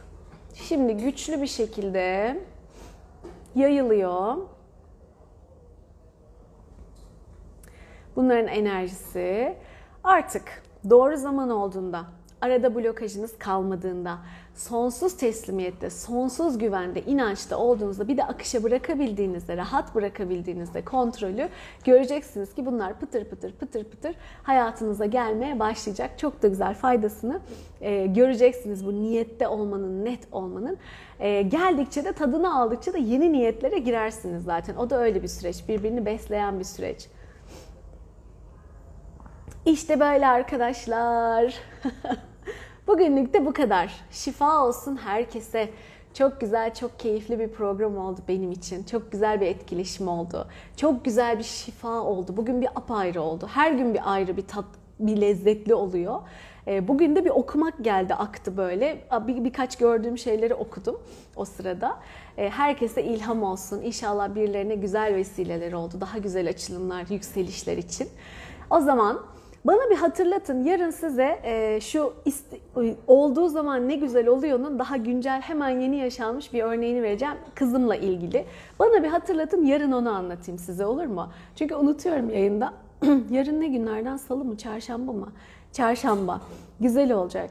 Şimdi 0.54 0.98
güçlü 0.98 1.42
bir 1.42 1.48
şekilde 1.48 2.40
yayılıyor. 3.56 4.38
Bunların 8.16 8.48
enerjisi 8.48 9.58
artık 10.04 10.64
doğru 10.90 11.18
zaman 11.18 11.50
olduğunda, 11.50 12.06
arada 12.42 12.76
blokajınız 12.76 13.38
kalmadığında, 13.38 14.18
sonsuz 14.60 15.18
teslimiyette, 15.18 15.90
sonsuz 15.90 16.58
güvende, 16.58 17.02
inançta 17.02 17.58
olduğunuzda 17.58 18.08
bir 18.08 18.18
de 18.18 18.24
akışa 18.24 18.64
bırakabildiğinizde, 18.64 19.58
rahat 19.58 19.96
bırakabildiğinizde 19.96 20.86
kontrolü 20.86 21.50
göreceksiniz 21.86 22.54
ki 22.54 22.66
bunlar 22.66 23.00
pıtır 23.00 23.26
pıtır 23.26 23.52
pıtır 23.52 23.84
pıtır 23.84 24.16
hayatınıza 24.44 25.06
gelmeye 25.06 25.60
başlayacak. 25.60 26.20
Çok 26.20 26.42
da 26.42 26.48
güzel 26.48 26.74
faydasını 26.74 27.40
e, 27.82 28.06
göreceksiniz 28.06 28.86
bu 28.86 28.94
niyette 28.94 29.48
olmanın, 29.48 30.06
net 30.06 30.28
olmanın. 30.32 30.78
E, 31.20 31.42
geldikçe 31.42 32.06
de 32.06 32.14
tadını 32.14 32.60
aldıkça 32.60 32.94
da 32.94 32.98
yeni 32.98 33.32
niyetlere 33.32 33.80
girersiniz 33.80 34.44
zaten. 34.44 34.76
O 34.76 34.90
da 34.90 35.00
öyle 35.00 35.24
bir 35.24 35.28
süreç, 35.28 35.68
birbirini 35.68 36.06
besleyen 36.06 36.60
bir 36.60 36.66
süreç. 36.66 37.08
İşte 39.66 40.00
böyle 40.00 40.28
arkadaşlar. 40.28 41.54
Bugünlük 42.90 43.34
de 43.34 43.46
bu 43.46 43.54
kadar. 43.54 43.92
Şifa 44.12 44.66
olsun 44.66 44.98
herkese. 44.98 45.70
Çok 46.14 46.42
güzel, 46.42 46.74
çok 46.74 47.00
keyifli 47.00 47.40
bir 47.40 47.48
program 47.48 47.98
oldu 47.98 48.20
benim 48.28 48.52
için. 48.52 48.84
Çok 48.84 49.12
güzel 49.12 49.42
bir 49.42 49.46
etkileşim 49.46 50.08
oldu. 50.08 50.48
Çok 50.78 51.06
güzel 51.06 51.38
bir 51.40 51.44
şifa 51.44 52.02
oldu. 52.02 52.38
Bugün 52.38 52.62
bir 52.62 52.68
apayrı 52.76 53.22
oldu. 53.22 53.50
Her 53.54 53.72
gün 53.72 53.94
bir 53.94 54.14
ayrı 54.14 54.38
bir 54.38 54.48
tat, 54.48 54.66
bir 55.00 55.22
lezzetli 55.22 55.74
oluyor. 55.74 56.20
Ee, 56.68 56.88
bugün 56.88 57.16
de 57.16 57.26
bir 57.26 57.30
okumak 57.30 57.74
geldi, 57.84 58.14
aktı 58.14 58.58
böyle. 58.58 59.02
Bir, 59.28 59.44
birkaç 59.44 59.78
gördüğüm 59.78 60.18
şeyleri 60.18 60.54
okudum 60.54 61.00
o 61.36 61.46
sırada. 61.46 61.98
Ee, 62.38 62.50
herkese 62.50 63.04
ilham 63.04 63.44
olsun. 63.44 63.82
İnşallah 63.82 64.36
birilerine 64.36 64.76
güzel 64.76 65.16
vesileler 65.16 65.74
oldu. 65.74 66.02
Daha 66.02 66.18
güzel 66.18 66.50
açılımlar, 66.50 67.06
yükselişler 67.10 67.78
için. 67.78 68.10
O 68.70 68.80
zaman 68.80 69.20
bana 69.66 69.90
bir 69.90 69.96
hatırlatın 69.96 70.64
yarın 70.64 70.90
size 70.90 71.40
e, 71.44 71.80
şu 71.82 72.14
olduğu 73.08 73.48
zaman 73.48 73.88
ne 73.88 73.96
güzel 73.96 74.28
oluyor'nun 74.28 74.80
daha 74.80 74.98
güncel 74.98 75.42
hemen 75.42 75.80
yeni 75.80 75.98
yaşanmış 75.98 76.54
bir 76.54 76.64
örneğini 76.64 77.04
vereceğim 77.04 77.36
kızımla 77.56 77.96
ilgili. 77.96 78.46
Bana 78.80 79.04
bir 79.04 79.08
hatırlatın 79.08 79.66
yarın 79.66 79.92
onu 79.92 80.10
anlatayım 80.10 80.60
size 80.60 80.86
olur 80.86 81.06
mu? 81.06 81.30
Çünkü 81.56 81.76
unutuyorum 81.76 82.30
yayında. 82.30 82.74
yarın 83.30 83.62
ne 83.62 83.68
günlerden 83.68 84.18
salı 84.18 84.46
mı 84.46 84.58
çarşamba 84.58 85.12
mı? 85.12 85.32
Çarşamba. 85.74 86.42
Güzel 86.80 87.12
olacak. 87.12 87.50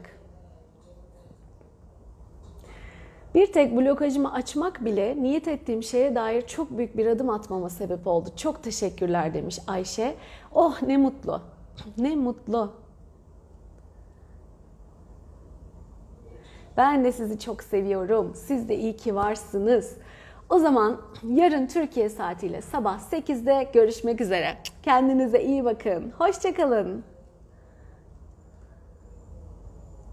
Bir 3.35 3.51
tek 3.51 3.77
blokajımı 3.77 4.33
açmak 4.33 4.85
bile 4.85 5.17
niyet 5.21 5.47
ettiğim 5.47 5.83
şeye 5.83 6.15
dair 6.15 6.41
çok 6.41 6.77
büyük 6.77 6.97
bir 6.97 7.05
adım 7.05 7.29
atmama 7.29 7.69
sebep 7.69 8.07
oldu. 8.07 8.29
Çok 8.35 8.63
teşekkürler 8.63 9.33
demiş 9.33 9.59
Ayşe. 9.67 10.15
Oh 10.53 10.81
ne 10.81 10.97
mutlu. 10.97 11.41
Ne 11.97 12.15
mutlu. 12.15 12.73
Ben 16.77 17.03
de 17.03 17.11
sizi 17.11 17.39
çok 17.39 17.63
seviyorum. 17.63 18.33
Siz 18.35 18.69
de 18.69 18.77
iyi 18.77 18.97
ki 18.97 19.15
varsınız. 19.15 19.97
O 20.49 20.59
zaman 20.59 21.01
yarın 21.23 21.67
Türkiye 21.67 22.09
saatiyle 22.09 22.61
sabah 22.61 22.99
8'de 22.99 23.69
görüşmek 23.73 24.21
üzere. 24.21 24.57
Kendinize 24.83 25.43
iyi 25.43 25.65
bakın. 25.65 26.11
Hoşçakalın. 26.17 27.03